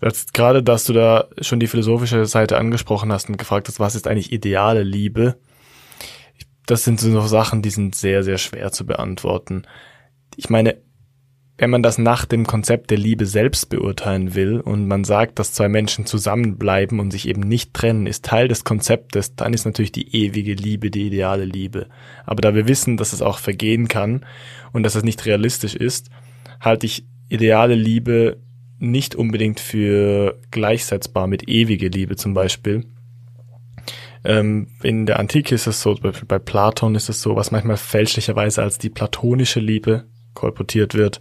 Das, 0.00 0.32
gerade, 0.32 0.62
dass 0.62 0.84
du 0.84 0.92
da 0.92 1.28
schon 1.40 1.60
die 1.60 1.68
philosophische 1.68 2.26
Seite 2.26 2.58
angesprochen 2.58 3.12
hast 3.12 3.28
und 3.28 3.38
gefragt 3.38 3.68
hast, 3.68 3.80
was 3.80 3.94
ist 3.94 4.06
eigentlich 4.06 4.32
ideale 4.32 4.82
Liebe? 4.82 5.36
Das 6.66 6.84
sind 6.84 7.00
so 7.00 7.08
noch 7.08 7.28
Sachen, 7.28 7.62
die 7.62 7.70
sind 7.70 7.94
sehr, 7.94 8.22
sehr 8.22 8.38
schwer 8.38 8.72
zu 8.72 8.84
beantworten. 8.84 9.62
Ich 10.36 10.50
meine, 10.50 10.76
wenn 11.58 11.70
man 11.70 11.82
das 11.82 11.96
nach 11.96 12.26
dem 12.26 12.46
Konzept 12.46 12.90
der 12.90 12.98
Liebe 12.98 13.24
selbst 13.24 13.70
beurteilen 13.70 14.34
will 14.34 14.60
und 14.60 14.86
man 14.86 15.04
sagt, 15.04 15.38
dass 15.38 15.54
zwei 15.54 15.68
Menschen 15.68 16.04
zusammenbleiben 16.04 17.00
und 17.00 17.10
sich 17.10 17.26
eben 17.28 17.40
nicht 17.40 17.72
trennen, 17.72 18.06
ist 18.06 18.26
Teil 18.26 18.46
des 18.48 18.64
Konzeptes, 18.64 19.36
dann 19.36 19.54
ist 19.54 19.64
natürlich 19.64 19.92
die 19.92 20.14
ewige 20.14 20.52
Liebe 20.52 20.90
die 20.90 21.06
ideale 21.06 21.46
Liebe. 21.46 21.86
Aber 22.26 22.42
da 22.42 22.54
wir 22.54 22.68
wissen, 22.68 22.98
dass 22.98 23.14
es 23.14 23.22
auch 23.22 23.38
vergehen 23.38 23.88
kann 23.88 24.26
und 24.72 24.82
dass 24.82 24.96
es 24.96 25.02
nicht 25.02 25.24
realistisch 25.24 25.74
ist, 25.74 26.10
halte 26.60 26.84
ich 26.84 27.06
ideale 27.28 27.74
Liebe 27.74 28.36
nicht 28.78 29.14
unbedingt 29.14 29.58
für 29.58 30.38
gleichsetzbar 30.50 31.26
mit 31.26 31.48
ewige 31.48 31.88
Liebe 31.88 32.16
zum 32.16 32.34
Beispiel. 32.34 32.84
Ähm, 34.24 34.68
in 34.82 35.06
der 35.06 35.18
Antike 35.18 35.54
ist 35.54 35.66
es 35.66 35.80
so, 35.80 35.94
bei 35.94 36.38
Platon 36.38 36.94
ist 36.96 37.08
es 37.08 37.22
so, 37.22 37.34
was 37.34 37.50
manchmal 37.50 37.78
fälschlicherweise 37.78 38.62
als 38.62 38.76
die 38.76 38.90
platonische 38.90 39.60
Liebe 39.60 40.04
kolportiert 40.36 40.94
wird, 40.94 41.20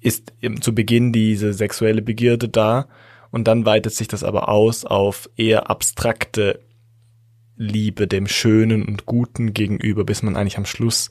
ist 0.00 0.32
zu 0.60 0.74
Beginn 0.74 1.12
diese 1.12 1.52
sexuelle 1.52 2.00
Begierde 2.00 2.48
da 2.48 2.88
und 3.30 3.46
dann 3.46 3.66
weitet 3.66 3.92
sich 3.92 4.08
das 4.08 4.24
aber 4.24 4.48
aus 4.48 4.84
auf 4.84 5.28
eher 5.36 5.68
abstrakte 5.68 6.60
Liebe 7.56 8.06
dem 8.06 8.26
Schönen 8.26 8.84
und 8.84 9.06
Guten 9.06 9.52
gegenüber, 9.52 10.04
bis 10.04 10.22
man 10.22 10.36
eigentlich 10.36 10.58
am 10.58 10.64
Schluss 10.64 11.10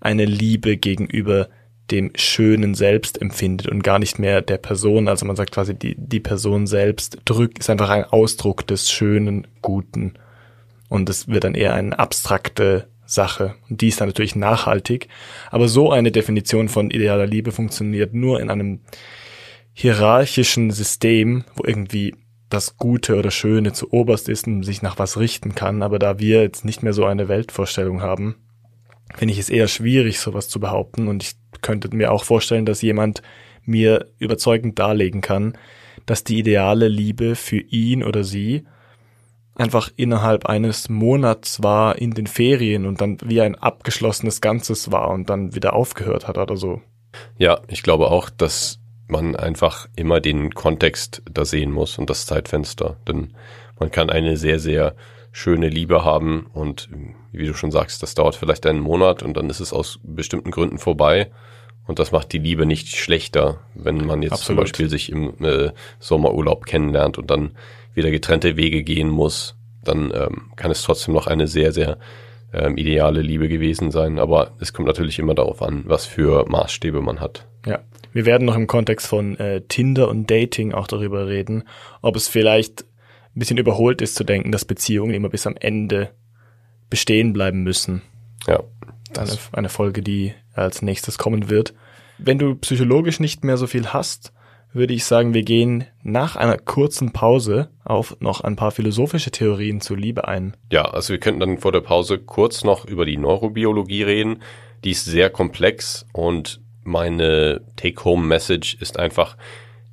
eine 0.00 0.24
Liebe 0.24 0.76
gegenüber 0.76 1.48
dem 1.90 2.12
Schönen 2.16 2.74
selbst 2.74 3.20
empfindet 3.20 3.68
und 3.68 3.82
gar 3.82 3.98
nicht 3.98 4.18
mehr 4.18 4.40
der 4.40 4.58
Person. 4.58 5.08
Also 5.08 5.26
man 5.26 5.36
sagt 5.36 5.52
quasi, 5.52 5.74
die, 5.74 5.94
die 5.96 6.20
Person 6.20 6.66
selbst 6.66 7.18
drückt, 7.24 7.58
ist 7.58 7.70
einfach 7.70 7.90
ein 7.90 8.04
Ausdruck 8.04 8.66
des 8.66 8.90
Schönen, 8.90 9.46
Guten. 9.60 10.14
Und 10.88 11.08
es 11.10 11.28
wird 11.28 11.44
dann 11.44 11.54
eher 11.54 11.74
eine 11.74 11.98
abstrakte 11.98 12.88
Sache. 13.14 13.54
Und 13.68 13.80
die 13.80 13.88
ist 13.88 14.00
dann 14.00 14.08
natürlich 14.08 14.36
nachhaltig. 14.36 15.08
Aber 15.50 15.68
so 15.68 15.90
eine 15.90 16.12
Definition 16.12 16.68
von 16.68 16.90
idealer 16.90 17.26
Liebe 17.26 17.52
funktioniert 17.52 18.14
nur 18.14 18.40
in 18.40 18.50
einem 18.50 18.80
hierarchischen 19.72 20.70
System, 20.70 21.44
wo 21.56 21.64
irgendwie 21.64 22.14
das 22.48 22.76
Gute 22.76 23.16
oder 23.16 23.30
Schöne 23.30 23.72
zu 23.72 23.92
oberst 23.92 24.28
ist 24.28 24.46
und 24.46 24.62
sich 24.62 24.82
nach 24.82 24.98
was 24.98 25.18
richten 25.18 25.54
kann. 25.54 25.82
Aber 25.82 25.98
da 25.98 26.18
wir 26.18 26.42
jetzt 26.42 26.64
nicht 26.64 26.82
mehr 26.82 26.92
so 26.92 27.04
eine 27.04 27.28
Weltvorstellung 27.28 28.02
haben, 28.02 28.36
finde 29.14 29.32
ich 29.32 29.40
es 29.40 29.50
eher 29.50 29.68
schwierig, 29.68 30.20
sowas 30.20 30.48
zu 30.48 30.60
behaupten. 30.60 31.08
Und 31.08 31.22
ich 31.22 31.32
könnte 31.62 31.94
mir 31.94 32.12
auch 32.12 32.24
vorstellen, 32.24 32.66
dass 32.66 32.82
jemand 32.82 33.22
mir 33.64 34.12
überzeugend 34.18 34.78
darlegen 34.78 35.20
kann, 35.20 35.56
dass 36.06 36.24
die 36.24 36.38
ideale 36.38 36.88
Liebe 36.88 37.34
für 37.34 37.58
ihn 37.58 38.04
oder 38.04 38.24
sie 38.24 38.64
einfach 39.54 39.90
innerhalb 39.96 40.46
eines 40.46 40.88
Monats 40.88 41.62
war 41.62 41.98
in 41.98 42.12
den 42.12 42.26
Ferien 42.26 42.86
und 42.86 43.00
dann 43.00 43.18
wie 43.24 43.40
ein 43.40 43.54
abgeschlossenes 43.54 44.40
Ganzes 44.40 44.90
war 44.90 45.10
und 45.10 45.30
dann 45.30 45.54
wieder 45.54 45.74
aufgehört 45.74 46.26
hat 46.26 46.38
oder 46.38 46.56
so. 46.56 46.80
Ja, 47.38 47.60
ich 47.68 47.82
glaube 47.82 48.10
auch, 48.10 48.30
dass 48.30 48.80
man 49.06 49.36
einfach 49.36 49.88
immer 49.96 50.20
den 50.20 50.54
Kontext 50.54 51.22
da 51.30 51.44
sehen 51.44 51.70
muss 51.70 51.98
und 51.98 52.10
das 52.10 52.26
Zeitfenster. 52.26 52.96
Denn 53.06 53.34
man 53.78 53.90
kann 53.90 54.10
eine 54.10 54.36
sehr, 54.36 54.58
sehr 54.58 54.94
schöne 55.30 55.68
Liebe 55.68 56.04
haben 56.04 56.46
und 56.52 56.88
wie 57.32 57.46
du 57.46 57.54
schon 57.54 57.72
sagst, 57.72 58.02
das 58.02 58.14
dauert 58.14 58.36
vielleicht 58.36 58.66
einen 58.66 58.80
Monat 58.80 59.22
und 59.22 59.36
dann 59.36 59.50
ist 59.50 59.60
es 59.60 59.72
aus 59.72 59.98
bestimmten 60.02 60.50
Gründen 60.50 60.78
vorbei. 60.78 61.30
Und 61.86 61.98
das 61.98 62.12
macht 62.12 62.32
die 62.32 62.38
Liebe 62.38 62.64
nicht 62.64 62.96
schlechter, 62.96 63.58
wenn 63.74 64.06
man 64.06 64.22
jetzt 64.22 64.32
Absolut. 64.32 64.46
zum 64.46 64.56
Beispiel 64.56 64.88
sich 64.88 65.12
im 65.12 65.34
äh, 65.44 65.70
Sommerurlaub 65.98 66.64
kennenlernt 66.64 67.18
und 67.18 67.30
dann 67.30 67.56
wieder 67.94 68.10
getrennte 68.10 68.56
Wege 68.56 68.82
gehen 68.82 69.08
muss, 69.08 69.56
dann 69.82 70.12
ähm, 70.14 70.50
kann 70.56 70.70
es 70.70 70.82
trotzdem 70.82 71.14
noch 71.14 71.26
eine 71.26 71.46
sehr, 71.46 71.72
sehr 71.72 71.98
ähm, 72.52 72.76
ideale 72.76 73.20
Liebe 73.20 73.48
gewesen 73.48 73.90
sein. 73.90 74.18
Aber 74.18 74.52
es 74.60 74.72
kommt 74.72 74.88
natürlich 74.88 75.18
immer 75.18 75.34
darauf 75.34 75.62
an, 75.62 75.84
was 75.86 76.06
für 76.06 76.44
Maßstäbe 76.48 77.00
man 77.00 77.20
hat. 77.20 77.46
Ja. 77.66 77.80
Wir 78.12 78.26
werden 78.26 78.44
noch 78.44 78.54
im 78.54 78.68
Kontext 78.68 79.08
von 79.08 79.36
äh, 79.38 79.62
Tinder 79.62 80.08
und 80.08 80.30
Dating 80.30 80.72
auch 80.72 80.86
darüber 80.86 81.26
reden, 81.26 81.64
ob 82.00 82.14
es 82.14 82.28
vielleicht 82.28 82.84
ein 83.34 83.40
bisschen 83.40 83.58
überholt 83.58 84.00
ist 84.00 84.14
zu 84.14 84.22
denken, 84.22 84.52
dass 84.52 84.64
Beziehungen 84.64 85.14
immer 85.14 85.28
bis 85.28 85.48
am 85.48 85.56
Ende 85.58 86.10
bestehen 86.88 87.32
bleiben 87.32 87.64
müssen. 87.64 88.02
Ja. 88.46 88.62
Eine, 89.18 89.32
eine 89.52 89.68
Folge, 89.68 90.02
die 90.02 90.32
als 90.54 90.82
nächstes 90.82 91.18
kommen 91.18 91.50
wird. 91.50 91.74
Wenn 92.18 92.38
du 92.38 92.54
psychologisch 92.54 93.18
nicht 93.18 93.42
mehr 93.42 93.56
so 93.56 93.66
viel 93.66 93.88
hast, 93.88 94.32
würde 94.74 94.92
ich 94.92 95.04
sagen, 95.04 95.34
wir 95.34 95.42
gehen 95.42 95.84
nach 96.02 96.36
einer 96.36 96.58
kurzen 96.58 97.12
Pause 97.12 97.70
auf 97.84 98.16
noch 98.20 98.40
ein 98.40 98.56
paar 98.56 98.72
philosophische 98.72 99.30
Theorien 99.30 99.80
zur 99.80 99.96
Liebe 99.96 100.26
ein. 100.26 100.56
Ja, 100.70 100.82
also 100.82 101.12
wir 101.12 101.20
könnten 101.20 101.40
dann 101.40 101.58
vor 101.58 101.72
der 101.72 101.80
Pause 101.80 102.18
kurz 102.18 102.64
noch 102.64 102.84
über 102.84 103.06
die 103.06 103.16
Neurobiologie 103.16 104.02
reden. 104.02 104.42
Die 104.82 104.90
ist 104.90 105.04
sehr 105.04 105.30
komplex 105.30 106.06
und 106.12 106.60
meine 106.82 107.62
Take-Home-Message 107.76 108.76
ist 108.80 108.98
einfach, 108.98 109.36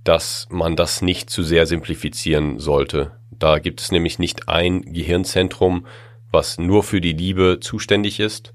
dass 0.03 0.47
man 0.49 0.75
das 0.75 1.01
nicht 1.01 1.29
zu 1.29 1.43
sehr 1.43 1.65
simplifizieren 1.65 2.59
sollte. 2.59 3.11
Da 3.29 3.59
gibt 3.59 3.81
es 3.81 3.91
nämlich 3.91 4.19
nicht 4.19 4.49
ein 4.49 4.81
Gehirnzentrum, 4.81 5.85
was 6.31 6.57
nur 6.57 6.83
für 6.83 7.01
die 7.01 7.13
Liebe 7.13 7.59
zuständig 7.61 8.19
ist. 8.19 8.53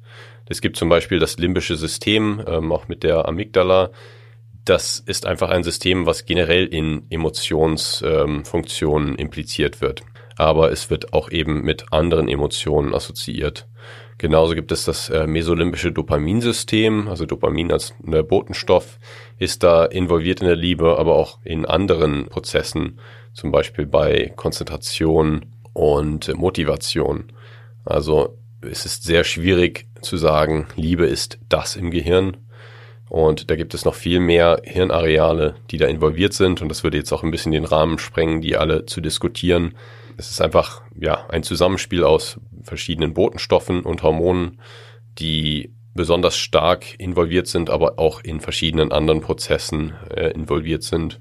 Es 0.48 0.60
gibt 0.60 0.76
zum 0.76 0.88
Beispiel 0.88 1.18
das 1.18 1.38
limbische 1.38 1.76
System, 1.76 2.42
ähm, 2.46 2.72
auch 2.72 2.88
mit 2.88 3.02
der 3.02 3.26
Amygdala, 3.28 3.90
das 4.66 4.98
ist 4.98 5.26
einfach 5.26 5.50
ein 5.50 5.64
System, 5.64 6.06
was 6.06 6.26
generell 6.26 6.66
in 6.66 7.06
Emotionsfunktionen 7.08 9.10
ähm, 9.10 9.16
impliziert 9.16 9.80
wird. 9.80 10.02
Aber 10.36 10.70
es 10.70 10.90
wird 10.90 11.14
auch 11.14 11.30
eben 11.30 11.62
mit 11.62 11.92
anderen 11.92 12.28
Emotionen 12.28 12.92
assoziiert. 12.92 13.66
Genauso 14.18 14.54
gibt 14.54 14.72
es 14.72 14.84
das 14.84 15.08
äh, 15.08 15.26
mesolimbische 15.26 15.92
Dopaminsystem, 15.92 17.08
also 17.08 17.26
Dopamin 17.26 17.70
als 17.70 17.94
äh, 18.06 18.22
Botenstoff 18.22 18.98
ist 19.38 19.62
da 19.62 19.84
involviert 19.84 20.40
in 20.40 20.46
der 20.46 20.56
Liebe, 20.56 20.98
aber 20.98 21.16
auch 21.16 21.38
in 21.44 21.64
anderen 21.64 22.26
Prozessen, 22.26 22.98
zum 23.34 23.52
Beispiel 23.52 23.86
bei 23.86 24.32
Konzentration 24.34 25.46
und 25.74 26.34
Motivation. 26.36 27.24
Also 27.84 28.38
es 28.62 28.86
ist 28.86 29.04
sehr 29.04 29.24
schwierig 29.24 29.86
zu 30.00 30.16
sagen, 30.16 30.66
Liebe 30.76 31.06
ist 31.06 31.38
das 31.48 31.76
im 31.76 31.90
Gehirn, 31.90 32.38
und 33.08 33.50
da 33.50 33.56
gibt 33.56 33.74
es 33.74 33.84
noch 33.84 33.94
viel 33.94 34.20
mehr 34.20 34.60
Hirnareale, 34.64 35.54
die 35.70 35.78
da 35.78 35.86
involviert 35.86 36.32
sind. 36.32 36.60
Und 36.60 36.68
das 36.68 36.82
würde 36.82 36.96
jetzt 36.96 37.12
auch 37.12 37.22
ein 37.22 37.30
bisschen 37.30 37.52
den 37.52 37.64
Rahmen 37.64 37.98
sprengen, 37.98 38.40
die 38.40 38.56
alle 38.56 38.86
zu 38.86 39.00
diskutieren. 39.00 39.74
Es 40.16 40.30
ist 40.30 40.40
einfach, 40.40 40.82
ja, 40.98 41.26
ein 41.28 41.42
Zusammenspiel 41.42 42.02
aus 42.02 42.40
verschiedenen 42.62 43.14
Botenstoffen 43.14 43.82
und 43.82 44.02
Hormonen, 44.02 44.60
die 45.18 45.72
besonders 45.94 46.36
stark 46.36 46.98
involviert 46.98 47.46
sind, 47.46 47.70
aber 47.70 47.98
auch 47.98 48.22
in 48.22 48.40
verschiedenen 48.40 48.92
anderen 48.92 49.20
Prozessen 49.20 49.94
äh, 50.14 50.30
involviert 50.32 50.82
sind. 50.82 51.20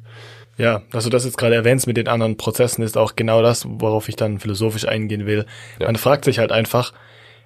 Ja, 0.57 0.83
also 0.91 1.09
das 1.09 1.25
jetzt 1.25 1.37
gerade 1.37 1.55
erwähnst 1.55 1.85
mit 1.85 1.97
den 1.97 2.07
anderen 2.07 2.37
Prozessen 2.37 2.81
ist 2.81 2.97
auch 2.97 3.15
genau 3.15 3.41
das, 3.41 3.65
worauf 3.67 4.09
ich 4.09 4.15
dann 4.15 4.39
philosophisch 4.39 4.87
eingehen 4.87 5.25
will. 5.25 5.45
Ja. 5.79 5.87
Man 5.87 5.97
fragt 5.97 6.25
sich 6.25 6.39
halt 6.39 6.51
einfach, 6.51 6.93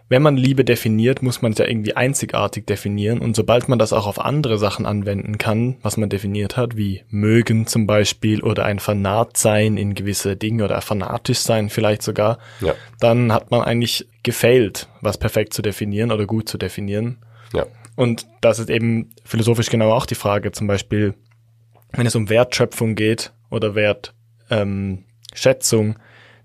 wenn 0.10 0.22
man 0.24 0.38
Liebe 0.38 0.66
definiert, 0.66 1.22
muss 1.22 1.44
man 1.44 1.52
es 1.52 1.60
ja 1.60 1.68
irgendwie 1.68 1.96
einzigartig 1.96 2.66
definieren. 2.66 3.20
Und 3.20 3.36
sobald 3.36 3.70
man 3.70 3.78
das 3.78 3.94
auch 3.94 4.08
auf 4.08 4.20
andere 4.20 4.58
Sachen 4.58 4.88
anwenden 4.88 5.38
kann, 5.38 5.78
was 5.84 5.98
man 5.98 6.10
definiert 6.10 6.58
hat, 6.58 6.76
wie 6.76 7.04
mögen 7.10 7.68
zum 7.68 7.86
Beispiel 7.86 8.42
oder 8.42 8.66
ein 8.66 8.80
Fanat 8.80 9.38
sein 9.38 9.78
in 9.78 9.94
gewisse 9.94 10.36
Dinge 10.36 10.66
oder 10.66 10.82
fanatisch 10.82 11.38
sein 11.38 11.70
vielleicht 11.70 12.02
sogar, 12.02 12.40
ja. 12.60 12.74
dann 13.00 13.32
hat 13.32 13.52
man 13.52 13.62
eigentlich 13.62 14.08
gefailt, 14.24 14.90
was 15.02 15.20
perfekt 15.20 15.54
zu 15.54 15.62
definieren 15.62 16.12
oder 16.12 16.26
gut 16.26 16.50
zu 16.50 16.58
definieren. 16.58 17.20
Ja. 17.54 17.68
Und 17.96 18.26
das 18.42 18.58
ist 18.58 18.72
eben 18.72 19.12
philosophisch 19.24 19.70
genau 19.70 19.92
auch 19.92 20.08
die 20.08 20.16
Frage, 20.16 20.52
zum 20.52 20.66
Beispiel, 20.66 21.14
wenn 21.92 22.08
es 22.08 22.16
um 22.16 22.30
Wertschöpfung 22.30 22.96
geht 22.96 23.32
oder 23.52 23.76
Wertschätzung, 23.76 25.88
ähm, 25.88 25.96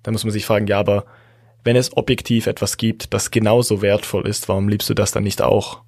dann 0.03 0.13
muss 0.13 0.25
man 0.25 0.33
sich 0.33 0.45
fragen, 0.45 0.67
ja, 0.67 0.79
aber 0.79 1.07
wenn 1.65 1.77
es 1.77 1.97
objektiv 1.97 2.47
etwas 2.47 2.77
gibt, 2.77 3.15
das 3.15 3.31
genauso 3.31 3.81
wertvoll 3.81 4.29
ist, 4.29 4.51
warum 4.51 4.69
liebst 4.69 4.91
du 4.91 4.95
das 4.95 5.13
dann 5.13 5.23
nicht 5.23 5.41
auch? 5.41 5.81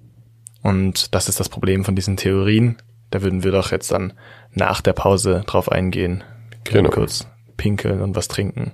Und 0.63 1.13
das 1.13 1.29
ist 1.29 1.39
das 1.39 1.49
Problem 1.49 1.85
von 1.85 1.95
diesen 1.95 2.17
Theorien. 2.17 2.77
Da 3.11 3.21
würden 3.21 3.43
wir 3.43 3.51
doch 3.51 3.71
jetzt 3.71 3.91
dann 3.91 4.13
nach 4.51 4.81
der 4.81 4.93
Pause 4.93 5.43
drauf 5.45 5.71
eingehen. 5.71 6.23
Genau. 6.63 6.89
kurz 6.89 7.27
pinkeln 7.55 8.01
und 8.01 8.15
was 8.15 8.27
trinken. 8.27 8.73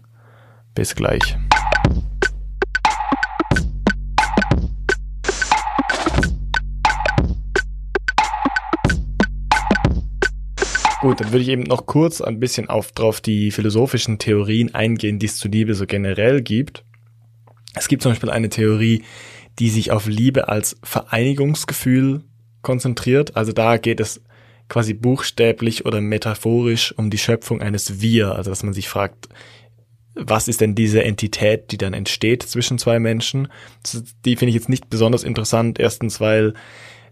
Bis 0.74 0.96
gleich. 0.96 1.38
Gut, 11.02 11.20
dann 11.20 11.34
würde 11.34 11.42
ich 11.42 11.50
eben 11.50 11.64
noch 11.64 11.86
kurz 11.86 12.22
ein 12.22 12.40
bisschen 12.40 12.70
auf 12.70 12.94
drauf 12.94 13.20
die 13.20 13.52
philosophischen 13.52 14.20
Theorien 14.20 14.74
eingehen, 14.74 15.20
die 15.20 15.26
es 15.26 15.36
zu 15.36 15.50
Liebe 15.50 15.76
so 15.76 15.86
generell 15.86 16.42
gibt. 16.42 16.86
Es 17.76 17.88
gibt 17.88 18.04
zum 18.04 18.12
Beispiel 18.12 18.30
eine 18.30 18.50
Theorie, 18.50 19.04
die 19.60 19.70
sich 19.70 19.92
auf 19.92 20.08
Liebe 20.08 20.48
als 20.48 20.78
Vereinigungsgefühl 20.84 22.24
konzentriert. 22.62 23.36
Also 23.36 23.52
da 23.52 23.78
geht 23.78 24.00
es 24.00 24.22
quasi 24.70 24.94
buchstäblich 24.94 25.86
oder 25.86 26.02
metaphorisch 26.02 26.94
um 26.98 27.10
die 27.10 27.18
Schöpfung 27.18 27.62
eines 27.62 28.02
Wir. 28.02 28.36
Also 28.36 28.50
dass 28.50 28.64
man 28.64 28.74
sich 28.74 28.90
fragt, 28.90 29.30
was 30.16 30.48
ist 30.48 30.62
denn 30.62 30.76
diese 30.76 31.04
Entität, 31.04 31.72
die 31.72 31.78
dann 31.78 31.94
entsteht 31.94 32.44
zwischen 32.44 32.78
zwei 32.78 33.00
Menschen? 33.00 33.48
Die 34.26 34.36
finde 34.36 34.50
ich 34.50 34.56
jetzt 34.56 34.70
nicht 34.70 34.90
besonders 34.90 35.24
interessant. 35.24 35.80
Erstens, 35.80 36.20
weil 36.22 36.54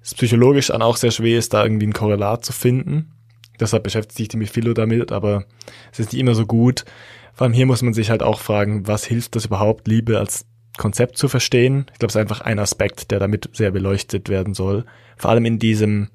es 0.02 0.14
psychologisch 0.14 0.68
dann 0.68 0.82
auch 0.82 0.98
sehr 0.98 1.12
schwer 1.12 1.38
ist, 1.38 1.54
da 1.54 1.64
irgendwie 1.64 1.88
ein 1.88 1.94
Korrelat 1.94 2.46
zu 2.46 2.54
finden. 2.54 3.12
Deshalb 3.60 3.84
beschäftigt 3.84 4.18
sich 4.18 4.28
die 4.28 4.46
Philo 4.48 4.74
damit, 4.74 5.12
aber 5.12 5.46
es 5.92 6.00
ist 6.00 6.12
nicht 6.12 6.20
immer 6.20 6.34
so 6.34 6.46
gut. 6.46 6.86
Vor 7.34 7.46
allem 7.46 7.54
hier 7.54 7.66
muss 7.66 7.82
man 7.82 7.94
sich 7.94 8.10
halt 8.10 8.24
auch 8.24 8.40
fragen, 8.40 8.88
was 8.88 9.06
hilft 9.06 9.36
das 9.36 9.46
überhaupt, 9.46 9.88
Liebe 9.88 10.18
als 10.18 10.46
Konzept 10.78 11.18
zu 11.18 11.28
verstehen. 11.28 11.86
Ich 11.94 12.00
glaube, 12.00 12.10
es 12.10 12.16
ist 12.16 12.22
einfach 12.22 12.42
ein 12.42 12.60
Aspekt, 12.60 13.12
der 13.12 13.20
damit 13.20 13.50
sehr 13.54 13.72
beleuchtet 13.72 14.30
werden 14.30 14.54
soll. 14.54 14.86
Vor 15.18 15.32
allem 15.32 15.46
in 15.46 15.60
diesem 15.60 16.10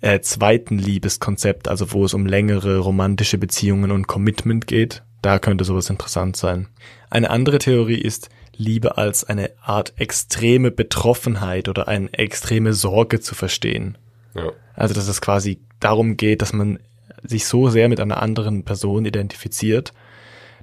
äh, 0.00 0.20
zweiten 0.20 0.78
Liebeskonzept, 0.78 1.68
also 1.68 1.92
wo 1.92 2.04
es 2.04 2.14
um 2.14 2.26
längere 2.26 2.78
romantische 2.78 3.38
Beziehungen 3.38 3.90
und 3.90 4.06
Commitment 4.06 4.66
geht. 4.66 5.02
Da 5.22 5.38
könnte 5.38 5.64
sowas 5.64 5.90
interessant 5.90 6.36
sein. 6.36 6.68
Eine 7.10 7.30
andere 7.30 7.58
Theorie 7.58 8.00
ist 8.00 8.28
Liebe 8.56 8.96
als 8.96 9.24
eine 9.24 9.50
Art 9.62 9.94
extreme 9.96 10.70
Betroffenheit 10.70 11.68
oder 11.68 11.88
eine 11.88 12.12
extreme 12.12 12.72
Sorge 12.72 13.20
zu 13.20 13.34
verstehen. 13.34 13.98
Ja. 14.34 14.52
Also 14.74 14.94
dass 14.94 15.08
es 15.08 15.20
quasi 15.20 15.60
darum 15.80 16.16
geht, 16.16 16.42
dass 16.42 16.52
man 16.52 16.78
sich 17.22 17.46
so 17.46 17.68
sehr 17.68 17.88
mit 17.88 18.00
einer 18.00 18.22
anderen 18.22 18.64
Person 18.64 19.04
identifiziert, 19.04 19.92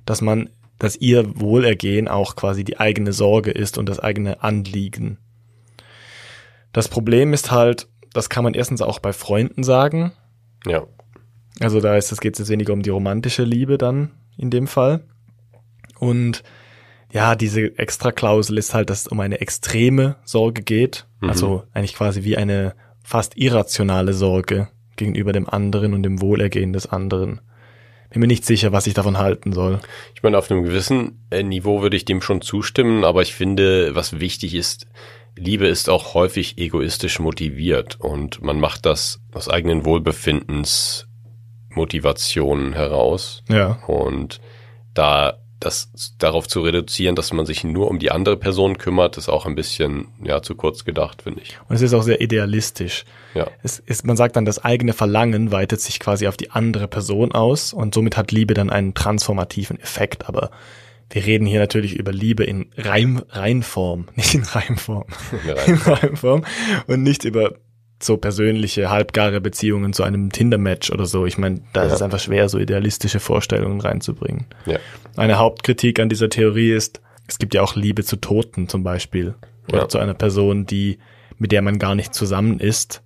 dass 0.06 0.22
man 0.22 0.50
dass 0.80 0.96
ihr 0.96 1.40
Wohlergehen 1.40 2.08
auch 2.08 2.36
quasi 2.36 2.64
die 2.64 2.80
eigene 2.80 3.14
Sorge 3.14 3.52
ist 3.52 3.78
und 3.78 3.88
das 3.88 4.00
eigene 4.00 4.44
Anliegen. 4.44 5.18
Das 6.72 6.88
Problem 6.88 7.34
ist 7.34 7.52
halt, 7.52 7.88
das 8.14 8.30
kann 8.30 8.44
man 8.44 8.54
erstens 8.54 8.82
auch 8.82 9.00
bei 9.00 9.14
Freunden 9.14 9.64
sagen. 9.64 10.12
Ja. 10.66 10.86
Also 11.60 11.82
da 11.82 11.96
ist, 11.96 12.12
es 12.12 12.20
geht 12.20 12.38
jetzt 12.38 12.50
weniger 12.50 12.74
um 12.74 12.82
die 12.82 12.90
romantische 12.90 13.44
Liebe 13.44 13.78
dann 13.78 14.12
in 14.38 14.50
dem 14.50 14.68
Fall. 14.68 15.02
Und 16.00 16.44
ja, 17.12 17.36
diese 17.36 17.78
Extraklausel 17.78 18.58
ist 18.58 18.74
halt, 18.74 18.90
dass 18.90 19.02
es 19.02 19.08
um 19.08 19.20
eine 19.20 19.40
extreme 19.40 20.16
Sorge 20.26 20.64
geht. 20.64 21.06
Mhm. 21.22 21.30
Also 21.30 21.64
eigentlich 21.72 21.94
quasi 21.94 22.24
wie 22.24 22.38
eine 22.38 22.76
fast 23.04 23.38
irrationale 23.38 24.14
Sorge 24.14 24.70
gegenüber 24.96 25.32
dem 25.32 25.48
anderen 25.48 25.94
und 25.94 26.04
dem 26.04 26.22
Wohlergehen 26.22 26.74
des 26.74 26.88
anderen 26.88 27.42
bin 28.14 28.22
mir 28.22 28.28
nicht 28.28 28.46
sicher, 28.46 28.72
was 28.72 28.88
ich 28.88 28.94
davon 28.94 29.18
halten 29.18 29.54
soll. 29.54 29.80
Ich 30.16 30.24
meine, 30.24 30.38
auf 30.38 30.50
einem 30.50 30.64
gewissen 30.64 31.26
äh, 31.30 31.44
Niveau 31.44 31.82
würde 31.82 31.98
ich 31.98 32.06
dem 32.06 32.22
schon 32.22 32.42
zustimmen, 32.42 33.04
aber 33.04 33.22
ich 33.22 33.34
finde, 33.34 33.96
was 33.96 34.20
wichtig 34.20 34.56
ist, 34.56 34.88
Liebe 35.36 35.68
ist 35.68 35.90
auch 35.90 36.14
häufig 36.14 36.58
egoistisch 36.58 37.20
motiviert 37.20 38.00
und 38.00 38.42
man 38.42 38.60
macht 38.60 38.86
das 38.86 39.20
aus 39.34 39.50
eigenen 39.50 39.84
Wohlbefindens 39.84 41.08
Motivationen 41.70 42.74
heraus. 42.74 43.44
Ja. 43.50 43.80
Und 43.88 44.40
da 44.94 45.40
das 45.64 45.92
darauf 46.18 46.48
zu 46.48 46.62
reduzieren, 46.62 47.16
dass 47.16 47.32
man 47.32 47.46
sich 47.46 47.64
nur 47.64 47.90
um 47.90 48.00
die 48.00 48.12
andere 48.12 48.38
Person 48.38 48.78
kümmert, 48.78 49.18
ist 49.18 49.30
auch 49.30 49.46
ein 49.46 49.56
bisschen 49.56 50.10
ja 50.24 50.42
zu 50.42 50.56
kurz 50.56 50.84
gedacht, 50.84 51.22
finde 51.24 51.42
ich. 51.42 51.58
Und 51.70 51.76
es 51.76 51.82
ist 51.82 51.94
auch 51.94 52.04
sehr 52.04 52.22
idealistisch. 52.22 53.06
Ja. 53.34 53.48
Es 53.64 53.80
ist, 53.80 54.06
man 54.06 54.18
sagt 54.18 54.36
dann, 54.36 54.46
das 54.46 54.64
eigene 54.64 54.94
Verlangen 54.94 55.52
weitet 55.52 55.82
sich 55.82 56.00
quasi 56.00 56.28
auf 56.28 56.38
die 56.38 56.52
andere 56.52 56.88
Person 56.88 57.32
aus 57.32 57.74
und 57.74 57.94
somit 57.94 58.18
hat 58.18 58.32
Liebe 58.32 58.54
dann 58.54 58.70
einen 58.70 58.94
transformativen 58.94 59.80
Effekt. 59.80 60.28
Aber 60.28 60.52
wir 61.10 61.26
reden 61.26 61.46
hier 61.46 61.60
natürlich 61.60 61.96
über 61.96 62.12
Liebe 62.12 62.44
in 62.44 62.70
Reim, 62.76 63.24
Reinform, 63.30 64.08
nicht 64.16 64.34
in 64.34 64.44
Reimform. 64.44 65.06
In 65.66 65.76
Reimform 65.76 66.44
und 66.88 67.04
nicht 67.04 67.24
über 67.24 67.54
so 68.04 68.18
persönliche, 68.18 68.90
halbgare 68.90 69.42
Beziehungen 69.42 69.94
zu 69.94 70.04
einem 70.04 70.32
Tinder-Match 70.32 70.92
oder 70.92 71.06
so. 71.06 71.26
Ich 71.26 71.38
meine, 71.38 71.62
da 71.74 71.82
ja. 71.82 71.88
ist 71.88 71.94
es 71.94 72.02
einfach 72.02 72.20
schwer, 72.20 72.50
so 72.50 72.58
idealistische 72.60 73.20
Vorstellungen 73.20 73.82
reinzubringen. 73.82 74.46
Ja. 74.66 74.80
Eine 75.16 75.38
Hauptkritik 75.38 76.00
an 76.00 76.10
dieser 76.10 76.30
Theorie 76.30 76.72
ist, 76.72 77.02
es 77.28 77.38
gibt 77.38 77.54
ja 77.54 77.62
auch 77.62 77.76
Liebe 77.76 78.04
zu 78.04 78.18
Toten 78.18 78.68
zum 78.68 78.84
Beispiel. 78.84 79.36
Oder 79.70 79.84
ja. 79.84 79.90
zu 79.90 79.98
einer 79.98 80.14
Person, 80.14 80.66
die, 80.66 81.00
mit 81.38 81.52
der 81.52 81.62
man 81.62 81.80
gar 81.80 81.96
nicht 81.96 82.14
zusammen 82.14 82.60
ist. 82.60 83.02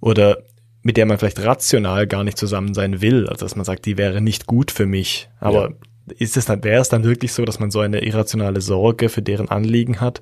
Oder 0.00 0.38
mit 0.82 0.96
der 0.96 1.06
man 1.06 1.18
vielleicht 1.18 1.44
rational 1.44 2.06
gar 2.06 2.24
nicht 2.24 2.38
zusammen 2.38 2.74
sein 2.74 3.00
will. 3.00 3.28
Also 3.28 3.44
dass 3.44 3.56
man 3.56 3.64
sagt, 3.64 3.84
die 3.84 3.98
wäre 3.98 4.20
nicht 4.20 4.46
gut 4.46 4.70
für 4.70 4.86
mich. 4.86 5.28
Aber 5.40 5.72
ist 6.16 6.36
es 6.36 6.46
dann, 6.46 6.62
wäre 6.64 6.80
es 6.80 6.88
dann 6.88 7.04
wirklich 7.04 7.32
so, 7.32 7.44
dass 7.44 7.58
man 7.58 7.70
so 7.70 7.80
eine 7.80 8.04
irrationale 8.04 8.60
Sorge 8.60 9.08
für 9.08 9.22
deren 9.22 9.48
Anliegen 9.48 10.00
hat? 10.00 10.20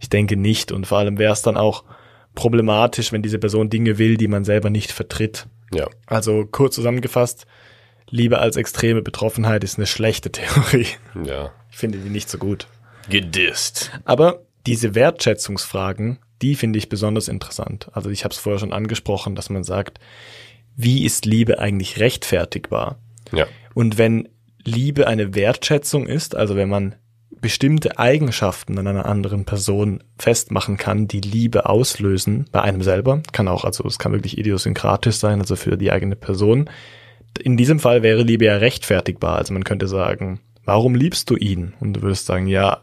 Ich 0.00 0.10
denke 0.10 0.36
nicht. 0.36 0.72
Und 0.72 0.86
vor 0.86 0.98
allem 0.98 1.18
wäre 1.18 1.32
es 1.32 1.42
dann 1.42 1.56
auch 1.56 1.84
problematisch, 2.34 3.12
wenn 3.12 3.22
diese 3.22 3.38
Person 3.38 3.70
Dinge 3.70 3.98
will, 3.98 4.16
die 4.16 4.28
man 4.28 4.44
selber 4.44 4.70
nicht 4.70 4.92
vertritt. 4.92 5.46
Ja. 5.72 5.88
Also 6.06 6.46
kurz 6.50 6.74
zusammengefasst, 6.74 7.46
Liebe 8.08 8.38
als 8.38 8.56
extreme 8.56 9.02
Betroffenheit 9.02 9.64
ist 9.64 9.78
eine 9.78 9.86
schlechte 9.86 10.30
Theorie. 10.32 10.86
Ja. 11.24 11.52
Ich 11.70 11.78
finde 11.78 11.98
die 11.98 12.10
nicht 12.10 12.28
so 12.28 12.38
gut. 12.38 12.66
Gedisst. 13.08 13.90
Aber 14.04 14.42
diese 14.66 14.94
Wertschätzungsfragen, 14.94 16.18
die 16.42 16.54
finde 16.54 16.78
ich 16.78 16.88
besonders 16.88 17.28
interessant. 17.28 17.88
Also 17.92 18.10
ich 18.10 18.24
habe 18.24 18.32
es 18.32 18.38
vorher 18.38 18.58
schon 18.58 18.72
angesprochen, 18.72 19.34
dass 19.34 19.50
man 19.50 19.64
sagt, 19.64 19.98
wie 20.76 21.04
ist 21.04 21.24
Liebe 21.24 21.58
eigentlich 21.58 22.00
rechtfertigbar? 22.00 22.98
Ja. 23.32 23.46
Und 23.74 23.98
wenn 23.98 24.28
Liebe 24.64 25.06
eine 25.06 25.34
Wertschätzung 25.34 26.06
ist, 26.06 26.34
also 26.36 26.56
wenn 26.56 26.68
man 26.68 26.94
bestimmte 27.40 27.98
Eigenschaften 27.98 28.78
an 28.78 28.86
einer 28.86 29.06
anderen 29.06 29.44
Person 29.44 30.02
festmachen 30.18 30.76
kann, 30.76 31.08
die 31.08 31.20
Liebe 31.20 31.66
auslösen, 31.66 32.46
bei 32.52 32.62
einem 32.62 32.82
selber, 32.82 33.22
kann 33.32 33.48
auch, 33.48 33.64
also 33.64 33.84
es 33.84 33.98
kann 33.98 34.12
wirklich 34.12 34.38
idiosynkratisch 34.38 35.16
sein, 35.16 35.40
also 35.40 35.56
für 35.56 35.76
die 35.76 35.90
eigene 35.90 36.16
Person. 36.16 36.70
In 37.40 37.56
diesem 37.56 37.80
Fall 37.80 38.02
wäre 38.02 38.22
Liebe 38.22 38.44
ja 38.44 38.56
rechtfertigbar, 38.56 39.36
also 39.36 39.52
man 39.52 39.64
könnte 39.64 39.88
sagen, 39.88 40.40
warum 40.64 40.94
liebst 40.94 41.30
du 41.30 41.36
ihn? 41.36 41.74
Und 41.80 41.94
du 41.94 42.02
würdest 42.02 42.26
sagen, 42.26 42.46
ja, 42.46 42.82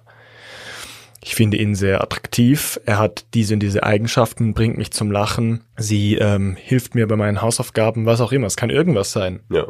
ich 1.22 1.36
finde 1.36 1.58
ihn 1.58 1.76
sehr 1.76 2.02
attraktiv. 2.02 2.80
Er 2.86 2.98
hat 2.98 3.26
diese 3.34 3.54
und 3.54 3.60
diese 3.60 3.84
Eigenschaften, 3.84 4.54
bringt 4.54 4.78
mich 4.78 4.92
zum 4.92 5.12
Lachen. 5.12 5.64
Sie 5.78 6.16
ähm, 6.16 6.56
hilft 6.56 6.96
mir 6.96 7.08
bei 7.08 7.18
meinen 7.18 7.42
Hausaufgaben, 7.42 8.06
was 8.06 8.22
auch 8.22 8.32
immer. 8.32 8.48
Es 8.48 8.56
kann 8.56 8.70
irgendwas 8.70 9.12
sein. 9.12 9.42
Ja. 9.52 9.68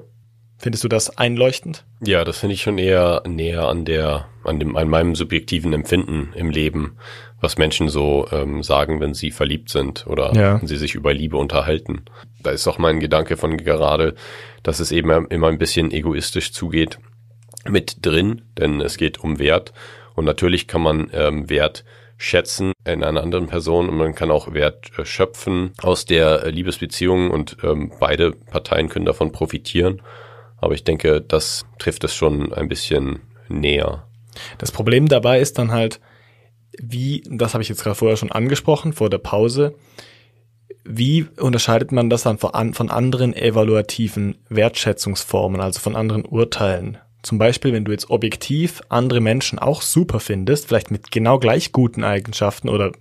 Findest 0.61 0.83
du 0.83 0.89
das 0.89 1.17
einleuchtend? 1.17 1.85
Ja, 2.01 2.25
das 2.25 2.39
finde 2.39 2.53
ich 2.53 2.61
schon 2.61 2.77
eher 2.77 3.23
näher 3.25 3.69
an 3.69 3.85
der, 3.85 4.25
an 4.43 4.59
dem, 4.59 4.75
an 4.75 4.89
meinem 4.89 5.15
subjektiven 5.15 5.71
Empfinden 5.71 6.33
im 6.35 6.49
Leben, 6.49 6.97
was 7.39 7.57
Menschen 7.57 7.87
so 7.87 8.27
ähm, 8.33 8.61
sagen, 8.61 8.99
wenn 8.99 9.13
sie 9.13 9.31
verliebt 9.31 9.69
sind 9.69 10.05
oder 10.05 10.33
ja. 10.33 10.59
wenn 10.59 10.67
sie 10.67 10.75
sich 10.75 10.95
über 10.95 11.13
Liebe 11.13 11.37
unterhalten. 11.37 12.03
Da 12.43 12.51
ist 12.51 12.67
auch 12.67 12.77
mein 12.77 12.99
Gedanke 12.99 13.37
von 13.37 13.55
gerade, 13.55 14.15
dass 14.61 14.81
es 14.81 14.91
eben 14.91 15.27
immer 15.27 15.47
ein 15.47 15.59
bisschen 15.59 15.91
egoistisch 15.91 16.51
zugeht 16.51 16.99
mit 17.65 18.05
drin, 18.05 18.41
denn 18.57 18.81
es 18.81 18.97
geht 18.97 19.19
um 19.19 19.39
Wert 19.39 19.71
und 20.15 20.25
natürlich 20.25 20.67
kann 20.67 20.81
man 20.81 21.09
ähm, 21.13 21.49
Wert 21.49 21.85
schätzen 22.17 22.73
in 22.85 23.05
einer 23.05 23.23
anderen 23.23 23.47
Person 23.47 23.87
und 23.87 23.95
man 23.95 24.13
kann 24.13 24.29
auch 24.29 24.53
Wert 24.53 24.91
äh, 24.97 25.05
schöpfen 25.05 25.71
aus 25.81 26.03
der 26.03 26.43
äh, 26.43 26.49
Liebesbeziehung 26.49 27.31
und 27.31 27.55
ähm, 27.63 27.93
beide 27.97 28.31
Parteien 28.31 28.89
können 28.89 29.05
davon 29.05 29.31
profitieren. 29.31 30.01
Aber 30.61 30.73
ich 30.73 30.83
denke, 30.83 31.21
das 31.21 31.65
trifft 31.77 32.03
es 32.03 32.13
schon 32.13 32.53
ein 32.53 32.67
bisschen 32.67 33.21
näher. 33.47 34.07
Das 34.57 34.71
Problem 34.71 35.07
dabei 35.07 35.39
ist 35.39 35.57
dann 35.57 35.71
halt, 35.71 35.99
wie, 36.81 37.23
das 37.29 37.53
habe 37.53 37.61
ich 37.61 37.69
jetzt 37.69 37.83
gerade 37.83 37.95
vorher 37.95 38.17
schon 38.17 38.31
angesprochen, 38.31 38.93
vor 38.93 39.09
der 39.09 39.17
Pause, 39.17 39.75
wie 40.91 41.27
unterscheidet 41.37 41.91
man 41.91 42.09
das 42.09 42.23
dann 42.23 42.39
von, 42.39 42.73
von 42.73 42.89
anderen 42.89 43.35
evaluativen 43.35 44.37
Wertschätzungsformen, 44.49 45.61
also 45.61 45.79
von 45.79 45.95
anderen 45.95 46.25
Urteilen? 46.25 46.97
Zum 47.21 47.37
Beispiel, 47.37 47.73
wenn 47.73 47.85
du 47.85 47.91
jetzt 47.91 48.09
objektiv 48.09 48.81
andere 48.89 49.19
Menschen 49.19 49.59
auch 49.59 49.83
super 49.83 50.19
findest, 50.19 50.67
vielleicht 50.67 50.89
mit 50.89 51.11
genau 51.11 51.37
gleich 51.37 51.73
guten 51.73 52.03
Eigenschaften 52.03 52.69
oder 52.69 52.93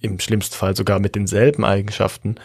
im 0.00 0.18
schlimmsten 0.18 0.54
Fall 0.54 0.74
sogar 0.74 0.98
mit 0.98 1.14
denselben 1.14 1.64
Eigenschaften, 1.64 2.36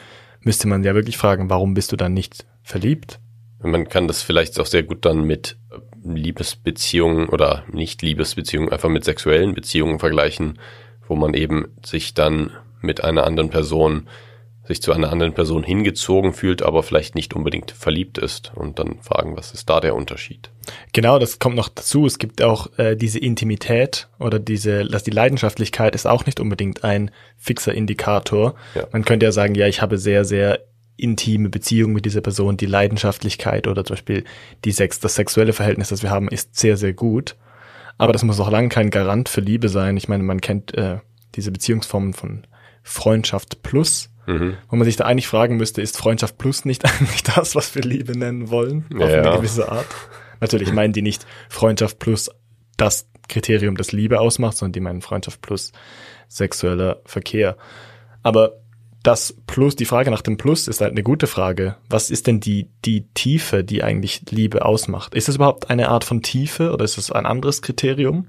müsste 0.41 0.67
man 0.67 0.83
ja 0.83 0.93
wirklich 0.93 1.17
fragen, 1.17 1.49
warum 1.49 1.73
bist 1.73 1.93
du 1.93 1.95
dann 1.95 2.13
nicht 2.13 2.45
verliebt? 2.61 3.20
Man 3.61 3.87
kann 3.87 4.07
das 4.07 4.21
vielleicht 4.21 4.59
auch 4.59 4.65
sehr 4.65 4.83
gut 4.83 5.05
dann 5.05 5.23
mit 5.23 5.57
Liebesbeziehungen 6.03 7.29
oder 7.29 7.63
nicht 7.71 8.01
Liebesbeziehungen, 8.01 8.71
einfach 8.71 8.89
mit 8.89 9.03
sexuellen 9.03 9.53
Beziehungen 9.53 9.99
vergleichen, 9.99 10.59
wo 11.07 11.15
man 11.15 11.33
eben 11.33 11.67
sich 11.83 12.13
dann 12.13 12.51
mit 12.81 13.03
einer 13.03 13.25
anderen 13.25 13.49
Person 13.49 14.07
sich 14.63 14.81
zu 14.81 14.93
einer 14.93 15.11
anderen 15.11 15.33
Person 15.33 15.63
hingezogen 15.63 16.33
fühlt, 16.33 16.61
aber 16.61 16.83
vielleicht 16.83 17.15
nicht 17.15 17.33
unbedingt 17.35 17.71
verliebt 17.71 18.17
ist 18.17 18.51
und 18.55 18.79
dann 18.79 18.99
fragen, 19.01 19.35
was 19.35 19.53
ist 19.53 19.69
da 19.69 19.79
der 19.79 19.95
Unterschied? 19.95 20.49
Genau, 20.93 21.19
das 21.19 21.39
kommt 21.39 21.55
noch 21.55 21.67
dazu. 21.67 22.05
Es 22.05 22.19
gibt 22.19 22.41
auch 22.41 22.67
äh, 22.77 22.95
diese 22.95 23.19
Intimität 23.19 24.07
oder 24.19 24.39
diese, 24.39 24.85
dass 24.85 25.03
die 25.03 25.11
Leidenschaftlichkeit 25.11 25.95
ist 25.95 26.05
auch 26.05 26.25
nicht 26.25 26.39
unbedingt 26.39 26.83
ein 26.83 27.11
fixer 27.37 27.73
Indikator. 27.73 28.55
Ja. 28.75 28.87
Man 28.91 29.03
könnte 29.03 29.25
ja 29.25 29.31
sagen, 29.31 29.55
ja, 29.55 29.67
ich 29.67 29.81
habe 29.81 29.97
sehr, 29.97 30.25
sehr 30.25 30.59
intime 31.01 31.49
Beziehung 31.49 31.93
mit 31.93 32.05
dieser 32.05 32.21
Person, 32.21 32.57
die 32.57 32.65
Leidenschaftlichkeit 32.65 33.67
oder 33.67 33.83
zum 33.83 33.95
Beispiel 33.95 34.23
die 34.65 34.71
Sex, 34.71 34.99
das 34.99 35.15
sexuelle 35.15 35.53
Verhältnis, 35.53 35.89
das 35.89 36.03
wir 36.03 36.11
haben, 36.11 36.27
ist 36.27 36.57
sehr, 36.57 36.77
sehr 36.77 36.93
gut. 36.93 37.35
Aber 37.97 38.13
das 38.13 38.23
muss 38.23 38.39
auch 38.39 38.49
lange 38.49 38.69
kein 38.69 38.89
Garant 38.89 39.29
für 39.29 39.41
Liebe 39.41 39.69
sein. 39.69 39.97
Ich 39.97 40.07
meine, 40.07 40.23
man 40.23 40.41
kennt 40.41 40.75
äh, 40.75 40.97
diese 41.35 41.51
Beziehungsformen 41.51 42.13
von 42.13 42.47
Freundschaft 42.83 43.61
plus 43.61 44.11
Mhm. 44.27 44.57
Wo 44.69 44.75
man 44.75 44.85
sich 44.85 44.95
da 44.95 45.05
eigentlich 45.05 45.27
fragen 45.27 45.57
müsste, 45.57 45.81
ist 45.81 45.97
Freundschaft 45.97 46.37
plus 46.37 46.65
nicht 46.65 46.85
eigentlich 46.99 47.23
das, 47.23 47.55
was 47.55 47.73
wir 47.75 47.81
Liebe 47.81 48.17
nennen 48.17 48.49
wollen? 48.49 48.85
Auf 48.95 49.09
ja. 49.09 49.21
eine 49.21 49.37
gewisse 49.37 49.71
Art. 49.71 49.87
Natürlich 50.39 50.73
meinen 50.73 50.93
die 50.93 51.01
nicht 51.01 51.25
Freundschaft 51.49 51.99
plus 51.99 52.29
das 52.77 53.07
Kriterium, 53.27 53.77
das 53.77 53.91
Liebe 53.91 54.19
ausmacht, 54.19 54.57
sondern 54.57 54.73
die 54.73 54.79
meinen 54.79 55.01
Freundschaft 55.01 55.41
plus 55.41 55.71
sexueller 56.27 57.01
Verkehr. 57.05 57.57
Aber 58.23 58.60
das 59.03 59.35
Plus, 59.47 59.75
die 59.75 59.85
Frage 59.85 60.11
nach 60.11 60.21
dem 60.21 60.37
Plus 60.37 60.67
ist 60.67 60.81
halt 60.81 60.91
eine 60.91 61.03
gute 61.03 61.27
Frage. 61.27 61.75
Was 61.89 62.11
ist 62.11 62.27
denn 62.27 62.39
die, 62.39 62.67
die 62.85 63.05
Tiefe, 63.13 63.63
die 63.63 63.83
eigentlich 63.83 64.21
Liebe 64.29 64.63
ausmacht? 64.65 65.15
Ist 65.15 65.29
es 65.29 65.35
überhaupt 65.35 65.69
eine 65.69 65.89
Art 65.89 66.03
von 66.03 66.21
Tiefe 66.21 66.71
oder 66.71 66.85
ist 66.85 66.97
es 66.97 67.11
ein 67.11 67.25
anderes 67.25 67.61
Kriterium? 67.61 68.27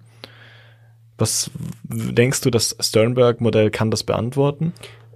Was 1.19 1.51
denkst 1.85 2.41
du, 2.41 2.51
das 2.51 2.77
Sternberg-Modell 2.81 3.71
kann 3.71 3.91
das 3.91 4.03
beantworten? 4.03 4.73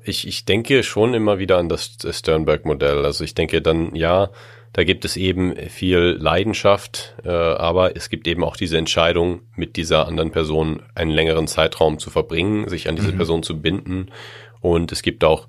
ich, 0.09 0.27
ich 0.27 0.45
denke 0.45 0.83
schon 0.83 1.15
immer 1.15 1.39
wieder 1.39 1.59
an 1.59 1.69
das 1.69 1.97
Sternberg-Modell. 2.09 3.05
Also 3.05 3.25
ich 3.25 3.35
denke 3.35 3.61
dann, 3.61 3.95
ja, 3.95 4.31
da 4.73 4.85
gibt 4.85 5.05
es 5.05 5.17
eben 5.17 5.57
viel 5.69 6.17
Leidenschaft, 6.19 7.15
äh, 7.25 7.31
aber 7.31 7.97
es 7.97 8.11
gibt 8.11 8.29
eben 8.29 8.45
auch 8.45 8.57
diese 8.57 8.77
Entscheidung, 8.77 9.41
mit 9.55 9.77
dieser 9.77 10.07
anderen 10.07 10.33
Person 10.33 10.83
einen 10.95 11.11
längeren 11.11 11.47
Zeitraum 11.47 11.99
zu 11.99 12.11
verbringen, 12.11 12.69
sich 12.69 12.89
an 12.89 12.97
diese 12.97 13.13
mhm. 13.13 13.17
Person 13.17 13.43
zu 13.43 13.61
binden. 13.61 14.11
Und 14.67 14.91
es 14.91 15.03
gibt 15.03 15.23
auch 15.23 15.47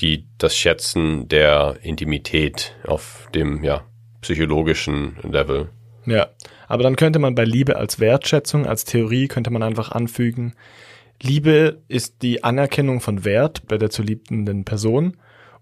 die, 0.00 0.28
das 0.38 0.56
Schätzen 0.56 1.26
der 1.26 1.78
Intimität 1.82 2.76
auf 2.86 3.28
dem, 3.34 3.64
ja, 3.64 3.84
psychologischen 4.20 5.16
Level. 5.28 5.70
Ja, 6.06 6.28
aber 6.68 6.84
dann 6.84 6.94
könnte 6.94 7.18
man 7.18 7.34
bei 7.34 7.44
Liebe 7.44 7.74
als 7.74 7.98
Wertschätzung, 7.98 8.66
als 8.66 8.84
Theorie, 8.84 9.26
könnte 9.26 9.50
man 9.50 9.64
einfach 9.64 9.90
anfügen, 9.90 10.54
Liebe 11.20 11.82
ist 11.88 12.22
die 12.22 12.44
Anerkennung 12.44 13.00
von 13.00 13.24
Wert 13.24 13.66
bei 13.66 13.78
der 13.78 13.90
zu 13.90 14.02
liebenden 14.02 14.64
Person 14.64 15.16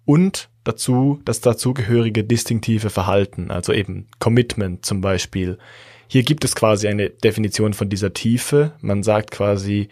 und 0.04 0.50
dazu 0.64 1.20
das 1.24 1.40
dazugehörige 1.40 2.22
distinktive 2.22 2.90
Verhalten, 2.90 3.50
also 3.50 3.72
eben 3.72 4.08
Commitment 4.18 4.84
zum 4.84 5.00
Beispiel. 5.00 5.56
Hier 6.06 6.22
gibt 6.22 6.44
es 6.44 6.54
quasi 6.54 6.86
eine 6.86 7.08
Definition 7.08 7.72
von 7.72 7.88
dieser 7.88 8.12
Tiefe. 8.12 8.72
Man 8.80 9.02
sagt 9.02 9.30
quasi, 9.30 9.88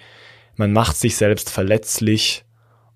man 0.57 0.73
macht 0.73 0.97
sich 0.97 1.17
selbst 1.17 1.49
verletzlich 1.49 2.45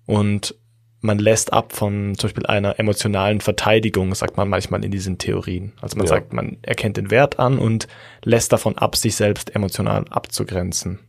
und 0.05 0.55
man 1.03 1.19
lässt 1.19 1.51
ab 1.51 1.73
von 1.73 2.15
zum 2.15 2.29
Beispiel 2.29 2.45
einer 2.45 2.79
emotionalen 2.79 3.41
Verteidigung, 3.41 4.15
sagt 4.15 4.37
man 4.37 4.47
manchmal 4.47 4.85
in 4.85 4.91
diesen 4.91 5.17
Theorien. 5.17 5.73
Also 5.81 5.97
man 5.97 6.05
ja. 6.05 6.11
sagt, 6.11 6.31
man 6.31 6.57
erkennt 6.61 6.95
den 6.95 7.11
Wert 7.11 7.39
an 7.39 7.59
und 7.59 7.87
lässt 8.23 8.53
davon 8.53 8.77
ab, 8.77 8.95
sich 8.95 9.17
selbst 9.17 9.53
emotional 9.53 10.05
abzugrenzen. 10.09 10.99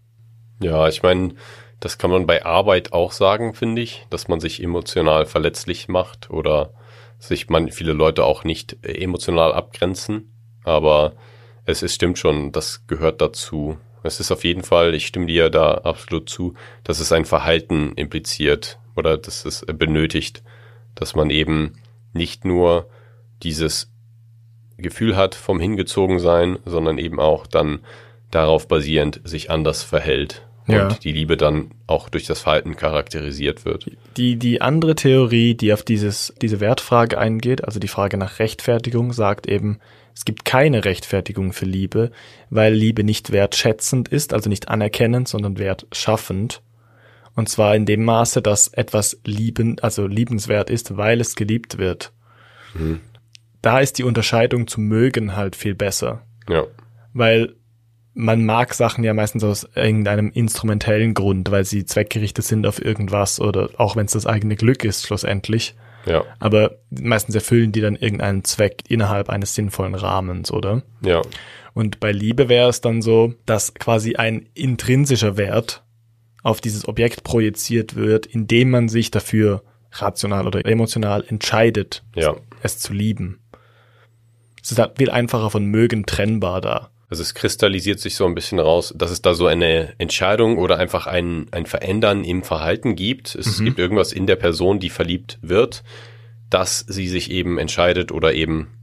Ja, 0.61 0.89
ich 0.89 1.05
meine, 1.05 1.35
das 1.79 1.97
kann 1.97 2.11
man 2.11 2.27
bei 2.27 2.45
Arbeit 2.45 2.93
auch 2.93 3.13
sagen, 3.13 3.55
finde 3.55 3.83
ich, 3.83 4.05
dass 4.11 4.27
man 4.27 4.41
sich 4.41 4.61
emotional 4.61 5.27
verletzlich 5.27 5.87
macht 5.87 6.29
oder 6.29 6.75
sich 7.21 7.49
man 7.49 7.71
viele 7.71 7.93
Leute 7.93 8.25
auch 8.25 8.43
nicht 8.43 8.85
emotional 8.85 9.53
abgrenzen. 9.53 10.33
Aber 10.65 11.13
es 11.67 11.85
ist, 11.85 11.95
stimmt 11.95 12.19
schon, 12.19 12.51
das 12.51 12.89
gehört 12.89 13.21
dazu. 13.21 13.79
Es 14.03 14.19
ist 14.19 14.33
auf 14.33 14.43
jeden 14.43 14.65
Fall, 14.65 14.93
ich 14.95 15.07
stimme 15.07 15.27
dir 15.27 15.51
da 15.51 15.75
absolut 15.75 16.29
zu, 16.29 16.55
dass 16.83 16.99
es 16.99 17.13
ein 17.13 17.25
Verhalten 17.25 17.93
impliziert 17.95 18.81
oder 18.97 19.19
dass 19.19 19.45
es 19.45 19.65
benötigt, 19.67 20.43
dass 20.95 21.15
man 21.15 21.31
eben 21.31 21.75
nicht 22.13 22.45
nur 22.45 22.89
dieses 23.43 23.91
Gefühl 24.77 25.17
hat 25.17 25.35
vom 25.35 25.61
Hingezogensein, 25.61 26.59
sondern 26.65 26.99
eben 26.99 27.21
auch 27.21 27.47
dann 27.47 27.81
darauf 28.31 28.67
basierend 28.67 29.21
sich 29.25 29.51
anders 29.51 29.83
verhält 29.83 30.43
ja. 30.67 30.89
und 30.89 31.05
die 31.05 31.13
Liebe 31.13 31.37
dann 31.37 31.71
auch 31.87 32.09
durch 32.09 32.27
das 32.27 32.41
Verhalten 32.41 32.77
charakterisiert 32.77 33.65
wird. 33.65 33.91
Die, 34.17 34.37
die 34.37 34.61
andere 34.61 34.95
Theorie, 34.95 35.55
die 35.55 35.73
auf 35.73 35.83
dieses, 35.83 36.35
diese 36.41 36.61
Wertfrage 36.61 37.19
eingeht, 37.19 37.65
also 37.65 37.79
die 37.79 37.89
Frage 37.89 38.17
nach 38.17 38.39
Rechtfertigung, 38.39 39.13
sagt 39.13 39.47
eben, 39.47 39.79
es 40.15 40.25
gibt 40.25 40.45
keine 40.45 40.85
Rechtfertigung 40.85 41.53
für 41.53 41.67
Liebe, 41.67 42.11
weil 42.51 42.73
Liebe 42.73 43.05
nicht 43.05 43.33
wertschätzend 43.33 44.09
ist, 44.09 44.33
also 44.33 44.49
nicht 44.49 44.69
anerkennend, 44.69 45.29
sondern 45.29 45.59
wertschaffend. 45.59 46.63
Und 47.35 47.49
zwar 47.49 47.75
in 47.75 47.87
dem 47.87 48.05
Maße, 48.05 48.43
dass 48.43 48.69
etwas 48.69 49.21
lieben, 49.25 49.79
also 49.81 50.07
liebenswert 50.07 50.71
ist, 50.71 50.97
weil 50.97 51.21
es 51.21 51.35
geliebt 51.35 51.79
wird. 51.79 52.13
Mhm. 52.75 53.01
Da 53.61 53.81
ist 53.81 53.99
die 53.99 54.05
Unterscheidung 54.05 54.67
zu 54.67 54.81
mögen 54.81 55.37
halt 55.37 55.57
viel 55.57 55.75
besser. 55.75 56.23
Ja. 56.49 56.65
Weil 57.13 57.55
man 58.15 58.45
mag 58.45 58.75
Sachen 58.75 59.03
ja 59.03 59.13
meistens 59.13 59.43
aus 59.43 59.69
irgendeinem 59.75 60.31
instrumentellen 60.31 61.15
Grund, 61.15 61.51
weil 61.51 61.65
sie 61.65 61.85
zweckgerichtet 61.85 62.45
sind 62.45 62.67
auf 62.67 62.83
irgendwas 62.83 63.41
oder 63.41 63.71
auch 63.77 63.97
wenn 63.97 64.07
es 64.07 64.13
das 64.13 64.27
eigene 64.27 64.55
Glück 64.55 64.85
ist, 64.85 65.07
schlussendlich. 65.07 65.75
Ja. 66.07 66.25
Aber 66.39 66.79
meistens 66.91 67.35
erfüllen 67.35 67.73
die 67.73 67.81
dann 67.81 67.97
irgendeinen 67.97 68.45
Zweck 68.45 68.85
innerhalb 68.89 69.31
eines 69.31 69.55
sinnvollen 69.55 69.95
Rahmens, 69.95 70.53
oder? 70.53 70.83
Ja. 71.01 71.23
Und 71.73 71.99
bei 71.99 72.13
Liebe 72.13 72.49
wäre 72.49 72.69
es 72.69 72.81
dann 72.81 73.03
so, 73.03 73.35
dass 73.47 73.75
quasi 73.75 74.15
ein 74.15 74.47
intrinsischer 74.55 75.37
Wert 75.37 75.84
auf 76.45 76.61
dieses 76.61 76.87
Objekt 76.87 77.25
projiziert 77.25 77.97
wird, 77.97 78.27
indem 78.27 78.71
man 78.71 78.89
sich 78.89 79.11
dafür 79.11 79.65
rational 79.91 80.47
oder 80.47 80.65
emotional 80.67 81.25
entscheidet, 81.27 82.05
ja. 82.15 82.37
es 82.63 82.79
zu 82.79 82.93
lieben. 82.93 83.41
Es 84.63 84.71
ist 84.71 84.79
halt 84.79 84.99
viel 84.99 85.11
einfacher 85.11 85.51
von 85.51 85.65
mögen 85.65 86.07
trennbar 86.07 86.61
da. 86.61 86.91
Also 87.09 87.23
es 87.23 87.35
kristallisiert 87.35 87.99
sich 87.99 88.15
so 88.17 88.27
ein 88.27 88.35
bisschen 88.35 88.59
raus, 88.59 88.93
dass 88.97 89.11
es 89.11 89.23
da 89.23 89.35
so 89.35 89.47
eine 89.47 89.95
Entscheidung 89.99 90.59
oder 90.59 90.79
einfach 90.79 91.07
ein, 91.07 91.47
ein 91.51 91.67
Verändern 91.67 92.25
im 92.25 92.43
Verhalten 92.43 92.95
gibt. 92.95 93.35
Es 93.35 93.59
mhm. 93.59 93.65
gibt 93.65 93.79
irgendwas 93.79 94.13
in 94.13 94.27
der 94.27 94.37
Person, 94.37 94.81
die 94.81 94.91
verliebt 94.91 95.39
wird, 95.41 95.83
dass 96.51 96.81
sie 96.81 97.09
sich 97.09 97.31
eben 97.31 97.59
entscheidet 97.59 98.13
oder 98.13 98.35
eben 98.35 98.81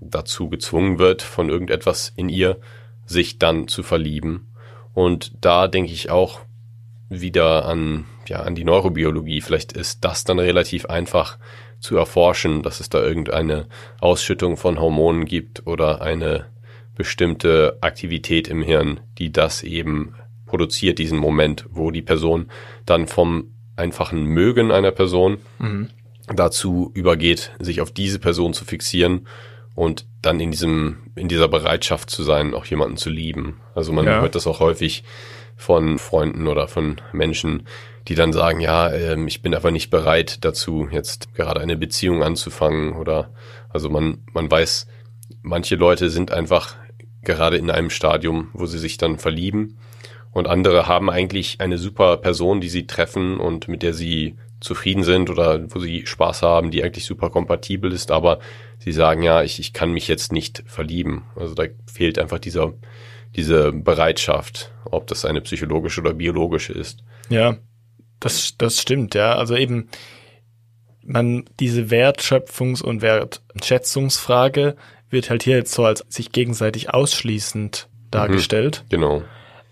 dazu 0.00 0.48
gezwungen 0.48 0.98
wird 0.98 1.22
von 1.22 1.48
irgendetwas 1.50 2.12
in 2.16 2.28
ihr, 2.28 2.58
sich 3.04 3.38
dann 3.38 3.68
zu 3.68 3.82
verlieben. 3.82 4.52
Und 4.92 5.32
da 5.40 5.68
denke 5.68 5.92
ich 5.92 6.10
auch 6.10 6.40
wieder 7.08 7.66
an, 7.66 8.04
ja, 8.26 8.40
an 8.40 8.54
die 8.54 8.64
Neurobiologie. 8.64 9.40
Vielleicht 9.40 9.72
ist 9.72 10.04
das 10.04 10.24
dann 10.24 10.38
relativ 10.38 10.86
einfach 10.86 11.38
zu 11.78 11.96
erforschen, 11.96 12.62
dass 12.62 12.80
es 12.80 12.88
da 12.88 13.02
irgendeine 13.02 13.68
Ausschüttung 14.00 14.56
von 14.56 14.80
Hormonen 14.80 15.24
gibt 15.24 15.66
oder 15.66 16.00
eine 16.00 16.46
bestimmte 16.96 17.78
Aktivität 17.80 18.48
im 18.48 18.62
Hirn, 18.62 19.00
die 19.18 19.30
das 19.30 19.62
eben 19.62 20.14
produziert, 20.46 20.98
diesen 20.98 21.18
Moment, 21.18 21.66
wo 21.70 21.90
die 21.90 22.02
Person 22.02 22.50
dann 22.86 23.06
vom 23.06 23.52
einfachen 23.76 24.24
Mögen 24.24 24.72
einer 24.72 24.90
Person 24.90 25.38
mhm. 25.58 25.90
dazu 26.34 26.90
übergeht, 26.94 27.52
sich 27.58 27.80
auf 27.80 27.92
diese 27.92 28.18
Person 28.18 28.54
zu 28.54 28.64
fixieren 28.64 29.26
und 29.74 30.06
dann 30.22 30.40
in 30.40 30.50
diesem, 30.50 31.10
in 31.14 31.28
dieser 31.28 31.48
Bereitschaft 31.48 32.08
zu 32.08 32.22
sein, 32.22 32.54
auch 32.54 32.64
jemanden 32.64 32.96
zu 32.96 33.10
lieben. 33.10 33.60
Also 33.74 33.92
man 33.92 34.06
ja. 34.06 34.20
hört 34.22 34.34
das 34.34 34.46
auch 34.46 34.60
häufig 34.60 35.04
von 35.56 35.98
Freunden 35.98 36.46
oder 36.46 36.68
von 36.68 37.00
Menschen, 37.12 37.66
die 38.08 38.14
dann 38.14 38.32
sagen, 38.32 38.60
ja, 38.60 38.92
ähm, 38.92 39.26
ich 39.26 39.42
bin 39.42 39.54
einfach 39.54 39.70
nicht 39.70 39.90
bereit 39.90 40.44
dazu, 40.44 40.88
jetzt 40.90 41.34
gerade 41.34 41.60
eine 41.60 41.76
Beziehung 41.76 42.22
anzufangen 42.22 42.92
oder 42.92 43.30
also 43.68 43.90
man, 43.90 44.18
man 44.32 44.50
weiß, 44.50 44.86
manche 45.42 45.76
Leute 45.76 46.10
sind 46.10 46.30
einfach 46.30 46.76
gerade 47.22 47.56
in 47.56 47.70
einem 47.70 47.90
Stadium, 47.90 48.50
wo 48.52 48.66
sie 48.66 48.78
sich 48.78 48.98
dann 48.98 49.18
verlieben 49.18 49.78
und 50.30 50.46
andere 50.46 50.86
haben 50.86 51.08
eigentlich 51.08 51.62
eine 51.62 51.78
super 51.78 52.18
Person, 52.18 52.60
die 52.60 52.68
sie 52.68 52.86
treffen 52.86 53.38
und 53.38 53.68
mit 53.68 53.82
der 53.82 53.94
sie 53.94 54.36
zufrieden 54.60 55.02
sind 55.02 55.30
oder 55.30 55.64
wo 55.74 55.78
sie 55.78 56.06
Spaß 56.06 56.42
haben, 56.42 56.70
die 56.70 56.84
eigentlich 56.84 57.06
super 57.06 57.30
kompatibel 57.30 57.90
ist, 57.92 58.10
aber 58.10 58.38
sie 58.78 58.92
sagen 58.92 59.22
ja, 59.22 59.42
ich, 59.42 59.58
ich 59.58 59.72
kann 59.72 59.92
mich 59.92 60.08
jetzt 60.08 60.32
nicht 60.32 60.62
verlieben. 60.66 61.24
Also 61.36 61.54
da 61.54 61.64
fehlt 61.86 62.18
einfach 62.18 62.38
dieser, 62.38 62.74
diese 63.36 63.72
Bereitschaft, 63.72 64.72
ob 64.84 65.06
das 65.06 65.24
eine 65.24 65.40
psychologische 65.40 66.00
oder 66.00 66.14
biologische 66.14 66.72
ist. 66.72 67.04
Ja, 67.28 67.56
das, 68.20 68.56
das 68.56 68.80
stimmt, 68.80 69.14
ja. 69.14 69.34
Also 69.36 69.54
eben, 69.56 69.88
man, 71.02 71.44
diese 71.60 71.82
Wertschöpfungs- 71.82 72.82
und 72.82 73.02
Wertschätzungsfrage 73.02 74.76
wird 75.10 75.30
halt 75.30 75.42
hier 75.42 75.56
jetzt 75.56 75.72
so 75.72 75.84
als 75.84 76.04
sich 76.08 76.32
gegenseitig 76.32 76.92
ausschließend 76.92 77.88
dargestellt. 78.10 78.84
Mhm, 78.86 78.88
genau. 78.90 79.22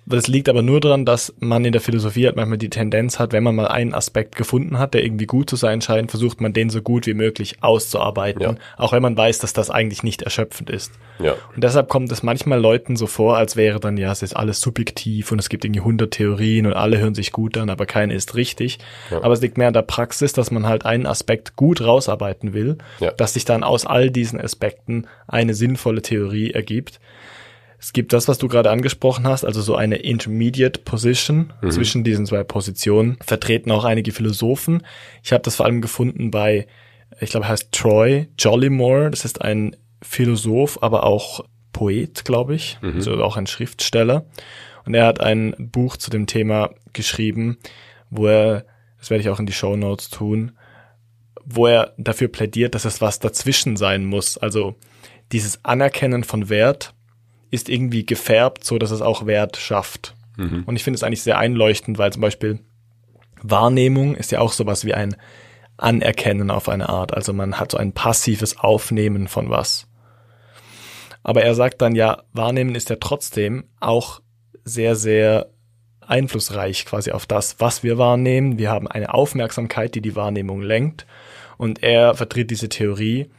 Das 0.07 0.29
liegt 0.29 0.51
aber 0.51 0.61
nur 0.61 0.81
daran, 0.81 1.07
dass 1.07 1.35
man 1.39 1.65
in 1.65 1.73
der 1.73 1.81
Philosophie 1.81 2.27
halt 2.27 2.37
manchmal 2.37 2.59
die 2.59 2.69
Tendenz 2.69 3.19
hat, 3.19 3.33
wenn 3.33 3.43
man 3.43 3.55
mal 3.55 3.69
einen 3.69 3.95
Aspekt 3.95 4.37
gefunden 4.37 4.79
hat, 4.79 4.93
der 4.93 5.03
irgendwie 5.03 5.25
gut 5.25 5.49
zu 5.49 5.57
sein 5.57 5.81
scheint, 5.81 6.11
versucht 6.11 6.43
man 6.43 6.53
den 6.53 6.69
so 6.69 6.83
gut 6.83 7.07
wie 7.07 7.15
möglich 7.15 7.63
auszuarbeiten, 7.63 8.43
ja. 8.43 8.55
auch 8.77 8.93
wenn 8.93 9.03
man 9.03 9.17
weiß, 9.17 9.39
dass 9.39 9.55
das 9.55 9.71
eigentlich 9.71 10.03
nicht 10.03 10.21
erschöpfend 10.21 10.69
ist. 10.69 10.93
Ja. 11.19 11.35
Und 11.55 11.65
deshalb 11.65 11.89
kommt 11.89 12.13
es 12.13 12.23
manchmal 12.23 12.61
Leuten 12.61 12.97
so 12.97 13.07
vor, 13.07 13.39
als 13.39 13.57
wäre 13.57 13.81
dann, 13.81 13.97
ja, 13.97 14.13
es 14.13 14.23
ist 14.23 14.37
alles 14.37 14.61
subjektiv 14.61 15.33
und 15.33 15.39
es 15.39 15.49
gibt 15.49 15.65
irgendwie 15.65 15.81
100 15.81 16.11
Theorien 16.11 16.67
und 16.67 16.75
alle 16.75 16.99
hören 16.99 17.15
sich 17.15 17.33
gut 17.33 17.57
an, 17.57 17.71
aber 17.71 17.87
keine 17.87 18.13
ist 18.13 18.35
richtig. 18.35 18.79
Ja. 19.11 19.23
Aber 19.23 19.33
es 19.33 19.41
liegt 19.41 19.57
mehr 19.57 19.69
an 19.69 19.75
der 19.75 19.83
Praxis, 19.83 20.35
dass 20.35 20.51
man 20.51 20.67
halt 20.67 20.85
einen 20.85 21.07
Aspekt 21.07 21.57
gut 21.57 21.81
rausarbeiten 21.81 22.53
will, 22.53 22.77
ja. 23.01 23.11
dass 23.13 23.33
sich 23.33 23.47
dann 23.47 23.65
aus 23.65 23.87
all 23.87 24.11
diesen 24.11 24.39
Aspekten 24.39 25.07
eine 25.27 25.55
sinnvolle 25.55 26.03
Theorie 26.03 26.51
ergibt. 26.51 27.01
Es 27.85 27.93
gibt 27.93 28.15
das, 28.15 28.29
was 28.29 28.39
du 28.39 28.49
gerade 28.49 28.71
angesprochen 28.71 29.27
hast, 29.27 29.45
also 29.45 29.61
so 29.61 29.77
eine 29.77 29.97
Intermediate 29.97 30.81
Position 30.81 31.53
mhm. 31.61 31.71
zwischen 31.71 32.03
diesen 32.03 32.25
zwei 32.25 32.43
Positionen, 32.43 33.19
vertreten 33.21 33.71
auch 33.71 33.85
einige 33.85 34.11
Philosophen. 34.11 34.83
Ich 35.23 35.35
habe 35.35 35.43
das 35.43 35.57
vor 35.57 35.67
allem 35.67 35.83
gefunden 35.83 36.31
bei, 36.31 36.67
ich 37.21 37.29
glaube, 37.29 37.45
er 37.45 37.51
heißt 37.51 37.73
Troy 37.73 38.29
Jollymore. 38.39 39.11
Das 39.11 39.27
ist 39.27 39.43
ein 39.43 39.77
Philosoph, 40.01 40.83
aber 40.83 41.05
auch 41.05 41.45
Poet, 41.75 42.25
glaube 42.25 42.55
ich, 42.55 42.79
mhm. 42.81 42.95
also 42.95 43.23
auch 43.23 43.37
ein 43.37 43.47
Schriftsteller. 43.47 44.25
Und 44.87 44.95
er 44.95 45.05
hat 45.05 45.21
ein 45.21 45.55
Buch 45.59 45.99
zu 45.99 46.11
dem 46.11 46.27
Thema 46.27 46.71
geschrieben, 46.95 47.59
wo 48.09 48.29
er, 48.29 48.65
das 48.99 49.11
werde 49.11 49.21
ich 49.21 49.29
auch 49.29 49.41
in 49.41 49.47
die 49.47 49.53
Show 49.53 49.77
Notes 49.77 50.09
tun, 50.09 50.53
wo 51.45 51.67
er 51.67 51.93
dafür 51.99 52.29
plädiert, 52.29 52.75
dass 52.75 52.87
es 52.87 53.03
was 53.03 53.19
dazwischen 53.19 53.77
sein 53.77 54.07
muss. 54.07 54.39
Also 54.39 54.75
dieses 55.33 55.63
Anerkennen 55.67 56.25
von 56.25 56.49
Wert 56.49 56.94
ist 57.55 57.69
irgendwie 57.69 58.05
gefärbt, 58.05 58.65
so 58.65 58.79
dass 58.79 58.91
es 58.91 59.01
auch 59.01 59.27
Wert 59.27 59.57
schafft. 59.57 60.15
Mhm. 60.37 60.65
Und 60.67 60.77
ich 60.77 60.85
finde 60.85 60.97
es 60.97 61.03
eigentlich 61.03 61.23
sehr 61.23 61.39
einleuchtend, 61.39 61.99
weil 61.99 62.13
zum 62.13 62.23
Beispiel 62.23 62.61
Wahrnehmung 63.43 64.15
ist 64.15 64.33
ja 64.33 64.41
auch 64.41 64.53
sowas 64.53 64.85
wie 64.85 64.95
ein 64.95 65.17
Anerkennen 65.77 66.51
auf 66.51 66.69
eine 66.69 66.89
Art. 66.89 67.15
Also 67.15 67.33
man 67.33 67.59
hat 67.59 67.73
so 67.73 67.79
ein 67.79 67.93
passives 67.93 68.59
Aufnehmen 68.59 69.29
von 69.29 69.51
was. 69.51 69.87
Aber 71.23 71.43
er 71.43 71.55
sagt 71.55 71.81
dann 71.83 71.95
ja, 71.95 72.23
Wahrnehmen 72.33 72.75
ist 72.75 72.91
ja 72.91 72.97
trotzdem 73.01 73.65
auch 73.81 74.21
sehr, 74.65 74.95
sehr 74.97 75.51
einflussreich 76.01 76.85
quasi 76.85 77.13
auf 77.13 77.27
das, 77.27 77.57
was 77.61 77.83
wir 77.83 77.99
wahrnehmen. 77.99 78.59
Wir 78.59 78.71
haben 78.71 78.89
eine 78.89 79.15
Aufmerksamkeit, 79.15 79.95
die 79.95 80.03
die 80.03 80.17
Wahrnehmung 80.17 80.61
lenkt. 80.61 81.07
Und 81.57 81.83
er 81.83 82.15
vertritt 82.15 82.51
diese 82.51 82.69
Theorie, 82.69 83.31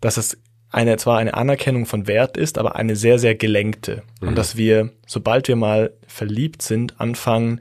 dass 0.00 0.16
es 0.16 0.38
eine 0.72 0.96
zwar 0.96 1.18
eine 1.18 1.34
Anerkennung 1.34 1.86
von 1.86 2.06
Wert 2.06 2.36
ist, 2.36 2.58
aber 2.58 2.76
eine 2.76 2.96
sehr, 2.96 3.18
sehr 3.18 3.34
gelenkte. 3.34 4.02
Mhm. 4.20 4.28
Und 4.28 4.38
dass 4.38 4.56
wir, 4.56 4.90
sobald 5.06 5.46
wir 5.46 5.56
mal 5.56 5.92
verliebt 6.06 6.62
sind, 6.62 7.00
anfangen, 7.00 7.60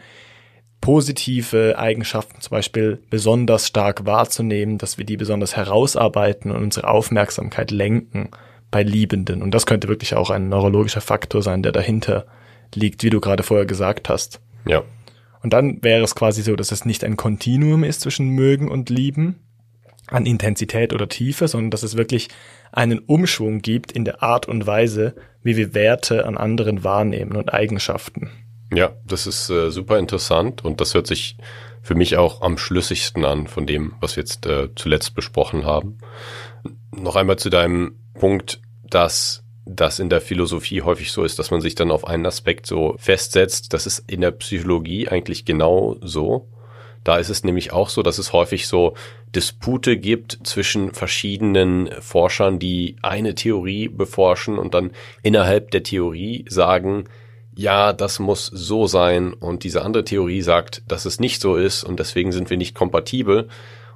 positive 0.80 1.78
Eigenschaften 1.78 2.42
zum 2.42 2.52
Beispiel 2.52 3.00
besonders 3.10 3.68
stark 3.68 4.06
wahrzunehmen, 4.06 4.80
dass 4.80 4.98
wir 4.98 5.06
die 5.06 5.18
besonders 5.18 5.56
herausarbeiten 5.56 6.50
und 6.50 6.64
unsere 6.64 6.88
Aufmerksamkeit 6.88 7.70
lenken 7.70 8.30
bei 8.72 8.82
Liebenden. 8.82 9.44
Und 9.44 9.52
das 9.52 9.66
könnte 9.66 9.90
wirklich 9.90 10.16
auch 10.16 10.32
ein 10.32 10.50
neurologischer 10.50 11.02
Faktor 11.02 11.44
sein, 11.44 11.62
der 11.62 11.72
dahinter 11.72 12.26
liegt, 12.74 13.04
wie 13.04 13.10
du 13.12 13.20
gerade 13.20 13.44
vorher 13.44 13.66
gesagt 13.66 14.10
hast. 14.10 14.40
Ja. 14.66 14.84
Und 15.44 15.54
dann 15.54 15.84
wäre 15.84 16.04
es 16.04 16.16
quasi 16.16 16.42
so, 16.42 16.56
dass 16.56 16.72
es 16.72 16.86
nicht 16.86 17.04
ein 17.04 17.18
Kontinuum 17.18 17.84
ist 17.84 18.02
zwischen 18.02 18.30
mögen 18.30 18.70
und 18.70 18.90
lieben, 18.90 19.40
an 20.12 20.26
Intensität 20.26 20.94
oder 20.94 21.10
Tiefe, 21.10 21.48
sondern 21.48 21.72
dass 21.72 21.84
es 21.84 21.98
wirklich 21.98 22.28
einen 22.72 23.00
Umschwung 23.00 23.62
gibt 23.62 23.92
in 23.92 24.06
der 24.06 24.22
Art 24.22 24.48
und 24.48 24.68
Weise, 24.68 25.16
wie 25.42 25.58
wir 25.58 25.74
Werte 25.74 26.26
an 26.26 26.38
anderen 26.38 26.84
wahrnehmen 26.84 27.36
und 27.36 27.54
Eigenschaften. 27.54 28.30
Ja, 28.74 28.92
das 29.06 29.28
ist 29.28 29.50
äh, 29.50 29.70
super 29.70 29.98
interessant 29.98 30.64
und 30.64 30.80
das 30.80 30.94
hört 30.94 31.08
sich 31.08 31.38
für 31.82 31.96
mich 31.96 32.18
auch 32.18 32.42
am 32.42 32.58
schlüssigsten 32.58 33.26
an 33.26 33.48
von 33.48 33.66
dem, 33.66 33.96
was 34.00 34.16
wir 34.16 34.24
jetzt 34.24 34.46
äh, 34.46 34.70
zuletzt 34.76 35.16
besprochen 35.16 35.66
haben. 35.66 35.98
Noch 36.96 37.16
einmal 37.16 37.38
zu 37.38 37.50
deinem 37.50 37.96
Punkt, 38.14 38.62
dass 38.84 39.44
das 39.66 40.00
in 40.00 40.10
der 40.10 40.22
Philosophie 40.22 40.82
häufig 40.82 41.12
so 41.12 41.24
ist, 41.24 41.40
dass 41.40 41.52
man 41.52 41.62
sich 41.62 41.76
dann 41.76 41.92
auf 41.92 42.08
einen 42.08 42.26
Aspekt 42.26 42.66
so 42.66 42.96
festsetzt. 42.98 43.74
Das 43.74 43.88
ist 43.88 44.00
in 44.10 44.22
der 44.22 44.32
Psychologie 44.32 45.08
eigentlich 45.08 45.46
genau 45.46 45.98
so. 46.02 46.50
Da 47.04 47.18
ist 47.18 47.30
es 47.30 47.44
nämlich 47.44 47.74
auch 47.74 47.90
so, 47.90 48.04
dass 48.04 48.18
es 48.18 48.34
häufig 48.34 48.68
so 48.68 48.94
Dispute 49.36 49.98
gibt 49.98 50.40
zwischen 50.44 50.94
verschiedenen 50.94 51.90
Forschern, 52.00 52.60
die 52.60 52.98
eine 53.02 53.34
Theorie 53.34 53.88
beforschen 53.88 54.58
und 54.60 54.74
dann 54.74 54.92
innerhalb 55.24 55.72
der 55.72 55.84
Theorie 55.84 56.46
sagen, 56.48 57.06
ja, 57.56 57.94
das 57.94 58.20
muss 58.20 58.46
so 58.46 58.88
sein 58.88 59.34
und 59.34 59.64
diese 59.64 59.84
andere 59.84 60.04
Theorie 60.04 60.42
sagt, 60.42 60.84
dass 60.88 61.06
es 61.06 61.20
nicht 61.20 61.42
so 61.42 61.56
ist 61.56 61.84
und 61.84 62.00
deswegen 62.00 62.32
sind 62.32 62.50
wir 62.50 62.58
nicht 62.58 62.76
kompatibel. 62.76 63.48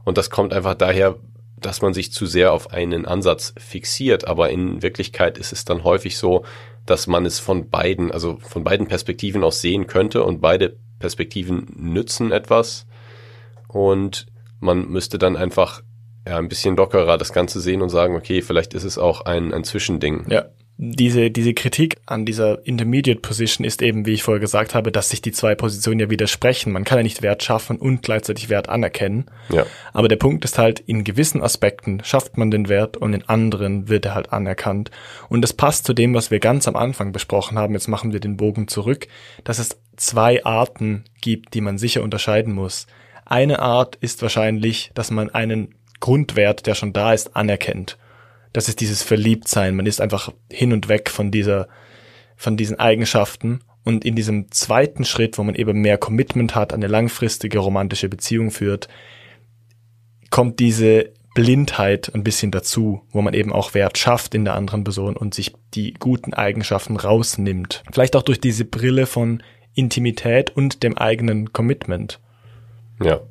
Und 0.03 0.17
das 0.17 0.29
kommt 0.29 0.53
einfach 0.53 0.75
daher, 0.75 1.15
dass 1.57 1.81
man 1.81 1.93
sich 1.93 2.11
zu 2.11 2.25
sehr 2.25 2.51
auf 2.51 2.71
einen 2.71 3.05
Ansatz 3.05 3.53
fixiert. 3.57 4.27
Aber 4.27 4.49
in 4.49 4.81
Wirklichkeit 4.81 5.37
ist 5.37 5.51
es 5.51 5.65
dann 5.65 5.83
häufig 5.83 6.17
so, 6.17 6.45
dass 6.85 7.07
man 7.07 7.25
es 7.25 7.39
von 7.39 7.69
beiden, 7.69 8.11
also 8.11 8.37
von 8.41 8.63
beiden 8.63 8.87
Perspektiven 8.87 9.43
aus 9.43 9.61
sehen 9.61 9.87
könnte 9.87 10.23
und 10.23 10.41
beide 10.41 10.75
Perspektiven 10.99 11.67
nützen 11.75 12.31
etwas. 12.31 12.85
Und 13.76 14.28
man 14.61 14.88
müsste 14.88 15.19
dann 15.19 15.36
einfach 15.36 15.84
ja, 16.26 16.38
ein 16.38 16.47
bisschen 16.47 16.78
lockerer 16.78 17.17
das 17.17 17.34
Ganze 17.34 17.59
sehen 17.59 17.82
und 17.82 17.89
sagen, 17.89 18.15
okay, 18.15 18.41
vielleicht 18.41 18.73
ist 18.73 18.86
es 18.86 18.97
auch 18.97 19.26
ein, 19.26 19.53
ein 19.53 19.65
Zwischending. 19.65 20.23
Ja. 20.30 20.45
Diese, 20.78 21.30
diese 21.30 21.53
Kritik 21.53 21.97
an 22.05 22.26
dieser 22.26 22.65
Intermediate 22.65 23.19
Position 23.19 23.65
ist 23.65 23.82
eben, 23.82 24.05
wie 24.05 24.13
ich 24.13 24.23
vorher 24.23 24.39
gesagt 24.39 24.76
habe, 24.76 24.93
dass 24.93 25.09
sich 25.09 25.21
die 25.21 25.34
zwei 25.34 25.55
Positionen 25.55 25.99
ja 25.99 26.09
widersprechen. 26.09 26.71
Man 26.71 26.86
kann 26.86 26.99
ja 26.99 27.03
nicht 27.03 27.21
Wert 27.21 27.43
schaffen 27.43 27.78
und 27.78 28.01
gleichzeitig 28.01 28.49
Wert 28.49 28.69
anerkennen. 28.69 29.26
Ja. 29.49 29.65
Aber 29.91 30.07
der 30.07 30.17
Punkt 30.17 30.45
ist 30.45 30.57
halt, 30.57 30.80
in 30.80 31.03
gewissen 31.03 31.41
Aspekten 31.41 32.01
schafft 32.03 32.38
man 32.38 32.51
den 32.51 32.69
Wert 32.69 32.95
und 32.95 33.13
in 33.13 33.28
anderen 33.28 33.89
wird 33.89 34.05
er 34.05 34.15
halt 34.15 34.32
anerkannt. 34.32 34.89
Und 35.28 35.41
das 35.41 35.53
passt 35.53 35.86
zu 35.86 35.93
dem, 35.93 36.13
was 36.13 36.32
wir 36.32 36.39
ganz 36.39 36.67
am 36.67 36.78
Anfang 36.78 37.11
besprochen 37.11 37.57
haben. 37.57 37.73
Jetzt 37.73 37.89
machen 37.89 38.13
wir 38.13 38.21
den 38.21 38.38
Bogen 38.38 38.69
zurück, 38.69 39.07
dass 39.43 39.59
es 39.59 39.80
zwei 39.97 40.45
Arten 40.45 41.03
gibt, 41.21 41.53
die 41.53 41.61
man 41.61 41.78
sicher 41.78 42.03
unterscheiden 42.03 42.53
muss. 42.53 42.88
Eine 43.26 43.59
Art 43.59 43.95
ist 43.95 44.21
wahrscheinlich, 44.21 44.91
dass 44.93 45.11
man 45.11 45.30
einen 45.30 45.76
Grundwert, 45.99 46.67
der 46.67 46.76
schon 46.76 46.93
da 46.93 47.13
ist, 47.13 47.36
anerkennt. 47.36 47.97
Das 48.53 48.69
ist 48.69 48.80
dieses 48.80 49.03
Verliebtsein. 49.03 49.76
Man 49.76 49.86
ist 49.86 49.99
einfach 49.99 50.32
hin 50.51 50.71
und 50.71 50.88
weg 50.88 51.09
von 51.09 51.32
dieser, 51.32 51.67
von 52.38 52.55
diesen 52.55 52.80
Eigenschaften. 52.80 53.61
Und 53.84 54.05
in 54.05 54.15
diesem 54.15 54.51
zweiten 54.51 55.03
Schritt, 55.03 55.38
wo 55.38 55.43
man 55.43 55.55
eben 55.55 55.82
mehr 55.82 55.97
Commitment 55.97 56.55
hat, 56.55 56.73
eine 56.73 56.88
langfristige 56.88 57.59
romantische 57.59 58.09
Beziehung 58.09 58.51
führt, 58.51 58.88
kommt 60.30 60.59
diese 60.59 61.11
Blindheit 61.36 62.13
ein 62.15 62.23
bisschen 62.23 62.49
dazu, 62.51 63.01
wo 63.11 63.21
man 63.21 63.34
eben 63.34 63.51
auch 63.51 63.73
Wert 63.73 63.97
schafft 63.97 64.34
in 64.34 64.45
der 64.45 64.55
anderen 64.55 64.84
Person 64.84 65.17
und 65.17 65.34
sich 65.34 65.53
die 65.73 65.93
guten 65.93 66.34
Eigenschaften 66.34 66.95
rausnimmt. 66.95 67.84
Vielleicht 67.91 68.15
auch 68.15 68.23
durch 68.23 68.39
diese 68.39 68.63
Brille 68.63 69.05
von 69.05 69.43
Intimität 69.73 70.49
und 70.55 70.82
dem 70.82 70.97
eigenen 70.97 71.51
Commitment. 71.51 72.19
Ja. 73.01 73.21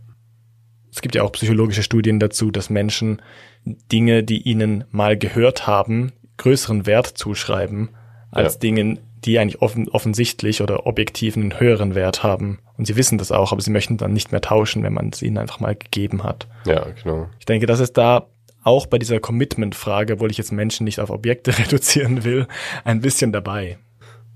Es 0.92 1.02
gibt 1.02 1.14
ja 1.14 1.22
auch 1.22 1.32
psychologische 1.32 1.82
Studien 1.82 2.20
dazu, 2.20 2.50
dass 2.50 2.70
Menschen 2.70 3.20
Dinge, 3.64 4.22
die 4.22 4.42
ihnen 4.42 4.84
mal 4.90 5.16
gehört 5.18 5.66
haben, 5.66 6.12
größeren 6.36 6.86
Wert 6.86 7.06
zuschreiben 7.06 7.90
als 8.30 8.54
ja. 8.54 8.60
Dingen, 8.60 9.00
die 9.24 9.38
eigentlich 9.38 9.62
offen, 9.62 9.88
offensichtlich 9.88 10.60
oder 10.60 10.86
objektiv 10.86 11.36
einen 11.36 11.58
höheren 11.58 11.94
Wert 11.94 12.22
haben. 12.22 12.58
Und 12.76 12.86
sie 12.86 12.96
wissen 12.96 13.18
das 13.18 13.32
auch, 13.32 13.52
aber 13.52 13.60
sie 13.62 13.70
möchten 13.70 13.96
dann 13.96 14.12
nicht 14.12 14.32
mehr 14.32 14.40
tauschen, 14.40 14.82
wenn 14.82 14.92
man 14.92 15.10
es 15.10 15.22
ihnen 15.22 15.38
einfach 15.38 15.60
mal 15.60 15.74
gegeben 15.74 16.22
hat. 16.24 16.46
Ja, 16.66 16.86
genau. 17.02 17.28
Ich 17.38 17.46
denke, 17.46 17.66
das 17.66 17.80
ist 17.80 17.96
da 17.96 18.26
auch 18.62 18.86
bei 18.86 18.98
dieser 18.98 19.20
Commitment-Frage, 19.20 20.14
obwohl 20.14 20.30
ich 20.30 20.38
jetzt 20.38 20.52
Menschen 20.52 20.84
nicht 20.84 21.00
auf 21.00 21.10
Objekte 21.10 21.56
reduzieren 21.58 22.24
will, 22.24 22.46
ein 22.84 23.00
bisschen 23.00 23.32
dabei. 23.32 23.78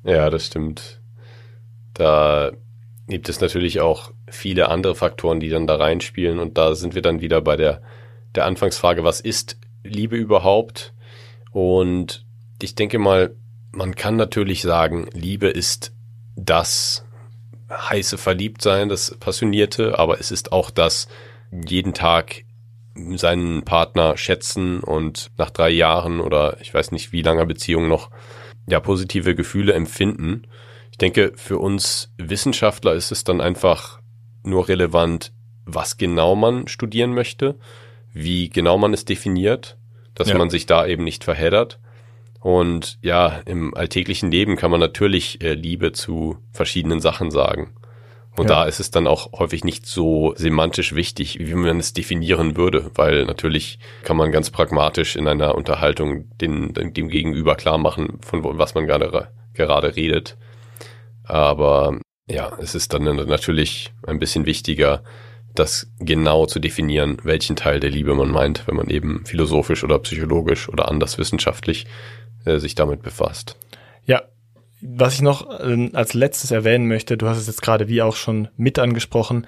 Ja, 0.05 0.31
das 0.31 0.47
stimmt. 0.47 1.01
Da 1.95 2.53
gibt 3.09 3.29
es 3.29 3.41
natürlich 3.41 3.81
auch 3.81 4.13
viele 4.29 4.69
andere 4.69 4.95
Faktoren, 4.95 5.41
die 5.41 5.49
dann 5.49 5.67
da 5.67 5.77
reinspielen. 5.77 6.39
Und 6.39 6.59
da 6.59 6.75
sind 6.75 6.95
wir 6.95 7.03
dann 7.03 7.21
wieder 7.21 7.41
bei 7.41 7.57
der, 7.57 7.83
der 8.35 8.45
Anfangsfrage, 8.45 9.03
was 9.05 9.21
ist 9.21 9.59
Liebe 9.83 10.17
überhaupt? 10.17 10.95
Und 11.51 12.25
ich 12.61 12.75
denke 12.75 12.99
mal, 12.99 13.35
man 13.73 13.95
kann 13.95 14.17
natürlich 14.17 14.63
sagen, 14.63 15.09
Liebe 15.13 15.49
ist 15.49 15.93
das 16.37 17.05
heiße 17.71 18.19
Verliebtsein, 18.19 18.89
das 18.89 19.17
Passionierte, 19.19 19.99
aber 19.99 20.21
es 20.21 20.31
ist 20.31 20.53
auch 20.53 20.71
das 20.71 21.09
jeden 21.51 21.95
Tag 21.95 22.45
seinen 23.15 23.63
Partner 23.63 24.17
schätzen 24.17 24.81
und 24.81 25.31
nach 25.37 25.51
drei 25.51 25.71
Jahren 25.71 26.21
oder 26.21 26.59
ich 26.61 26.75
weiß 26.75 26.93
nicht 26.93 27.13
wie 27.13 27.23
langer 27.23 27.47
Beziehung 27.47 27.89
noch 27.89 28.11
ja 28.67 28.81
positive 28.81 29.35
Gefühle 29.35 29.73
empfinden. 29.73 30.43
Ich 30.99 31.01
denke, 31.01 31.33
für 31.37 31.59
uns 31.59 32.13
Wissenschaftler 32.19 32.93
ist 32.93 33.13
es 33.13 33.23
dann 33.23 33.41
einfach 33.41 34.01
nur 34.43 34.67
relevant, 34.67 35.31
was 35.65 35.97
genau 35.97 36.35
man 36.35 36.67
studieren 36.67 37.15
möchte, 37.15 37.55
wie 38.13 38.51
genau 38.51 38.79
man 38.79 38.93
es 38.93 39.05
definiert, 39.05 39.79
dass 40.17 40.31
ja. 40.31 40.37
man 40.37 40.51
sich 40.51 40.67
da 40.67 40.85
eben 40.85 41.05
nicht 41.05 41.23
verheddert. 41.23 41.79
Und 42.41 42.99
ja, 43.01 43.43
im 43.47 43.77
alltäglichen 43.77 44.33
Leben 44.33 44.57
kann 44.57 44.73
man 44.73 44.81
natürlich 44.81 45.41
äh, 45.41 45.55
Liebe 45.55 45.93
zu 45.93 46.39
verschiedenen 46.51 47.01
Sachen 47.01 47.31
sagen. 47.31 47.75
Und 48.37 48.51
ja. 48.51 48.57
da 48.57 48.65
ist 48.65 48.81
es 48.81 48.91
dann 48.91 49.07
auch 49.07 49.31
häufig 49.39 49.63
nicht 49.63 49.87
so 49.87 50.35
semantisch 50.35 50.97
wichtig, 50.97 51.39
wie 51.39 51.55
man 51.55 51.79
es 51.79 51.93
definieren 51.93 52.57
würde, 52.57 52.91
weil 52.97 53.25
natürlich 53.25 53.79
kann 54.03 54.17
man 54.17 54.33
ganz 54.33 54.51
pragmatisch 54.51 55.15
in 55.15 55.29
einer 55.29 55.55
Unterhaltung 55.55 56.37
den, 56.41 56.75
dem 56.75 57.09
Gegenüber 57.09 57.55
klar 57.55 57.79
machen, 57.79 58.19
von 58.21 58.43
was 58.59 58.75
man 58.75 58.89
gerade, 58.89 59.29
gerade 59.55 59.95
redet. 59.95 60.37
Aber 61.29 61.99
ja, 62.29 62.57
es 62.61 62.75
ist 62.75 62.93
dann 62.93 63.05
natürlich 63.05 63.93
ein 64.07 64.19
bisschen 64.19 64.47
wichtiger, 64.47 65.03
das 65.55 65.91
genau 65.99 66.47
zu 66.47 66.59
definieren, 66.59 67.19
welchen 67.23 67.57
Teil 67.57 67.81
der 67.81 67.91
Liebe 67.91 68.15
man 68.15 68.31
meint, 68.31 68.67
wenn 68.67 68.77
man 68.77 68.91
eben 68.91 69.25
philosophisch 69.25 69.85
oder 69.85 69.99
psychologisch 69.99 70.69
oder 70.69 70.89
anders 70.89 71.19
wissenschaftlich 71.19 71.87
äh, 72.45 72.59
sich 72.59 72.75
damit 72.75 73.03
befasst. 73.03 73.57
Ja, 74.05 74.23
was 74.81 75.15
ich 75.15 75.23
noch 75.23 75.49
äh, 75.61 75.91
als 75.93 76.15
letztes 76.15 76.51
erwähnen 76.51 76.87
möchte, 76.87 77.17
du 77.17 77.29
hast 77.29 77.39
es 77.39 77.47
jetzt 77.47 77.63
gerade 77.63 77.89
wie 77.89 78.03
auch 78.03 78.15
schon 78.15 78.49
mit 78.57 78.79
angesprochen, 78.79 79.47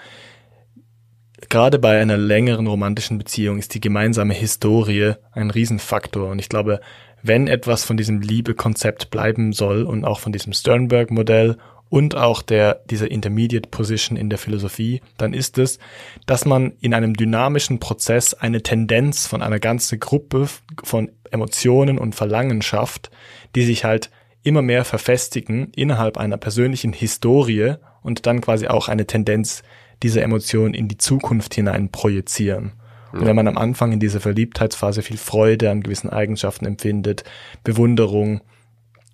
gerade 1.48 1.78
bei 1.78 2.00
einer 2.00 2.16
längeren 2.16 2.66
romantischen 2.66 3.18
Beziehung 3.18 3.58
ist 3.58 3.74
die 3.74 3.80
gemeinsame 3.80 4.34
Historie 4.34 5.14
ein 5.32 5.50
Riesenfaktor. 5.50 6.30
Und 6.30 6.38
ich 6.38 6.48
glaube, 6.48 6.80
wenn 7.22 7.46
etwas 7.46 7.84
von 7.84 7.96
diesem 7.96 8.20
Liebe-Konzept 8.20 9.10
bleiben 9.10 9.52
soll 9.52 9.82
und 9.82 10.04
auch 10.04 10.20
von 10.20 10.32
diesem 10.32 10.52
Sternberg-Modell 10.52 11.56
und 11.88 12.14
auch 12.14 12.42
der, 12.42 12.82
dieser 12.88 13.10
Intermediate 13.10 13.68
Position 13.68 14.16
in 14.16 14.30
der 14.30 14.38
Philosophie, 14.38 15.02
dann 15.18 15.34
ist 15.34 15.58
es, 15.58 15.78
dass 16.24 16.44
man 16.44 16.72
in 16.80 16.94
einem 16.94 17.14
dynamischen 17.14 17.80
Prozess 17.80 18.32
eine 18.32 18.62
Tendenz 18.62 19.26
von 19.26 19.42
einer 19.42 19.58
ganzen 19.58 19.98
Gruppe 19.98 20.48
von 20.84 21.10
Emotionen 21.30 21.98
und 21.98 22.14
Verlangen 22.14 22.62
schafft, 22.62 23.10
die 23.54 23.64
sich 23.64 23.84
halt 23.84 24.10
immer 24.42 24.62
mehr 24.62 24.84
verfestigen 24.84 25.72
innerhalb 25.74 26.16
einer 26.16 26.36
persönlichen 26.36 26.92
Historie 26.92 27.74
und 28.02 28.24
dann 28.26 28.40
quasi 28.40 28.68
auch 28.68 28.88
eine 28.88 29.06
Tendenz 29.06 29.62
dieser 30.02 30.22
Emotionen 30.22 30.74
in 30.74 30.88
die 30.88 30.96
Zukunft 30.96 31.54
hinein 31.54 31.90
projizieren. 31.90 32.72
Und 33.12 33.26
wenn 33.26 33.36
man 33.36 33.48
am 33.48 33.58
Anfang 33.58 33.92
in 33.92 34.00
dieser 34.00 34.20
Verliebtheitsphase 34.20 35.02
viel 35.02 35.16
Freude 35.16 35.70
an 35.70 35.82
gewissen 35.82 36.10
Eigenschaften 36.10 36.66
empfindet, 36.66 37.24
Bewunderung 37.64 38.40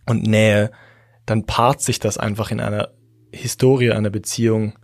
und 0.06 0.22
Nähe, 0.22 0.70
dann 1.24 1.46
paart 1.46 1.80
sich 1.80 1.98
das 1.98 2.18
einfach 2.18 2.50
in 2.50 2.60
einer 2.60 2.90
Historie 3.32 3.92
einer 3.92 4.10
Beziehung 4.10 4.74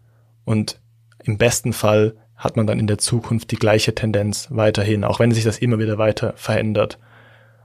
und 0.45 0.81
im 1.23 1.39
besten 1.39 1.73
Fall 1.73 2.17
hat 2.37 2.57
man 2.57 2.67
dann 2.67 2.81
in 2.81 2.89
der 2.89 2.99
Zukunft 2.99 3.53
die 3.53 3.57
gleiche 3.57 3.95
Tendenz 3.95 4.49
weiterhin, 4.51 5.05
auch 5.05 5.21
wenn 5.21 5.31
sich 5.31 5.45
das 5.45 5.59
immer 5.59 5.79
wieder 5.79 5.99
weiter 5.99 6.33
verändert. 6.37 6.99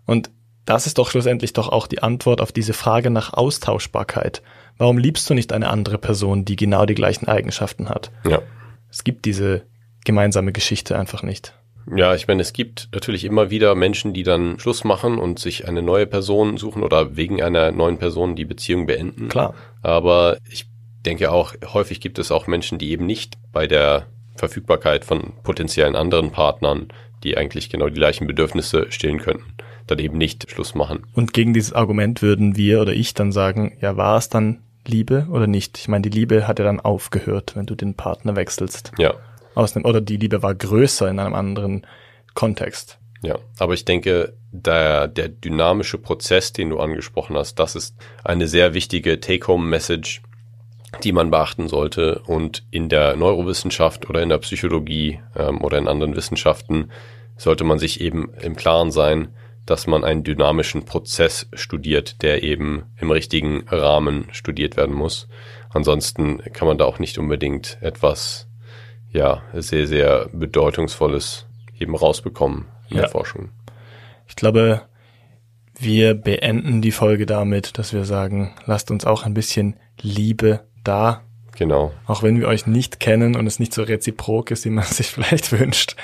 Und 0.05 0.29
das 0.65 0.85
ist 0.85 0.97
doch 0.99 1.09
schlussendlich 1.09 1.53
doch 1.53 1.69
auch 1.69 1.87
die 1.87 2.03
Antwort 2.03 2.41
auf 2.41 2.51
diese 2.51 2.73
Frage 2.73 3.09
nach 3.09 3.33
Austauschbarkeit. 3.33 4.43
Warum 4.77 4.97
liebst 4.97 5.27
du 5.29 5.33
nicht 5.33 5.53
eine 5.53 5.69
andere 5.69 5.97
Person, 5.97 6.45
die 6.45 6.55
genau 6.55 6.85
die 6.85 6.93
gleichen 6.93 7.27
Eigenschaften 7.27 7.89
hat? 7.89 8.11
Ja. 8.27 8.41
Es 8.91 9.03
gibt 9.03 9.25
diese 9.25 9.63
gemeinsame 10.07 10.53
Geschichte 10.53 10.97
einfach 10.97 11.21
nicht. 11.21 11.53
Ja, 11.95 12.15
ich 12.15 12.27
meine, 12.27 12.41
es 12.41 12.53
gibt 12.53 12.89
natürlich 12.93 13.23
immer 13.23 13.49
wieder 13.49 13.75
Menschen, 13.75 14.13
die 14.13 14.23
dann 14.23 14.57
Schluss 14.59 14.83
machen 14.83 15.19
und 15.19 15.37
sich 15.37 15.67
eine 15.67 15.81
neue 15.81 16.07
Person 16.07 16.57
suchen 16.57 16.81
oder 16.81 17.15
wegen 17.15 17.41
einer 17.41 17.71
neuen 17.71 17.97
Person 17.97 18.35
die 18.35 18.45
Beziehung 18.45 18.87
beenden. 18.87 19.27
Klar. 19.27 19.53
Aber 19.81 20.37
ich 20.49 20.65
denke 21.05 21.31
auch, 21.31 21.53
häufig 21.73 22.01
gibt 22.01 22.19
es 22.19 22.31
auch 22.31 22.47
Menschen, 22.47 22.77
die 22.77 22.89
eben 22.89 23.05
nicht 23.05 23.37
bei 23.51 23.67
der 23.67 24.07
Verfügbarkeit 24.35 25.05
von 25.05 25.33
potenziellen 25.43 25.95
anderen 25.95 26.31
Partnern, 26.31 26.87
die 27.23 27.37
eigentlich 27.37 27.69
genau 27.69 27.87
die 27.87 27.95
gleichen 27.95 28.27
Bedürfnisse 28.27 28.87
stillen 28.89 29.19
könnten, 29.19 29.45
dann 29.87 29.99
eben 29.99 30.17
nicht 30.17 30.49
Schluss 30.49 30.75
machen. 30.75 31.03
Und 31.13 31.33
gegen 31.33 31.53
dieses 31.53 31.73
Argument 31.73 32.21
würden 32.21 32.55
wir 32.55 32.81
oder 32.81 32.93
ich 32.93 33.13
dann 33.13 33.31
sagen, 33.31 33.77
ja, 33.81 33.97
war 33.97 34.17
es 34.17 34.29
dann 34.29 34.59
Liebe 34.85 35.27
oder 35.29 35.47
nicht? 35.47 35.77
Ich 35.77 35.87
meine, 35.87 36.03
die 36.03 36.17
Liebe 36.17 36.47
hat 36.47 36.59
ja 36.59 36.65
dann 36.65 36.79
aufgehört, 36.79 37.55
wenn 37.55 37.65
du 37.65 37.75
den 37.75 37.95
Partner 37.95 38.35
wechselst. 38.35 38.91
Ja 38.97 39.15
aus 39.57 39.75
einem, 39.75 39.85
oder 39.85 40.01
die 40.01 40.17
Liebe 40.17 40.43
war 40.43 40.55
größer 40.55 41.09
in 41.09 41.19
einem 41.19 41.35
anderen 41.35 41.85
Kontext. 42.33 42.99
Ja, 43.23 43.39
aber 43.57 43.73
ich 43.73 43.83
denke, 43.83 44.33
der, 44.51 45.07
der 45.07 45.27
dynamische 45.29 45.97
Prozess, 45.97 46.53
den 46.53 46.69
du 46.69 46.79
angesprochen 46.79 47.35
hast, 47.35 47.55
das 47.55 47.75
ist 47.75 47.95
eine 48.23 48.47
sehr 48.47 48.73
wichtige 48.73 49.19
Take-Home-Message, 49.19 50.21
die 51.03 51.11
man 51.11 51.31
beachten 51.31 51.67
sollte. 51.67 52.21
Und 52.27 52.63
in 52.69 52.89
der 52.89 53.15
Neurowissenschaft 53.15 54.09
oder 54.09 54.21
in 54.21 54.29
der 54.29 54.37
Psychologie 54.37 55.19
ähm, 55.35 55.61
oder 55.61 55.77
in 55.79 55.87
anderen 55.87 56.15
Wissenschaften 56.15 56.91
sollte 57.37 57.63
man 57.63 57.79
sich 57.79 58.01
eben 58.01 58.31
im 58.39 58.55
Klaren 58.55 58.91
sein, 58.91 59.29
dass 59.65 59.85
man 59.85 60.03
einen 60.03 60.23
dynamischen 60.23 60.85
Prozess 60.85 61.49
studiert, 61.53 62.21
der 62.21 62.43
eben 62.43 62.85
im 62.97 63.11
richtigen 63.11 63.67
Rahmen 63.67 64.27
studiert 64.31 64.77
werden 64.77 64.95
muss. 64.95 65.27
Ansonsten 65.69 66.37
kann 66.53 66.67
man 66.67 66.77
da 66.77 66.85
auch 66.85 66.99
nicht 66.99 67.17
unbedingt 67.17 67.77
etwas 67.81 68.46
ja, 69.17 69.41
sehr, 69.53 69.87
sehr 69.87 70.29
Bedeutungsvolles 70.31 71.47
eben 71.79 71.95
rausbekommen 71.95 72.65
in 72.89 72.97
ja. 72.97 73.03
der 73.03 73.09
Forschung. 73.09 73.49
Ich 74.27 74.35
glaube, 74.35 74.83
wir 75.79 76.13
beenden 76.13 76.81
die 76.81 76.91
Folge 76.91 77.25
damit, 77.25 77.77
dass 77.77 77.93
wir 77.93 78.05
sagen, 78.05 78.53
lasst 78.65 78.91
uns 78.91 79.05
auch 79.05 79.23
ein 79.23 79.33
bisschen 79.33 79.75
Liebe 79.99 80.61
da. 80.83 81.21
Genau. 81.57 81.91
Auch 82.05 82.21
wenn 82.21 82.39
wir 82.39 82.47
euch 82.47 82.67
nicht 82.67 82.99
kennen 82.99 83.35
und 83.35 83.47
es 83.47 83.59
nicht 83.59 83.73
so 83.73 83.81
reziprok 83.81 84.51
ist, 84.51 84.65
wie 84.65 84.69
man 84.69 84.83
sich 84.85 85.07
vielleicht 85.07 85.51
wünscht. 85.51 85.95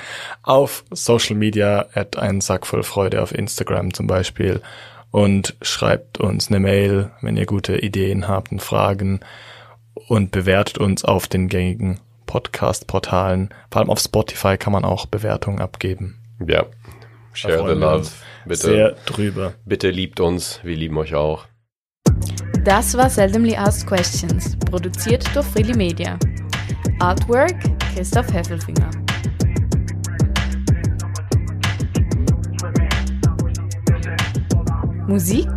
Auf 0.42 0.84
Social 0.90 1.36
Media 1.36 1.86
at 1.94 2.16
einen 2.18 2.40
Sack 2.40 2.66
voll 2.66 2.82
Freude 2.82 3.22
auf 3.22 3.32
Instagram 3.32 3.94
zum 3.94 4.08
Beispiel 4.08 4.60
und 5.12 5.54
schreibt 5.62 6.18
uns 6.18 6.48
eine 6.48 6.58
Mail, 6.58 7.12
wenn 7.20 7.36
ihr 7.36 7.46
gute 7.46 7.78
Ideen 7.78 8.26
habt 8.26 8.50
und 8.50 8.60
Fragen 8.60 9.20
und 10.08 10.32
bewertet 10.32 10.78
uns 10.78 11.04
auf 11.04 11.28
den 11.28 11.48
gängigen 11.48 12.00
Podcast-Portalen. 12.26 13.50
Vor 13.70 13.80
allem 13.80 13.90
auf 13.90 14.00
Spotify 14.00 14.56
kann 14.56 14.72
man 14.72 14.84
auch 14.84 15.06
Bewertungen 15.06 15.60
abgeben. 15.60 16.18
Ja. 16.46 16.66
Share 17.32 17.68
the 17.68 17.78
love. 17.78 18.08
Bitte. 18.44 18.66
Sehr 18.66 18.92
drüber. 19.06 19.54
Bitte 19.64 19.90
liebt 19.90 20.20
uns. 20.20 20.60
Wir 20.62 20.76
lieben 20.76 20.96
euch 20.98 21.14
auch. 21.14 21.46
Das 22.64 22.96
war 22.96 23.10
Seldomly 23.10 23.56
Asked 23.56 23.86
Questions, 23.86 24.56
produziert 24.58 25.24
durch 25.34 25.46
Freely 25.46 25.76
Media. 25.76 26.18
Artwork 27.00 27.56
Christoph 27.94 28.32
Heffelfinger. 28.32 28.90
Musik 35.06 35.48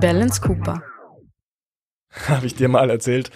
Balance 0.00 0.40
Cooper. 0.40 0.82
Habe 2.28 2.46
ich 2.46 2.54
dir 2.54 2.68
mal 2.68 2.90
erzählt, 2.90 3.30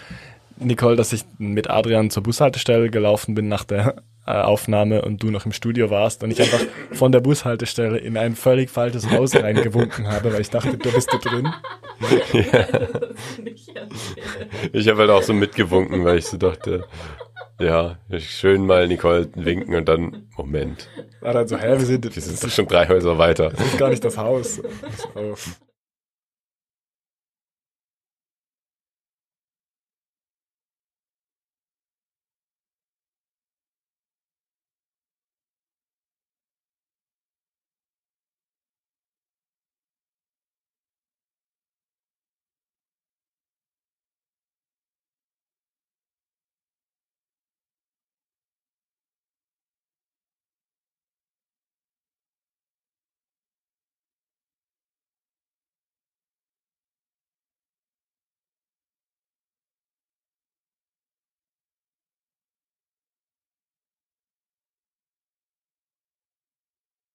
Nicole, 0.61 0.97
dass 0.97 1.13
ich 1.13 1.25
mit 1.39 1.71
Adrian 1.71 2.11
zur 2.11 2.23
Bushaltestelle 2.23 2.91
gelaufen 2.91 3.35
bin 3.35 3.49
nach 3.49 3.65
der 3.65 4.03
äh, 4.27 4.33
Aufnahme 4.33 5.03
und 5.03 5.23
du 5.23 5.31
noch 5.31 5.47
im 5.47 5.53
Studio 5.53 5.91
warst 5.91 6.23
und 6.23 6.31
ich 6.31 6.41
einfach 6.41 6.61
von 6.93 7.11
der 7.11 7.21
Bushaltestelle 7.21 7.99
in 7.99 8.17
ein 8.17 8.37
völlig 8.37 8.71
falsches 8.71 9.11
Haus 9.11 9.35
reingewunken 9.35 10.07
habe, 10.09 10.33
weil 10.33 10.41
ich 10.41 10.51
dachte, 10.51 10.77
du 10.77 10.93
bist 10.93 11.13
da 11.13 11.19
drin. 11.19 11.53
Ja. 12.33 12.67
Ich 14.73 14.89
habe 14.89 15.01
halt 15.01 15.11
auch 15.11 15.23
so 15.23 15.33
mitgewunken, 15.33 16.05
weil 16.05 16.19
ich 16.19 16.27
so 16.27 16.37
dachte, 16.37 16.85
ja, 17.59 17.99
schön 18.19 18.67
mal 18.67 18.89
Nicole 18.89 19.29
winken 19.35 19.75
und 19.75 19.89
dann, 19.89 20.29
Moment. 20.37 20.89
War 21.21 21.35
dann 21.35 21.49
so, 21.49 21.59
hä, 21.59 21.79
wir 21.79 21.87
sind, 21.87 22.05
wir 22.15 22.23
sind 22.23 22.53
schon 22.53 22.67
drei 22.67 22.89
Häuser 22.89 23.19
weiter. 23.19 23.51
Das 23.51 23.61
ist 23.61 23.79
gar 23.79 23.91
nicht 23.91 24.05
das 24.05 24.17
Haus. 24.17 24.57
So. 24.57 25.35